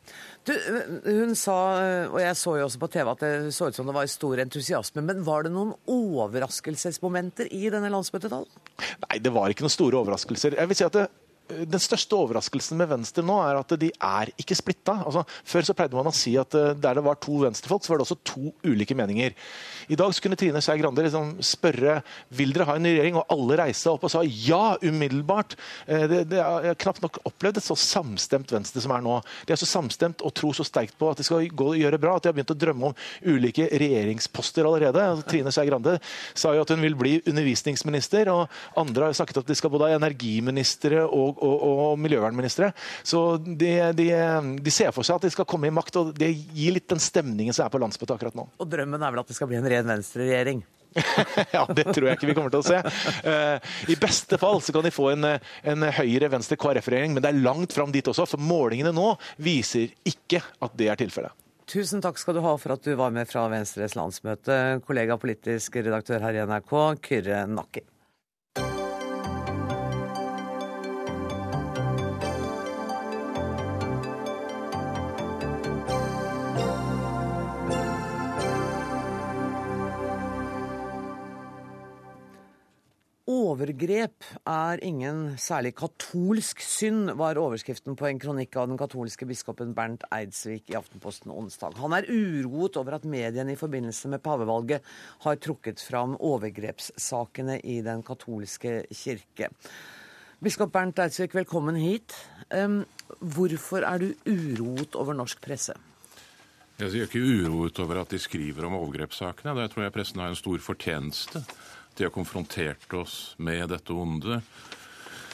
Du, 0.48 0.54
hun 1.06 1.36
sa, 1.38 1.58
og 2.10 2.20
jeg 2.24 2.38
så 2.40 2.56
jo 2.60 2.68
også 2.68 2.82
på 2.82 2.92
TV 2.94 3.14
at 3.14 3.24
det 3.26 3.34
så 3.56 3.70
ut 3.70 3.78
som 3.78 3.90
det 3.90 3.96
var 3.96 4.12
stor 4.12 4.44
entusiasme, 4.46 5.04
men 5.06 5.24
var 5.28 5.46
det 5.46 5.54
noen 5.54 5.76
overraskelsesmomenter 5.90 7.52
i 7.56 7.68
denne 7.74 7.92
landsmøtetalen? 7.94 8.50
Nei, 9.08 9.20
det 9.24 9.34
var 9.36 9.52
ikke 9.52 9.66
noen 9.66 9.76
store 9.76 10.00
overraskelser. 10.02 10.58
Jeg 10.60 10.72
vil 10.72 10.80
si 10.80 10.88
at 10.88 10.96
det, 10.96 11.08
den 11.50 11.82
største 11.82 12.18
overraskelsen 12.18 12.78
med 12.80 12.90
Venstre 12.92 13.24
nå 13.26 13.40
er 13.42 13.58
at 13.60 13.74
de 13.82 13.90
er 13.92 14.32
ikke 14.40 14.58
splitta. 14.58 15.00
Altså, 15.02 15.24
før 15.48 15.66
så 15.66 15.76
pleide 15.78 15.98
man 15.98 16.10
å 16.10 16.14
si 16.16 16.36
at 16.40 16.56
eh, 16.58 16.76
der 16.78 17.00
det 17.00 17.06
var 17.06 17.18
to 17.22 17.40
venstrefolk, 17.42 17.86
så 17.86 17.94
var 17.94 18.02
det 18.02 18.06
også 18.06 18.20
to 18.28 18.52
ulike 18.68 18.98
meninger. 18.98 19.36
I 19.90 19.98
dag 19.98 20.14
kunne 20.22 20.38
Trine 20.40 20.62
Skei 20.62 20.78
Grande 20.82 21.06
liksom 21.06 21.32
spørre 21.46 22.00
vil 22.36 22.54
dere 22.54 22.68
ha 22.70 22.76
en 22.78 22.86
ny 22.86 22.92
regjering, 22.94 23.18
og 23.20 23.34
alle 23.34 23.60
reiste 23.64 23.90
opp 23.92 24.06
og 24.06 24.14
sa 24.14 24.22
ja 24.24 24.76
umiddelbart. 24.84 25.56
Eh, 25.88 26.06
det, 26.12 26.22
det 26.34 26.44
er 26.44 26.78
knapt 26.80 27.02
nok 27.06 27.22
opplevd 27.30 27.62
et 27.62 27.66
så 27.66 27.78
samstemt 27.80 28.54
Venstre 28.54 28.84
som 28.84 28.94
er 28.96 29.06
nå. 29.06 29.18
De 29.48 29.56
er 29.56 29.62
så 29.62 29.70
samstemt 29.70 30.24
og 30.26 30.36
tror 30.38 30.58
så 30.58 30.68
sterkt 30.68 30.98
på 31.00 31.10
at 31.10 31.22
de 31.22 31.28
skal 31.28 31.48
gjøre 31.50 32.02
bra, 32.02 32.18
at 32.18 32.26
de 32.26 32.32
har 32.32 32.38
begynt 32.38 32.54
å 32.54 32.60
drømme 32.60 32.92
om 32.92 32.98
ulike 33.26 33.70
regjeringsposter 33.74 34.68
allerede. 34.70 35.08
Altså, 35.16 35.26
Trine 35.30 35.54
Skei 35.56 35.68
Grande 35.72 35.98
sa 36.38 36.54
jo 36.54 36.66
at 36.66 36.76
hun 36.76 36.86
vil 36.86 36.98
bli 37.00 37.18
undervisningsminister, 37.24 38.30
og 38.34 38.80
andre 38.80 39.10
har 39.10 39.18
sagt 39.18 39.42
at 39.42 39.50
de 39.50 39.58
skal 39.58 39.74
både 39.74 39.90
ha 39.90 40.00
energiministre 40.00 41.06
og 41.08 41.39
og, 41.40 41.68
og 41.70 41.94
miljøvernministre. 42.02 42.72
Så 43.04 43.24
de, 43.44 43.72
de, 43.98 44.10
de, 44.60 44.74
ser 44.74 44.94
for 44.96 45.08
seg 45.08 45.20
at 45.20 45.28
de 45.28 45.34
skal 45.34 45.48
komme 45.50 45.70
i 45.70 45.74
makt, 45.74 46.02
og 46.02 46.12
det 46.18 46.32
gir 46.34 46.76
litt 46.76 46.90
den 46.92 47.02
stemningen 47.04 47.56
som 47.56 47.66
er 47.66 47.74
på 47.74 47.82
landsmøtet 47.82 48.16
akkurat 48.18 48.38
nå. 48.38 48.50
Og 48.60 48.70
drømmen 48.70 49.02
er 49.02 49.16
vel 49.16 49.24
at 49.24 49.32
det 49.32 49.38
skal 49.38 49.50
bli 49.52 49.60
en 49.60 49.70
ren 49.70 49.90
venstreregjering? 49.90 50.64
ja, 51.56 51.66
det 51.70 51.86
tror 51.92 52.08
jeg 52.08 52.18
ikke 52.18 52.30
vi 52.32 52.36
kommer 52.38 52.54
til 52.54 52.64
å 52.64 52.66
se. 52.66 52.80
Uh, 53.26 53.58
I 53.92 53.98
beste 54.00 54.40
fall 54.42 54.62
så 54.66 54.74
kan 54.76 54.86
de 54.86 54.94
få 54.94 55.12
en, 55.14 55.28
en 55.74 55.90
høyre-venstre-KrF-regjering, 56.00 57.14
men 57.14 57.26
det 57.26 57.32
er 57.34 57.44
langt 57.44 57.76
fram 57.76 57.94
dit 57.94 58.08
også. 58.10 58.26
For 58.30 58.42
målingene 58.42 58.94
nå 58.96 59.14
viser 59.42 59.94
ikke 60.10 60.42
at 60.42 60.76
det 60.80 60.90
er 60.90 61.00
tilfellet. 61.00 61.36
Tusen 61.70 62.02
takk 62.02 62.18
skal 62.18 62.34
du 62.34 62.42
ha 62.42 62.56
for 62.58 62.74
at 62.74 62.82
du 62.82 62.96
var 62.98 63.14
med 63.14 63.30
fra 63.30 63.44
Venstres 63.52 63.94
landsmøte, 63.94 64.80
kollega 64.88 65.20
politisk 65.22 65.78
redaktør 65.78 66.24
her 66.26 66.40
i 66.40 66.46
NRK, 66.50 66.74
Kyrre 67.06 67.44
Nakki. 67.46 67.86
Overgrep 83.60 84.24
er 84.48 84.80
ingen 84.88 85.34
særlig 85.36 85.74
katolsk 85.76 86.62
synd, 86.64 87.10
var 87.20 87.36
overskriften 87.36 87.98
på 88.00 88.06
en 88.08 88.20
kronikk 88.22 88.56
av 88.56 88.70
den 88.72 88.78
katolske 88.80 89.26
biskopen 89.28 89.74
Bernt 89.76 90.06
Eidsvik 90.16 90.72
i 90.72 90.78
Aftenposten 90.80 91.34
onsdag. 91.34 91.76
Han 91.82 91.92
er 91.98 92.08
uroet 92.08 92.80
over 92.80 92.96
at 92.96 93.08
mediene 93.10 93.52
i 93.52 93.60
forbindelse 93.60 94.14
med 94.14 94.24
pavevalget 94.24 94.88
har 95.26 95.42
trukket 95.44 95.84
fram 95.84 96.16
overgrepssakene 96.16 97.58
i 97.60 97.82
den 97.84 98.00
katolske 98.08 98.86
kirke. 98.96 99.52
Biskop 100.40 100.72
Bernt 100.72 101.04
Eidsvik, 101.04 101.36
velkommen 101.36 101.76
hit. 101.84 102.16
Hvorfor 103.20 103.84
er 103.84 104.06
du 104.06 104.14
uroet 104.24 104.96
over 104.96 105.20
norsk 105.20 105.44
presse? 105.44 105.76
Jeg 106.80 106.94
er 106.96 107.10
ikke 107.10 107.20
uroet 107.20 107.84
over 107.84 108.06
at 108.06 108.16
de 108.16 108.22
skriver 108.24 108.70
om 108.70 108.80
overgrepssakene. 108.80 109.52
Der 109.58 109.68
tror 109.68 109.84
jeg 109.84 109.98
pressen 110.00 110.24
har 110.24 110.32
en 110.32 110.40
stor 110.40 110.64
fortjeneste. 110.64 111.44
De 112.00 112.06
har 112.08 112.16
konfrontert 112.16 112.94
oss 112.96 113.36
med 113.44 113.68
dette 113.74 113.92
ondet 113.92 114.40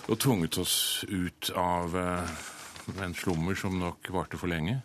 og 0.09 0.17
tvunget 0.21 0.57
oss 0.61 1.03
ut 1.05 1.51
av 1.57 1.93
eh, 1.97 2.31
en 3.05 3.13
slummer 3.17 3.57
som 3.57 3.77
nok 3.77 4.09
varte 4.13 4.39
for 4.41 4.49
lenge. 4.49 4.79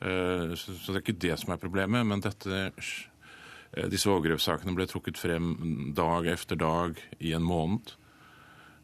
Eh, 0.00 0.54
så 0.56 0.72
det 0.88 0.94
er 0.94 1.02
ikke 1.02 1.16
det 1.26 1.36
som 1.40 1.52
er 1.52 1.60
problemet. 1.60 2.08
Men 2.08 2.24
dette, 2.24 2.62
eh, 2.70 3.86
disse 3.92 4.08
overgrepssakene 4.08 4.72
ble 4.76 4.88
trukket 4.88 5.20
frem 5.20 5.92
dag 5.96 6.28
efter 6.32 6.60
dag 6.60 7.00
i 7.20 7.36
en 7.36 7.44
måned. 7.44 7.96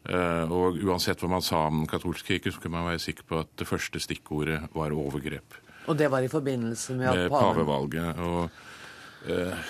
Og 0.01 0.79
uansett 0.81 1.21
hva 1.21 1.27
man 1.29 1.43
sa 1.45 1.67
om 1.67 1.83
den 1.83 1.89
katolske 1.89 2.33
kirke, 2.33 2.49
så 2.49 2.57
kunne 2.57 2.79
man 2.79 2.87
være 2.89 3.03
sikker 3.03 3.25
på 3.29 3.43
at 3.43 3.51
det 3.61 3.67
første 3.69 3.99
stikkordet 4.01 4.63
var 4.73 4.95
overgrep. 4.97 5.59
Og 5.85 5.97
det 5.97 6.07
var 6.09 6.25
i 6.25 6.29
forbindelse 6.31 6.95
med, 6.97 7.05
med 7.19 7.29
pavevalget. 7.29 8.17
Og 8.17 8.49
eh, 9.29 9.69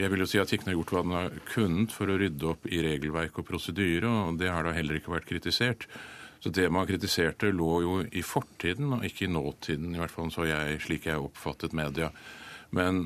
jeg 0.00 0.12
vil 0.12 0.24
jo 0.24 0.28
si 0.30 0.40
at 0.40 0.48
Kirken 0.48 0.70
har 0.70 0.78
gjort 0.78 0.92
hva 0.94 1.04
den 1.04 1.14
har 1.16 1.38
kunnet 1.50 1.92
for 1.92 2.08
å 2.08 2.16
rydde 2.20 2.48
opp 2.48 2.68
i 2.70 2.80
regelverk 2.84 3.42
og 3.42 3.48
prosedyre, 3.48 4.08
og 4.08 4.38
det 4.40 4.48
har 4.52 4.64
da 4.64 4.74
heller 4.76 4.98
ikke 4.98 5.12
vært 5.12 5.28
kritisert. 5.28 5.88
Så 6.42 6.50
det 6.50 6.64
man 6.74 6.88
kritiserte, 6.88 7.52
lå 7.54 7.72
jo 7.84 7.98
i 8.10 8.22
fortiden 8.26 8.96
og 8.96 9.04
ikke 9.06 9.28
i 9.28 9.30
nåtiden, 9.30 9.92
i 9.94 10.00
hvert 10.00 10.14
fall 10.14 10.32
så 10.34 10.48
jeg, 10.48 10.80
slik 10.82 11.06
jeg 11.06 11.22
oppfattet 11.22 11.76
media. 11.76 12.10
Men 12.72 13.04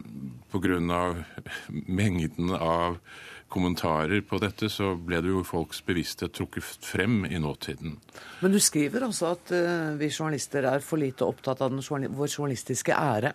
pga. 0.52 1.00
mengden 2.00 2.54
av 2.54 3.00
kommentarer 3.48 4.22
på 4.26 4.38
dette, 4.42 4.70
så 4.72 4.94
ble 4.98 5.20
det 5.22 5.30
jo 5.30 5.42
folks 5.46 5.82
bevissthet 5.86 6.34
trukket 6.34 6.86
frem 6.86 7.24
i 7.26 7.38
nåtiden. 7.38 7.98
Men 8.42 8.54
du 8.54 8.58
skriver 8.62 9.06
altså 9.06 9.34
at 9.34 9.52
uh, 9.54 9.94
vi 9.98 10.10
journalister 10.10 10.66
er 10.66 10.82
for 10.82 11.02
lite 11.02 11.26
opptatt 11.26 11.62
av 11.62 11.74
den, 11.74 11.82
vår 12.16 12.30
journalistiske 12.32 12.94
ære. 12.94 13.34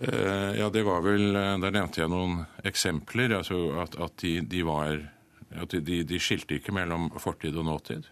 Uh, 0.00 0.56
ja, 0.56 0.70
det 0.72 0.80
var 0.86 1.02
vel 1.04 1.34
Der 1.36 1.74
nevnte 1.74 2.00
jeg 2.00 2.08
noen 2.08 2.46
eksempler. 2.64 3.34
altså 3.36 3.58
At, 3.82 3.98
at 4.00 4.16
de, 4.22 4.38
de, 4.48 4.62
var 4.64 4.96
at 5.60 5.74
de, 5.76 6.02
de 6.08 6.20
skilte 6.22 6.56
ikke 6.56 6.72
mellom 6.72 7.10
fortid 7.20 7.58
og 7.60 7.68
nåtid. 7.68 8.08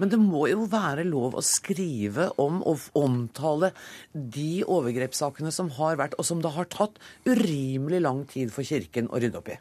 Men 0.00 0.08
det 0.08 0.18
må 0.20 0.46
jo 0.48 0.64
være 0.70 1.04
lov 1.04 1.36
å 1.36 1.42
skrive 1.44 2.30
om 2.40 2.62
og 2.64 2.86
omtale 2.96 3.72
de 4.12 4.62
overgrepssakene 4.64 5.52
som 5.52 5.68
har 5.76 5.98
vært, 6.00 6.16
og 6.16 6.24
som 6.24 6.40
det 6.40 6.54
har 6.54 6.70
tatt 6.72 6.96
urimelig 7.28 8.00
lang 8.00 8.22
tid 8.30 8.54
for 8.54 8.64
Kirken 8.64 9.10
å 9.12 9.20
rydde 9.20 9.42
opp 9.42 9.52
i. 9.52 9.58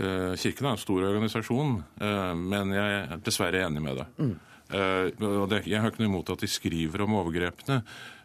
Eh, 0.00 0.34
Kirken 0.36 0.68
er 0.68 0.76
en 0.76 0.82
stor 0.84 1.08
organisasjon, 1.08 1.80
eh, 2.00 2.34
men 2.36 2.76
jeg 2.76 3.00
er 3.00 3.24
dessverre 3.24 3.64
enig 3.64 3.82
med 3.82 4.02
deg. 4.02 4.20
Mm. 4.20 4.36
Eh, 4.70 5.64
jeg 5.64 5.80
har 5.80 5.90
ikke 5.90 6.04
noe 6.04 6.12
imot 6.12 6.34
at 6.36 6.44
de 6.44 6.50
skriver 6.50 7.06
om 7.06 7.16
overgrepene, 7.22 7.80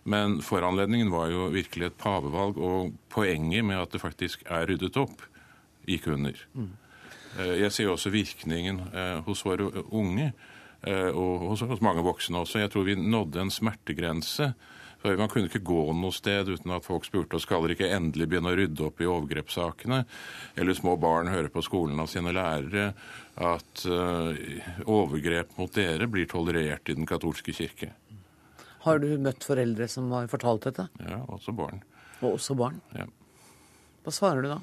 men 0.06 0.40
foranledningen 0.46 1.10
var 1.14 1.30
jo 1.34 1.50
virkelig 1.54 1.90
et 1.90 2.00
pavevalg, 2.02 2.58
og 2.58 2.96
poenget 3.14 3.66
med 3.66 3.82
at 3.82 3.94
det 3.94 4.04
faktisk 4.04 4.46
er 4.46 4.68
ryddet 4.70 4.98
opp, 5.02 5.24
gikk 5.90 6.08
under. 6.14 6.38
Mm. 6.54 6.74
Jeg 7.36 7.72
ser 7.74 7.90
også 7.92 8.14
virkningen 8.14 8.80
hos 9.26 9.42
våre 9.44 9.68
unge. 9.92 10.30
Eh, 10.86 11.10
og 11.10 11.50
hos, 11.50 11.82
mange 11.82 12.04
voksne 12.06 12.44
også. 12.44 12.62
Jeg 12.62 12.72
tror 12.74 12.86
vi 12.86 12.98
nådde 13.00 13.42
en 13.42 13.54
smertegrense. 13.54 14.54
Man 15.06 15.30
kunne 15.30 15.46
ikke 15.46 15.62
gå 15.62 15.82
noe 15.94 16.14
sted 16.16 16.50
uten 16.50 16.72
at 16.74 16.86
folk 16.86 17.06
spurte 17.06 17.38
oss 17.38 17.44
skal 17.46 17.62
dere 17.62 17.76
ikke 17.76 17.92
endelig 17.94 18.26
begynne 18.26 18.50
å 18.50 18.58
rydde 18.58 18.88
opp 18.88 19.04
i 19.04 19.10
overgrepssakene. 19.10 20.00
Eller 20.58 20.78
små 20.78 20.96
barn 20.98 21.30
hører 21.30 21.52
på 21.54 21.62
skolen 21.62 22.02
av 22.02 22.10
sine 22.10 22.34
lærere 22.34 22.88
at 23.38 23.84
overgrep 23.86 25.54
mot 25.60 25.78
dere 25.78 26.10
blir 26.10 26.26
tolerert 26.32 26.90
i 26.90 26.98
den 26.98 27.06
katolske 27.06 27.54
kirke. 27.54 27.92
Har 28.86 29.02
du 29.02 29.10
møtt 29.18 29.46
foreldre 29.46 29.88
som 29.90 30.12
har 30.14 30.30
fortalt 30.30 30.70
dette? 30.70 30.88
Ja, 31.02 31.24
også 31.34 31.56
barn. 31.58 31.82
Og 32.22 32.36
også 32.36 32.56
barn? 32.58 32.80
Ja. 32.94 33.08
Hva 34.06 34.14
svarer 34.14 34.46
du 34.46 34.52
da? 34.52 34.62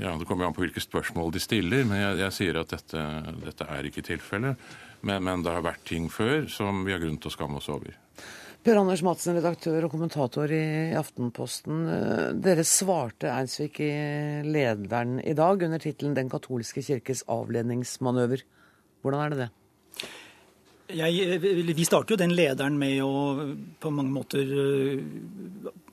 Ja, 0.00 0.16
Det 0.16 0.24
kommer 0.26 0.46
an 0.46 0.54
på 0.56 0.64
hvilke 0.64 0.80
spørsmål 0.80 1.34
de 1.34 1.42
stiller, 1.42 1.84
men 1.84 2.00
jeg, 2.00 2.16
jeg 2.22 2.36
sier 2.38 2.58
at 2.62 2.72
dette, 2.72 3.02
dette, 3.44 3.66
er 3.68 3.86
ikke 3.86 4.04
tilfellet. 4.06 4.70
Men, 5.04 5.22
men, 5.26 5.44
det 5.44 5.52
har 5.52 5.64
vært 5.64 5.84
ting 5.86 6.08
før 6.10 6.48
som 6.50 6.82
vi 6.86 6.94
har 6.94 7.02
grunn 7.02 7.20
til 7.20 7.30
å 7.30 7.34
skamme 7.34 7.60
oss 7.60 7.68
over. 7.72 7.94
Per 8.64 8.80
Anders 8.80 9.02
Madsen, 9.04 9.36
redaktør 9.36 9.84
og 9.84 9.92
kommentator 9.92 10.48
i 10.56 10.94
Aftenposten. 10.96 11.82
Dere 12.40 12.64
svarte 12.64 13.28
Eidsvik 13.28 13.82
i 13.84 13.92
Lederen 14.48 15.18
i 15.20 15.36
dag 15.36 15.62
under 15.66 15.82
tittelen 15.84 16.16
'Den 16.16 16.32
katolske 16.32 16.80
kirkes 16.80 17.26
avledningsmanøver'. 17.28 18.46
Hvordan 19.04 19.20
er 19.20 19.30
det 19.30 19.38
det? 19.44 19.50
Jeg, 20.92 21.40
vi 21.40 21.86
starter 21.86 22.12
jo 22.12 22.20
den 22.20 22.34
lederen 22.36 22.76
med 22.76 22.98
å 23.00 23.12
på 23.80 23.92
mange 23.94 24.12
måter 24.12 24.50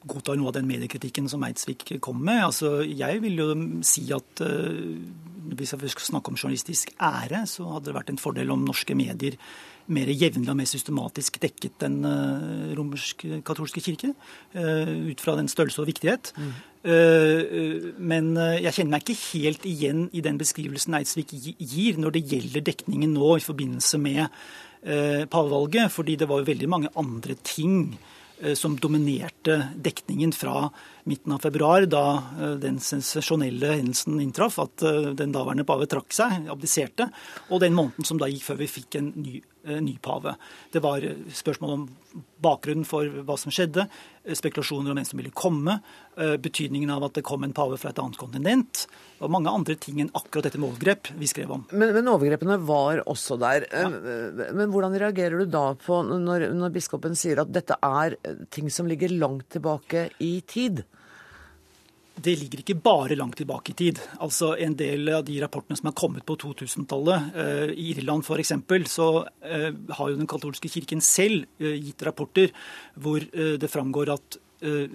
godtar 0.02 0.36
noe 0.36 0.50
av 0.52 0.58
den 0.58 0.68
mediekritikken 0.68 1.30
som 1.32 1.44
Eidsvik 1.48 1.86
kom 2.04 2.20
med. 2.20 2.42
Altså, 2.50 2.82
jeg 2.84 3.22
vil 3.24 3.39
jo 3.39 3.50
si 3.88 4.04
at 4.12 4.44
uh, 4.44 4.82
hvis 5.56 5.76
jeg 5.78 5.94
skal 5.94 6.08
snakke 6.10 6.34
om 6.34 6.39
journalistisk 6.39 6.92
ære, 7.00 7.46
så 7.48 7.70
hadde 7.72 7.92
det 7.92 7.98
vært 8.02 8.12
en 8.12 8.20
fordel 8.20 8.52
om 8.52 8.66
norske 8.68 8.98
medier 8.98 9.39
mer 9.92 10.12
jevnlig 10.12 10.52
og 10.52 10.58
mer 10.60 10.70
systematisk 10.70 11.39
dekket 11.42 11.80
den 11.82 11.98
romersk-katolske 12.78 13.82
kirke. 13.84 14.12
Ut 14.54 15.24
fra 15.24 15.36
den 15.36 15.50
størrelse 15.52 15.82
og 15.82 15.89
viktighet. 15.89 16.32
Mm. 16.38 16.52
Men 18.12 18.30
jeg 18.62 18.76
kjenner 18.78 18.94
meg 18.94 19.04
ikke 19.04 19.18
helt 19.34 19.66
igjen 19.68 20.06
i 20.16 20.24
den 20.24 20.39
beskrivelsen 20.39 20.96
Eidsvik 21.02 21.34
gir 21.34 22.00
når 22.00 22.16
det 22.16 22.24
gjelder 22.30 22.68
dekningen 22.72 23.18
nå 23.18 23.34
i 23.36 23.44
forbindelse 23.44 24.00
med 24.02 24.24
pavevalget, 24.82 25.92
fordi 25.94 26.16
det 26.18 26.26
var 26.26 26.42
veldig 26.48 26.70
mange 26.70 26.90
andre 26.98 27.36
ting 27.46 27.92
Eh, 28.42 28.54
som 28.54 28.78
dominerte 28.78 29.68
dekningen 29.76 30.32
fra 30.32 30.70
midten 31.04 31.34
av 31.36 31.39
februar, 31.39 31.86
da 31.89 32.06
eh, 32.39 32.56
den 32.62 32.80
sensasjonelle 32.84 33.76
hendelsen 33.78 34.20
inntraff, 34.22 34.60
at 34.62 34.84
eh, 34.86 35.12
den 35.18 35.34
daværende 35.36 35.66
pave 35.68 35.88
trakk 35.89 36.14
seg, 36.16 36.49
abdiserte, 36.52 37.10
og 37.49 37.64
den 37.64 37.78
måneden 37.78 38.08
som 38.08 38.22
da 38.22 38.30
gikk 38.30 38.45
før 38.49 38.62
vi 38.62 38.70
fikk 38.72 38.99
en 38.99 39.12
ny, 39.16 39.41
ny 39.62 39.93
pave. 40.02 40.34
Det 40.74 40.82
var 40.82 41.04
spørsmål 41.38 41.74
om 41.76 41.84
bakgrunnen 42.41 42.86
for 42.88 43.06
hva 43.28 43.36
som 43.38 43.54
skjedde, 43.54 43.86
spekulasjoner 44.38 44.89
om 44.89 44.97
hvem 44.97 45.06
som 45.06 45.22
ville 45.22 45.34
komme, 45.38 45.76
betydningen 46.18 46.89
av 46.93 47.06
at 47.06 47.20
det 47.20 47.24
kom 47.26 47.45
en 47.45 47.54
pave 47.56 47.78
fra 47.78 47.91
et 47.93 48.02
annet 48.02 48.18
kontinent, 48.18 48.88
og 49.22 49.30
mange 49.34 49.54
andre 49.54 49.76
ting 49.78 50.02
enn 50.02 50.10
akkurat 50.18 50.47
dette 50.47 50.58
med 50.58 50.72
overgrep 50.72 51.12
vi 51.18 51.30
skrev 51.30 51.54
om. 51.54 51.68
Men, 51.70 51.93
men 51.93 52.10
overgrepene 52.10 52.58
var 52.66 53.04
også 53.06 53.38
der. 53.41 53.68
Ja. 53.70 53.86
Men 54.49 54.74
hvordan 54.74 54.97
reagerer 54.97 55.43
du 55.43 55.54
da 55.54 55.68
på 55.78 56.02
når, 56.10 56.49
når 56.58 56.74
biskopen 56.74 57.14
sier 57.18 57.43
at 57.43 57.54
dette 57.54 57.78
er 57.78 58.18
ting 58.54 58.70
som 58.74 58.89
ligger 58.89 59.14
langt 59.14 59.52
tilbake 59.54 60.10
i 60.26 60.39
tid? 60.41 60.82
Det 62.24 62.36
ligger 62.39 62.61
ikke 62.61 62.78
bare 62.84 63.17
langt 63.17 63.39
tilbake 63.39 63.74
i 63.74 63.78
tid. 63.78 63.99
Altså 64.19 64.53
En 64.59 64.76
del 64.78 65.09
av 65.13 65.26
de 65.28 65.39
rapportene 65.41 65.78
som 65.80 65.89
er 65.91 65.97
kommet 65.97 66.26
på 66.28 66.38
2000-tallet, 66.41 67.32
eh, 67.36 67.74
i 67.74 67.91
Irland 67.95 68.26
f.eks., 68.26 68.53
så 68.91 69.09
eh, 69.45 69.72
har 69.97 70.11
jo 70.11 70.19
den 70.19 70.30
katolske 70.30 70.69
kirken 70.72 71.01
selv 71.01 71.45
eh, 71.59 71.78
gitt 71.80 72.03
rapporter 72.05 72.51
hvor 73.01 73.22
det 73.22 73.69
framgår 73.72 74.11
at 74.13 74.38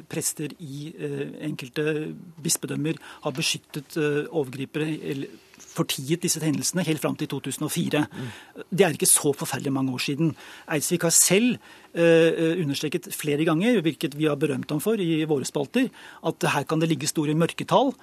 prester 0.08 0.52
i 0.62 0.92
eh, 0.94 1.24
enkelte 1.48 2.12
bispedømmer 2.42 3.00
har 3.24 3.34
beskyttet 3.34 3.96
overgripere 4.30 4.86
eller 5.10 5.42
fortiet 5.56 6.22
disse 6.22 6.40
hendelsene 6.40 6.84
helt 6.86 7.02
fram 7.02 7.16
til 7.18 7.28
2004. 7.32 8.04
Mm. 8.06 8.30
Det 8.70 8.84
er 8.84 8.94
ikke 8.94 9.08
så 9.08 9.32
forferdelig 9.36 9.72
mange 9.74 9.92
år 9.92 10.02
siden. 10.04 10.30
Eidsvik 10.72 11.04
har 11.04 11.12
selv 11.12 11.58
understreket 11.96 13.08
flere 13.16 13.44
ganger, 13.48 13.78
hvilket 13.80 14.12
vi 14.18 14.26
har 14.28 14.36
berømt 14.36 14.68
ham 14.68 14.82
for 14.84 15.00
i 15.00 15.24
våre 15.28 15.48
spalter, 15.48 15.88
at 16.28 16.44
her 16.52 16.66
kan 16.68 16.80
det 16.80 16.90
ligge 16.90 17.08
store 17.08 17.32
mørketall. 17.32 17.94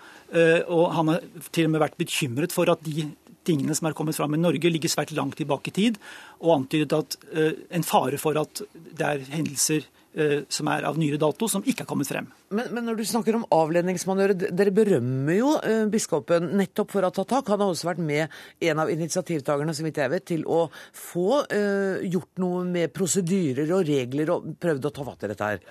Og 0.74 0.86
han 0.97 1.11
har 1.14 1.28
til 1.53 1.70
og 1.70 1.76
med 1.76 1.84
vært 1.84 1.99
bekymret 2.01 2.55
for 2.55 2.74
at 2.74 2.82
de 2.82 3.05
tingene 3.45 3.78
som 3.78 3.86
er 3.86 3.93
kommet 3.93 4.18
fram 4.18 4.34
i 4.34 4.41
Norge, 4.41 4.74
ligger 4.74 4.89
svært 4.89 5.14
langt 5.14 5.38
tilbake 5.38 5.70
i 5.70 5.78
tid, 5.78 6.01
og 6.41 6.55
antydet 6.57 6.97
at 6.97 7.18
en 7.70 7.86
fare 7.86 8.18
for 8.18 8.41
at 8.41 8.66
det 8.74 9.11
er 9.11 9.30
hendelser 9.30 9.86
Eh, 9.86 10.03
som 10.53 10.68
er 10.70 10.86
av 10.86 10.97
nyere 10.99 11.18
dato, 11.22 11.47
som 11.49 11.64
ikke 11.66 11.86
er 11.86 11.89
kommet 11.89 12.09
frem. 12.09 12.28
Men, 12.53 12.70
men 12.76 12.86
når 12.86 12.99
du 12.99 13.03
snakker 13.07 13.38
om 13.38 13.45
avledningsmanøver, 13.53 14.36
dere 14.53 14.74
berømmer 14.76 15.38
jo 15.38 15.53
eh, 15.66 15.86
biskopen 15.91 16.51
nettopp 16.59 16.93
for 16.93 17.05
å 17.05 17.11
ta 17.14 17.26
tak. 17.28 17.49
Han 17.49 17.64
har 17.64 17.74
også 17.74 17.89
vært 17.89 18.03
med, 18.03 18.36
en 18.70 18.82
av 18.84 18.91
initiativtakerne, 18.93 19.74
så 19.74 19.86
vidt 19.86 20.01
jeg 20.01 20.11
vet, 20.14 20.26
til 20.34 20.45
å 20.49 20.59
få 20.97 21.41
uh, 21.49 22.03
gjort 22.05 22.41
noe 22.41 22.64
med 22.70 22.93
prosedyrer 22.95 23.72
og 23.76 23.88
regler 23.88 24.32
og 24.34 24.53
prøvd 24.61 24.89
å 24.89 24.93
ta 24.93 25.07
fatt 25.07 25.26
i 25.26 25.32
dette 25.32 25.49
her. 25.49 25.64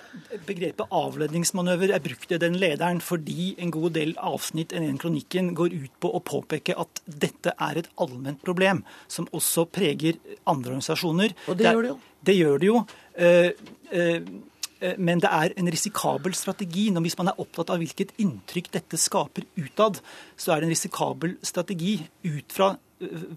Begrepet 0.47 0.95
avledningsmanøver 0.99 1.95
er 1.95 2.03
brukt 2.03 2.35
i 2.35 2.41
den 2.41 2.59
lederen 2.61 3.01
fordi 3.03 3.53
en 3.63 3.73
god 3.73 3.95
del 3.97 4.15
avsnitt 4.19 4.75
i 4.75 4.83
den 4.83 4.99
kronikken 5.01 5.53
går 5.57 5.75
ut 5.77 5.99
på 6.03 6.11
å 6.11 6.23
påpeke 6.23 6.75
at 6.79 7.03
dette 7.07 7.55
er 7.55 7.79
et 7.79 7.91
allment 8.03 8.41
problem, 8.43 8.83
som 9.07 9.29
også 9.31 9.67
preger 9.71 10.19
andre 10.43 10.75
organisasjoner. 10.75 11.37
Og 11.47 11.55
det, 11.55 11.63
det 11.63 11.69
er, 11.69 11.77
gjør 11.77 11.85
det 11.85 11.93
jo. 11.93 12.01
Det 12.23 12.37
gjør 12.37 12.61
det 12.61 12.69
jo. 12.69 12.83
Eh, 13.15 13.51
eh, 13.91 14.21
eh, 14.81 14.97
men 14.97 15.21
det 15.21 15.29
er 15.29 15.53
en 15.57 15.69
risikabel 15.71 16.33
strategi. 16.35 16.89
Når 16.89 17.05
hvis 17.05 17.17
man 17.17 17.29
er 17.31 17.39
opptatt 17.39 17.69
av 17.73 17.81
hvilket 17.81 18.15
inntrykk 18.21 18.71
dette 18.73 18.97
skaper 18.97 19.45
utad, 19.57 20.01
så 20.37 20.53
er 20.53 20.61
det 20.61 20.69
en 20.69 20.75
risikabel 20.75 21.37
strategi 21.43 21.99
ut 22.25 22.51
fra 22.53 22.75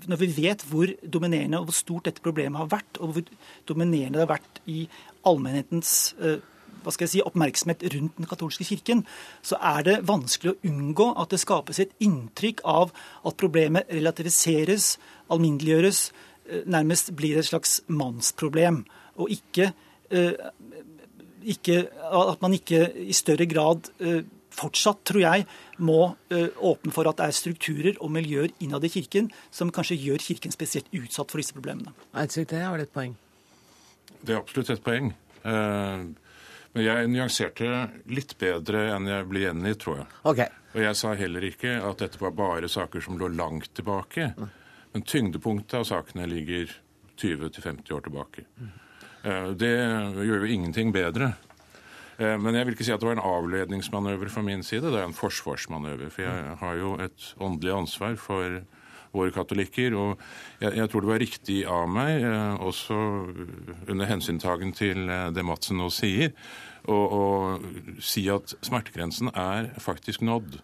når 0.07 0.19
vi 0.21 0.27
vet 0.31 0.61
hvor 0.71 0.87
dominerende 1.03 1.59
og 1.59 1.65
hvor 1.67 1.75
stort 1.75 2.05
dette 2.07 2.23
problemet 2.23 2.61
har 2.61 2.69
vært, 2.71 3.01
og 3.03 3.17
hvor 3.17 3.25
dominerende 3.67 4.21
det 4.21 4.23
har 4.23 4.37
vært 4.37 4.61
i 4.71 4.85
allmennhetens 5.27 6.13
hva 6.15 6.93
skal 6.95 7.09
jeg 7.09 7.13
si, 7.17 7.23
oppmerksomhet 7.27 7.83
rundt 7.97 8.15
den 8.15 8.29
katolske 8.31 8.63
kirken, 8.69 9.01
så 9.43 9.59
er 9.59 9.83
det 9.89 9.97
vanskelig 10.07 10.53
å 10.53 10.71
unngå 10.71 11.09
at 11.19 11.35
det 11.35 11.41
skapes 11.43 11.81
et 11.83 11.97
inntrykk 11.99 12.63
av 12.63 12.93
at 13.27 13.39
problemet 13.41 13.91
relativiseres, 13.91 14.93
alminneliggjøres, 15.35 16.05
nærmest 16.71 17.11
blir 17.19 17.41
et 17.41 17.49
slags 17.51 17.81
mannsproblem 17.91 18.85
og 19.17 19.31
ikke, 19.33 19.71
eh, 20.11 20.33
ikke, 21.57 21.85
at 21.91 22.43
man 22.43 22.57
ikke 22.57 22.89
i 23.07 23.15
større 23.17 23.47
grad 23.51 23.91
eh, 24.01 24.23
fortsatt, 24.57 25.03
tror 25.05 25.23
jeg, 25.23 25.47
må 25.79 26.01
eh, 26.33 26.49
åpne 26.57 26.95
for 26.95 27.09
at 27.11 27.21
det 27.21 27.29
er 27.29 27.39
strukturer 27.39 28.01
og 28.01 28.13
miljøer 28.15 28.55
innad 28.65 28.85
i 28.87 28.93
Kirken 28.93 29.31
som 29.51 29.73
kanskje 29.75 29.99
gjør 30.01 30.25
Kirken 30.25 30.55
spesielt 30.55 30.93
utsatt 30.97 31.33
for 31.33 31.43
disse 31.43 31.57
problemene. 31.57 31.95
Eidsvik, 32.17 32.51
det 32.53 32.63
er 32.65 32.85
et 32.87 32.95
poeng? 32.95 33.17
Det 34.23 34.35
er 34.35 34.41
absolutt 34.41 34.73
et 34.73 34.85
poeng. 34.85 35.13
Men 36.77 36.85
jeg 36.85 37.09
nyanserte 37.09 37.69
litt 38.13 38.35
bedre 38.41 38.89
enn 38.93 39.07
jeg 39.09 39.27
blir 39.31 39.47
gjengitt, 39.47 39.79
tror 39.85 40.01
jeg. 40.01 40.09
Okay. 40.33 40.49
Og 40.75 40.83
jeg 40.85 40.99
sa 40.99 41.13
heller 41.17 41.47
ikke 41.49 41.77
at 41.81 42.03
dette 42.03 42.21
var 42.21 42.35
bare 42.37 42.69
saker 42.69 43.05
som 43.05 43.17
lå 43.21 43.31
langt 43.33 43.71
tilbake. 43.79 44.27
Men 44.93 45.05
tyngdepunktet 45.09 45.79
av 45.79 45.87
sakene 45.89 46.27
ligger 46.29 46.75
20-50 47.17 47.95
år 47.97 48.05
tilbake. 48.05 48.45
Eh, 49.27 49.51
Det 49.59 49.75
gjør 50.23 50.45
jo 50.47 50.53
ingenting 50.55 50.93
bedre. 50.95 51.35
Eh, 52.19 52.37
Men 52.39 52.55
jeg 52.55 52.67
vil 52.67 52.75
ikke 52.77 52.85
si 52.87 52.93
at 52.95 53.01
det 53.01 53.09
var 53.09 53.19
en 53.19 53.27
avledningsmanøver 53.31 54.31
fra 54.31 54.43
min 54.43 54.63
side. 54.63 54.87
Det 54.93 55.01
er 55.01 55.09
en 55.09 55.17
forsvarsmanøver. 55.17 56.11
For 56.11 56.23
jeg 56.23 56.57
har 56.61 56.75
jo 56.77 56.95
et 57.03 57.35
åndelig 57.41 57.75
ansvar 57.75 58.17
for 58.17 58.61
våre 59.13 59.33
katolikker. 59.33 59.97
Og 59.97 60.19
jeg, 60.61 60.77
jeg 60.77 60.91
tror 60.91 61.01
det 61.01 61.09
var 61.11 61.19
riktig 61.25 61.59
av 61.67 61.89
meg, 61.89 62.23
eh, 62.23 62.57
også 62.63 63.01
under 63.89 64.07
hensyntagen 64.07 64.73
til 64.73 65.07
det 65.35 65.45
Madsen 65.45 65.77
nå 65.81 65.91
sier, 65.91 66.33
å, 66.87 66.95
å 66.95 68.01
si 68.01 68.29
at 68.31 68.55
smertegrensen 68.63 69.33
er 69.35 69.73
faktisk 69.83 70.23
nådd. 70.23 70.61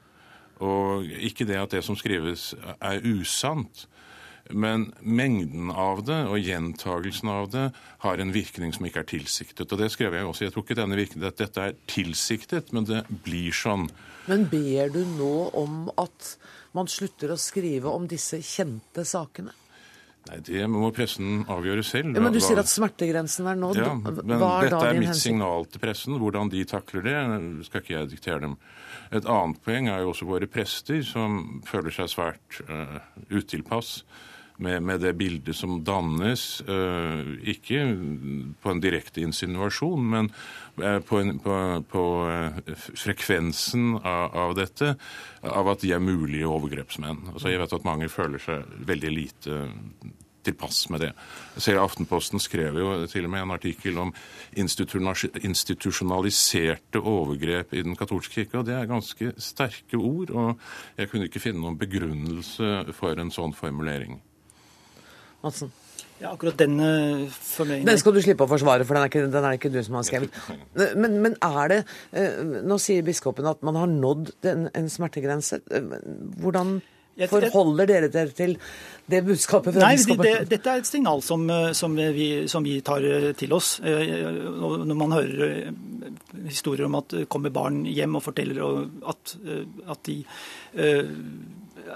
Og 0.63 1.03
ikke 1.19 1.47
det 1.49 1.59
at 1.59 1.73
det 1.75 1.83
som 1.83 1.97
skrives 1.99 2.53
er 2.79 3.03
usant. 3.03 3.89
Men 4.51 4.88
mengden 5.01 5.70
av 5.70 6.03
det 6.07 6.18
og 6.26 6.40
gjentagelsen 6.43 7.30
av 7.30 7.51
det 7.53 7.68
har 8.03 8.18
en 8.18 8.32
virkning 8.34 8.72
som 8.74 8.86
ikke 8.88 9.05
er 9.05 9.11
tilsiktet. 9.14 9.70
Og 9.70 9.78
det 9.78 9.93
skrev 9.95 10.16
jeg 10.18 10.26
også. 10.26 10.47
Jeg 10.47 10.55
tror 10.55 10.66
ikke 10.66 10.78
denne 10.80 10.99
virkningen, 10.99 11.28
at 11.30 11.38
dette 11.40 11.68
er 11.68 11.78
tilsiktet, 11.90 12.72
men 12.74 12.88
det 12.88 13.05
blir 13.24 13.55
sånn. 13.55 13.88
Men 14.26 14.47
ber 14.51 14.93
du 14.95 15.03
nå 15.16 15.32
om 15.59 15.88
at 15.99 16.36
man 16.76 16.90
slutter 16.90 17.34
å 17.34 17.40
skrive 17.40 17.90
om 17.90 18.09
disse 18.11 18.40
kjente 18.43 19.07
sakene? 19.07 19.55
Nei, 20.28 20.38
Det 20.47 20.66
må 20.70 20.90
pressen 20.95 21.43
avgjøre 21.51 21.82
selv. 21.82 22.14
Ja, 22.14 22.22
men 22.22 22.34
Du 22.34 22.38
sier 22.43 22.61
at 22.62 22.70
smertegrensen 22.70 23.49
er 23.51 23.57
nådd. 23.59 23.80
Ja, 23.80 23.95
men 23.95 24.38
Hva 24.38 24.53
er 24.61 24.70
dette 24.70 24.90
er 24.90 24.99
mitt 24.99 25.11
hensyn? 25.11 25.34
signal 25.34 25.66
til 25.66 25.82
pressen. 25.82 26.18
Hvordan 26.18 26.51
de 26.53 26.64
takler 26.64 27.03
det, 27.03 27.16
skal 27.66 27.82
ikke 27.82 27.97
jeg 27.97 28.11
diktere 28.12 28.40
dem. 28.40 28.57
Et 29.11 29.26
annet 29.26 29.59
poeng 29.64 29.88
er 29.90 30.05
jo 30.05 30.12
også 30.12 30.28
våre 30.28 30.47
prester, 30.47 31.03
som 31.03 31.62
føler 31.66 31.90
seg 31.90 32.09
svært 32.12 32.62
uh, 32.70 33.01
utilpass 33.34 34.05
med, 34.63 34.83
med 34.87 35.03
det 35.05 35.13
bildet 35.19 35.57
som 35.59 35.81
dannes. 35.85 36.63
eh, 36.67 37.21
ikke 37.55 37.85
på 38.63 38.73
en 38.73 38.83
direkte 38.83 39.25
insinuasjon, 39.25 40.09
men 40.15 40.31
eh, 40.83 40.99
på, 41.05 41.21
en, 41.21 41.37
på, 41.43 41.59
på 41.93 42.07
eh, 42.31 42.75
frekvensen 43.05 43.97
av, 43.99 44.27
av 44.47 44.57
dette, 44.59 44.95
av 45.43 45.73
at 45.75 45.85
de 45.85 45.93
er 45.93 46.03
mulige 46.03 46.49
overgrepsmenn. 46.49 47.29
Altså, 47.35 47.53
jeg 47.53 47.63
vet 47.63 47.79
at 47.79 47.89
mange 47.89 48.11
føler 48.13 48.43
seg 48.43 48.77
veldig 48.89 49.17
lite 49.17 49.63
tilpass 50.43 50.89
med 50.91 51.01
det. 51.05 51.13
Jeg 51.57 51.63
ser 51.67 51.81
Aftenposten 51.83 52.41
skrev 52.43 52.79
jo 52.81 53.07
til 53.11 53.25
og 53.27 53.33
med 53.35 53.43
en 53.45 53.55
artikkel 53.55 53.95
om 54.03 54.11
institusjonaliserte 54.59 56.99
overgrep 56.99 57.69
i 57.75 57.85
den 57.87 57.97
katolske 57.99 58.35
kirke, 58.41 58.59
og 58.59 58.67
det 58.67 58.75
er 58.77 58.91
ganske 58.91 59.27
sterke 59.39 59.97
ord. 59.97 60.31
Og 60.31 60.49
jeg 60.99 61.09
kunne 61.11 61.27
ikke 61.31 61.45
finne 61.45 61.61
noen 61.63 61.81
begrunnelse 61.81 62.69
for 62.97 63.13
en 63.19 63.35
sånn 63.35 63.55
formulering. 63.57 64.15
Madsen? 65.43 65.72
Ja, 66.22 66.30
akkurat 66.36 66.59
den 66.61 66.78
formuleringen 67.43 67.88
Den 67.88 67.99
skal 67.99 68.14
du 68.14 68.20
slippe 68.22 68.47
å 68.47 68.51
forsvare, 68.51 68.86
for 68.86 68.95
den 68.95 69.03
er 69.03 69.11
ikke, 69.11 69.26
den 69.32 69.47
er 69.49 69.59
ikke 69.59 69.72
du 69.74 69.80
som 69.82 69.99
har 69.99 70.07
skrevet. 70.07 70.36
Men, 70.95 71.18
men 71.24 71.34
er 71.43 71.72
det 71.72 71.78
eh, 72.14 72.40
Nå 72.62 72.78
sier 72.82 73.03
biskopen 73.07 73.49
at 73.51 73.62
man 73.66 73.78
har 73.80 73.90
nådd 73.90 74.30
en, 74.53 74.68
en 74.70 74.90
smertegrense. 74.93 75.59
Hvordan 76.43 76.76
forholder 77.28 77.90
dere 77.90 78.11
dere 78.12 78.32
til 78.36 78.55
det 79.11 79.20
budskapet 79.26 79.74
fra 79.74 79.82
Nei, 79.82 79.97
biskopen? 79.99 80.28
det, 80.28 80.47
Dette 80.53 80.70
er 80.72 80.84
et 80.84 80.88
signal 80.88 81.24
som, 81.26 81.43
eh, 81.51 81.72
som, 81.76 81.99
vi, 81.99 82.28
som 82.49 82.64
vi 82.64 82.76
tar 82.86 83.03
eh, 83.09 83.32
til 83.38 83.57
oss. 83.59 83.74
Når 83.82 84.95
man 84.95 85.16
hører 85.18 85.72
historier 86.47 86.86
om 86.86 87.01
at 87.03 87.11
det 87.16 87.26
kommer 87.32 87.51
barn 87.55 87.82
hjem 87.88 88.20
og 88.20 88.24
forteller 88.28 88.62
at, 89.11 89.34
at 89.90 90.07
de 90.07 90.20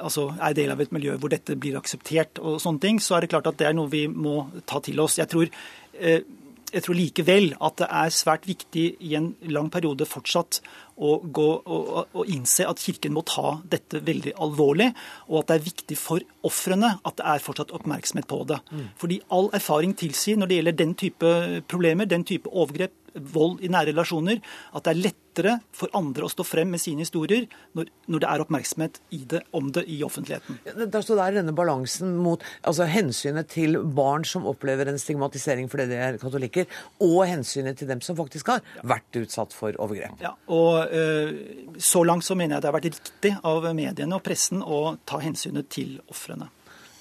altså 0.01 0.31
er 0.41 0.57
del 0.57 0.73
av 0.75 0.81
et 0.83 0.95
miljø 0.95 1.17
hvor 1.21 1.33
dette 1.33 1.57
blir 1.59 1.79
akseptert, 1.79 2.41
og 2.43 2.59
sånne 2.63 2.83
ting, 2.83 3.03
så 3.03 3.17
er 3.17 3.25
det 3.25 3.35
klart 3.35 3.51
at 3.51 3.61
det 3.61 3.69
er 3.69 3.77
noe 3.77 3.93
vi 3.93 4.07
må 4.11 4.47
ta 4.69 4.83
til 4.85 5.01
oss. 5.03 5.19
Jeg 5.21 5.31
tror, 5.33 5.53
eh, 6.01 6.25
jeg 6.73 6.83
tror 6.83 6.99
likevel 6.99 7.53
at 7.63 7.79
det 7.79 7.89
er 8.01 8.13
svært 8.15 8.49
viktig 8.49 8.87
i 9.07 9.15
en 9.19 9.31
lang 9.55 9.71
periode 9.73 10.09
fortsatt 10.09 10.61
å 10.97 11.17
gå 11.21 11.47
og, 11.61 11.89
og 12.17 12.33
innse 12.33 12.67
at 12.67 12.81
Kirken 12.81 13.15
må 13.15 13.23
ta 13.29 13.59
dette 13.69 14.01
veldig 14.05 14.35
alvorlig, 14.43 14.91
og 15.29 15.43
at 15.43 15.51
det 15.51 15.57
er 15.59 15.67
viktig 15.69 15.99
for 16.01 16.25
ofrene 16.47 16.97
at 17.05 17.19
det 17.21 17.27
er 17.35 17.45
fortsatt 17.45 17.75
oppmerksomhet 17.77 18.29
på 18.31 18.43
det. 18.51 18.61
Fordi 19.01 19.21
all 19.31 19.51
erfaring 19.57 19.95
tilsier 19.97 20.41
når 20.41 20.51
det 20.51 20.61
gjelder 20.61 20.79
den 20.83 20.95
type 20.99 21.35
problemer, 21.69 22.09
den 22.09 22.25
type 22.29 22.51
overgrep, 22.51 22.97
vold 23.17 23.63
i 23.65 23.71
nære 23.73 23.93
relasjoner, 23.93 24.43
at 24.77 24.87
det 24.87 24.93
er 24.93 25.01
lettere 25.05 25.55
for 25.77 25.93
andre 25.97 26.27
å 26.27 26.33
stå 26.33 26.45
frem 26.47 26.71
med 26.73 26.81
sine 26.81 27.05
historier 27.05 27.47
når, 27.77 27.91
når 28.09 28.23
det 28.23 28.31
er 28.31 28.45
oppmerksomhet 28.45 29.01
i 29.17 29.21
det, 29.29 29.43
om 29.57 29.71
det 29.75 29.85
i 29.93 29.99
offentligheten. 30.07 30.61
Der 30.65 31.05
står 31.05 31.21
der 31.21 31.39
denne 31.41 31.55
balansen 31.57 32.17
mot 32.23 32.45
altså 32.67 32.89
hensynet 32.91 33.51
til 33.53 33.79
barn 33.97 34.25
som 34.29 34.49
opplever 34.49 34.91
en 34.91 35.01
stigmatisering 35.01 35.71
fordi 35.73 35.89
de 35.93 36.01
er 36.09 36.21
katolikker, 36.23 36.69
og 37.05 37.19
hensynet 37.29 37.79
til 37.81 37.91
dem 37.91 38.03
som 38.05 38.19
faktisk 38.19 38.53
har 38.55 38.65
vært 38.87 39.21
utsatt 39.21 39.57
for 39.57 39.77
overgrep. 39.83 40.21
Ja, 40.25 40.35
og 40.53 40.93
øh, 40.93 41.35
Så 41.79 42.05
langt 42.05 42.25
så 42.25 42.35
mener 42.35 42.57
jeg 42.57 42.65
det 42.65 42.71
har 42.71 42.79
vært 42.79 42.91
riktig 42.91 43.35
av 43.45 43.67
mediene 43.77 44.17
og 44.17 44.25
pressen 44.25 44.63
å 44.63 44.97
ta 45.07 45.21
hensynet 45.23 45.69
til 45.73 45.99
ofrene. 46.13 46.49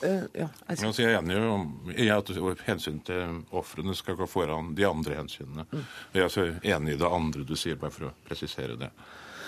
Eh, 0.04 0.24
ja, 0.34 0.48
Altså, 0.68 0.92
jeg 1.02 1.14
er 1.14 1.22
enig 1.22 1.38
om 1.40 1.92
i 1.96 2.10
at 2.12 2.32
hensyn 2.68 3.00
til 3.06 3.44
ofrene 3.56 3.96
skal 3.96 4.18
gå 4.20 4.28
foran 4.30 4.74
de 4.76 4.88
andre 4.88 5.20
hensynene. 5.22 5.68
Mm. 5.72 5.86
Jeg 6.14 6.24
er 6.24 6.34
så 6.34 6.48
enig 6.64 6.96
i 6.96 7.00
det 7.00 7.12
andre 7.20 7.46
du 7.48 7.56
sier, 7.56 7.80
bare 7.80 7.96
for 7.96 8.10
å 8.10 8.16
presisere 8.28 8.76
det. 8.80 8.92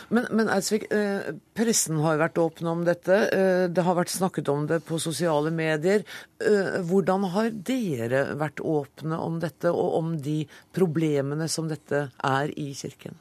Men, 0.07 0.27
men 0.31 0.47
Eidsvik, 0.47 0.85
eh, 0.93 1.33
pressen 1.57 1.99
har 1.99 2.19
vært 2.21 2.39
åpne 2.39 2.71
om 2.71 2.83
dette. 2.87 3.17
Eh, 3.35 3.65
det 3.67 3.83
har 3.83 3.97
vært 3.97 4.13
snakket 4.13 4.47
om 4.51 4.63
det 4.69 4.79
på 4.87 4.99
sosiale 5.03 5.51
medier. 5.51 6.05
Eh, 6.39 6.79
hvordan 6.87 7.27
har 7.33 7.51
dere 7.51 8.23
vært 8.39 8.63
åpne 8.63 9.19
om 9.19 9.41
dette, 9.43 9.71
og 9.73 9.99
om 9.99 10.15
de 10.23 10.39
problemene 10.75 11.49
som 11.51 11.67
dette 11.67 12.07
er 12.23 12.55
i 12.55 12.69
Kirken? 12.77 13.19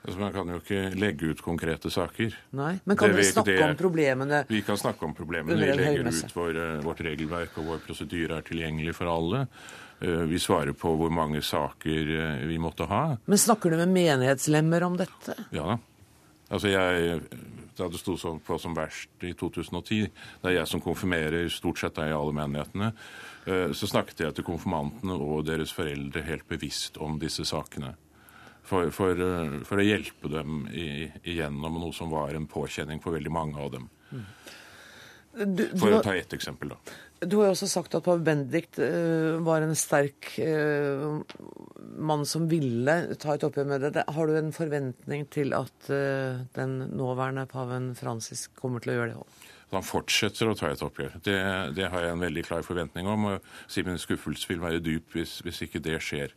Altså, 0.00 0.16
man 0.18 0.32
kan 0.32 0.48
jo 0.48 0.56
ikke 0.62 0.78
legge 0.96 1.28
ut 1.34 1.42
konkrete 1.44 1.90
saker. 1.92 2.32
Nei, 2.56 2.78
Men 2.88 2.96
kan 2.96 3.10
vi 3.12 3.20
dere 3.20 3.32
snakke 3.32 3.44
det- 3.56 3.64
om 3.68 3.76
problemene? 3.76 4.44
Vi 4.48 4.62
kan 4.62 4.76
snakke 4.76 5.02
om 5.04 5.14
problemene. 5.14 5.58
Vi 5.58 5.76
legger 5.76 6.08
ut 6.08 6.32
vår, 6.34 6.56
eh, 6.56 6.80
vårt 6.80 7.00
regelverk, 7.04 7.58
og 7.58 7.64
vår 7.66 7.78
prosedyre 7.86 8.38
er 8.38 8.42
tilgjengelig 8.42 8.94
for 8.94 9.06
alle. 9.06 9.46
Eh, 10.00 10.24
Vi 10.24 10.38
svarer 10.38 10.72
på 10.72 10.96
hvor 10.96 11.10
mange 11.10 11.42
saker 11.42 12.40
eh, 12.40 12.46
vi 12.46 12.56
måtte 12.56 12.86
ha. 12.88 13.18
Men 13.26 13.38
snakker 13.38 13.70
du 13.70 13.76
med 13.76 13.88
menighetslemmer 13.88 14.82
om 14.82 14.96
dette? 14.96 15.36
Ja 15.52 15.62
da. 15.64 15.78
Altså 16.50 16.68
jeg, 16.68 17.22
Da 17.76 17.88
det 17.88 17.98
sto 18.00 18.14
på 18.16 18.60
som 18.60 18.74
verst 18.74 19.08
i 19.22 19.32
2010, 19.32 20.02
det 20.42 20.44
er 20.44 20.58
jeg 20.58 20.66
som 20.68 20.80
konfirmerer 20.80 21.48
stort 21.48 21.78
sett 21.78 21.96
i 21.96 22.10
alle 22.12 22.32
menighetene, 22.32 22.92
så 23.46 23.86
snakket 23.88 24.18
jeg 24.18 24.34
til 24.34 24.44
konfirmantene 24.44 25.12
og 25.18 25.46
deres 25.46 25.72
foreldre 25.72 26.22
helt 26.22 26.46
bevisst 26.46 26.98
om 26.98 27.18
disse 27.18 27.42
sakene. 27.42 27.94
For, 28.70 28.92
for, 28.94 29.18
eh, 29.18 29.60
for 29.66 29.82
å 29.82 29.84
hjelpe 29.84 30.30
dem 30.30 30.64
igjennom 30.70 31.80
noe 31.82 31.94
som 31.96 32.12
var 32.12 32.36
en 32.38 32.46
påkjenning 32.50 33.02
for 33.02 33.18
veldig 33.18 33.32
mange 33.34 33.58
av 33.58 33.72
dem. 33.74 33.88
Du, 35.34 35.44
du, 35.46 35.78
For 35.78 35.94
å 35.94 36.02
ta 36.02 36.14
ett 36.18 36.32
eksempel, 36.34 36.72
da. 36.74 36.94
Du 37.20 37.36
har 37.36 37.50
jo 37.50 37.52
også 37.52 37.68
sagt 37.68 37.94
at 37.94 38.04
pave 38.06 38.22
Benedikt 38.24 38.78
uh, 38.80 39.36
var 39.44 39.60
en 39.62 39.76
sterk 39.76 40.32
uh, 40.40 41.20
mann 42.00 42.24
som 42.26 42.46
ville 42.48 42.94
ta 43.20 43.34
et 43.36 43.44
oppgjør 43.44 43.68
med 43.68 43.84
det. 43.84 44.06
Har 44.08 44.30
du 44.30 44.38
en 44.38 44.54
forventning 44.56 45.26
til 45.32 45.52
at 45.56 45.90
uh, 45.92 46.40
den 46.56 46.78
nåværende 46.96 47.44
paven 47.50 47.92
Francis 47.98 48.46
kommer 48.56 48.80
til 48.82 48.94
å 48.94 48.96
gjøre 48.98 49.12
det 49.12 49.20
òg? 49.20 49.36
Han 49.70 49.86
fortsetter 49.86 50.50
å 50.50 50.56
ta 50.58 50.72
et 50.72 50.82
oppgjør. 50.82 51.20
Det, 51.22 51.36
det 51.76 51.90
har 51.92 52.06
jeg 52.06 52.16
en 52.16 52.24
veldig 52.24 52.46
klar 52.48 52.64
forventning 52.66 53.06
om. 53.06 53.28
og 53.34 53.68
si 53.70 53.84
Min 53.86 54.00
skuffelse 54.00 54.48
vil 54.50 54.64
være 54.64 54.80
dyp 54.82 55.14
hvis, 55.14 55.38
hvis 55.46 55.62
ikke 55.68 55.84
det 55.84 56.00
skjer. 56.02 56.34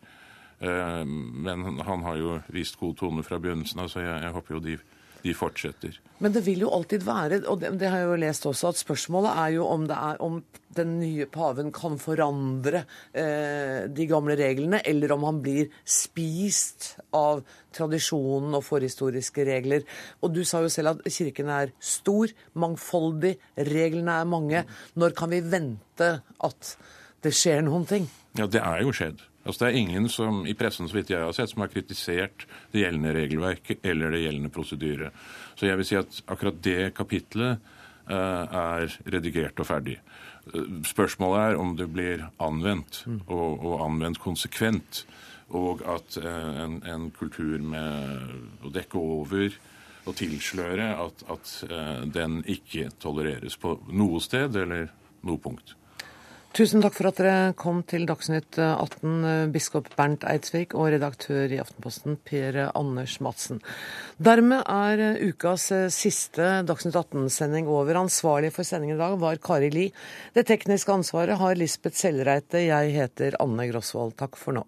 Eh, 0.63 1.03
Men 1.05 1.79
han 1.83 2.03
har 2.07 2.17
jo 2.17 2.39
vist 2.55 2.79
god 2.79 2.97
tone 3.01 3.23
fra 3.27 3.39
begynnelsen 3.43 3.83
av, 3.83 3.91
så 3.91 4.03
jeg, 4.03 4.19
jeg 4.23 4.35
håper 4.37 4.55
jo 4.55 4.61
de, 4.63 4.77
de 5.23 5.33
fortsetter. 5.35 5.97
Men 6.23 6.31
det 6.35 6.45
vil 6.45 6.63
jo 6.63 6.69
alltid 6.71 7.03
være, 7.03 7.41
og 7.51 7.59
det, 7.59 7.73
det 7.81 7.89
har 7.91 8.03
jeg 8.03 8.07
jo 8.07 8.19
lest 8.21 8.45
også, 8.47 8.71
at 8.71 8.79
spørsmålet 8.79 9.33
er 9.43 9.49
jo 9.57 9.65
om, 9.67 9.83
det 9.89 9.97
er, 9.97 10.21
om 10.23 10.37
den 10.77 10.93
nye 11.01 11.27
paven 11.31 11.71
kan 11.75 11.97
forandre 12.01 12.85
eh, 13.11 13.89
de 13.91 14.07
gamle 14.09 14.37
reglene, 14.39 14.79
eller 14.87 15.11
om 15.15 15.25
han 15.27 15.41
blir 15.43 15.67
spist 15.83 16.93
av 17.15 17.43
tradisjonen 17.75 18.55
og 18.55 18.63
forhistoriske 18.63 19.45
regler. 19.49 19.83
Og 20.23 20.31
du 20.35 20.43
sa 20.47 20.63
jo 20.63 20.71
selv 20.71 20.95
at 20.95 21.11
kirken 21.11 21.51
er 21.51 21.75
stor, 21.83 22.31
mangfoldig, 22.55 23.35
reglene 23.67 24.15
er 24.21 24.31
mange. 24.31 24.63
Når 24.95 25.15
kan 25.19 25.33
vi 25.33 25.43
vente 25.43 26.09
at 26.23 26.73
det 27.23 27.35
skjer 27.35 27.63
noen 27.67 27.85
ting? 27.89 28.07
Ja, 28.39 28.47
det 28.47 28.63
er 28.63 28.81
jo 28.83 28.95
skjedd. 28.95 29.21
Altså, 29.43 29.65
det 29.65 29.69
er 29.69 29.79
ingen 29.81 30.07
som 30.11 30.45
i 30.47 30.55
pressen 30.55 30.87
så 30.87 30.95
vidt 30.95 31.11
jeg 31.11 31.23
har 31.23 31.35
sett, 31.35 31.51
som 31.51 31.65
har 31.65 31.71
kritisert 31.71 32.45
det 32.71 32.85
gjeldende 32.85 33.11
regelverket 33.17 33.83
eller 33.91 34.13
det 34.15 34.23
gjeldende 34.23 34.51
prosedyre. 34.53 35.11
Så 35.59 35.67
jeg 35.67 35.79
vil 35.79 35.87
si 35.89 35.97
at 35.99 36.21
akkurat 36.31 36.61
det 36.63 36.93
kapitlet 36.95 37.59
uh, 38.07 38.13
er 38.47 38.95
redigert 39.03 39.59
og 39.59 39.67
ferdig. 39.67 39.97
Eh, 40.53 40.71
Spørsmålet 40.87 41.43
er 41.43 41.59
om 41.59 41.75
det 41.79 41.89
blir 41.91 42.23
anvendt, 42.43 43.03
og, 43.27 43.59
og 43.59 43.83
anvendt 43.83 44.23
konsekvent. 44.23 45.03
Og 45.53 45.83
at 45.91 46.17
eh, 46.23 46.63
en, 46.63 46.79
en 46.87 47.11
kultur 47.13 47.59
med 47.59 48.63
å 48.63 48.71
dekke 48.73 48.97
over 48.97 49.59
og 50.07 50.17
tilsløre 50.19 50.87
at, 50.99 51.21
at 51.31 51.51
den 52.11 52.41
ikke 52.49 52.89
tolereres 52.99 53.55
på 53.59 53.77
noe 53.95 54.19
sted, 54.23 54.55
eller 54.59 54.89
noe 55.23 55.39
punkt. 55.39 55.77
Tusen 56.53 56.83
takk 56.83 56.93
for 56.93 57.09
at 57.09 57.17
dere 57.17 57.53
kom 57.57 57.79
til 57.89 58.03
Dagsnytt 58.05 58.59
18, 58.61 59.49
biskop 59.49 59.87
Bernt 59.97 60.21
Eidsvik 60.29 60.75
og 60.77 60.91
redaktør 60.93 61.49
i 61.49 61.57
Aftenposten 61.57 62.19
Per 62.29 62.59
Anders 62.67 63.15
Madsen. 63.25 63.57
Dermed 64.21 64.61
er 64.69 65.17
ukas 65.25 65.65
siste 65.95 66.51
Dagsnytt 66.69 66.99
18-sending 67.01 67.65
over. 67.73 67.97
Ansvarlig 68.03 68.53
for 68.53 68.69
sendingen 68.69 68.99
i 68.99 69.01
dag 69.01 69.17
var 69.25 69.41
Kari 69.41 69.73
Li. 69.73 69.87
Det 70.37 70.45
tekniske 70.51 70.93
ansvaret 70.93 71.41
har 71.41 71.57
Lisbeth 71.57 71.97
Sellreite. 71.97 72.61
Jeg 72.67 72.93
heter 72.99 73.41
Anne 73.41 73.65
Grosvold. 73.73 74.13
Takk 74.21 74.37
for 74.37 74.61
nå. 74.61 74.67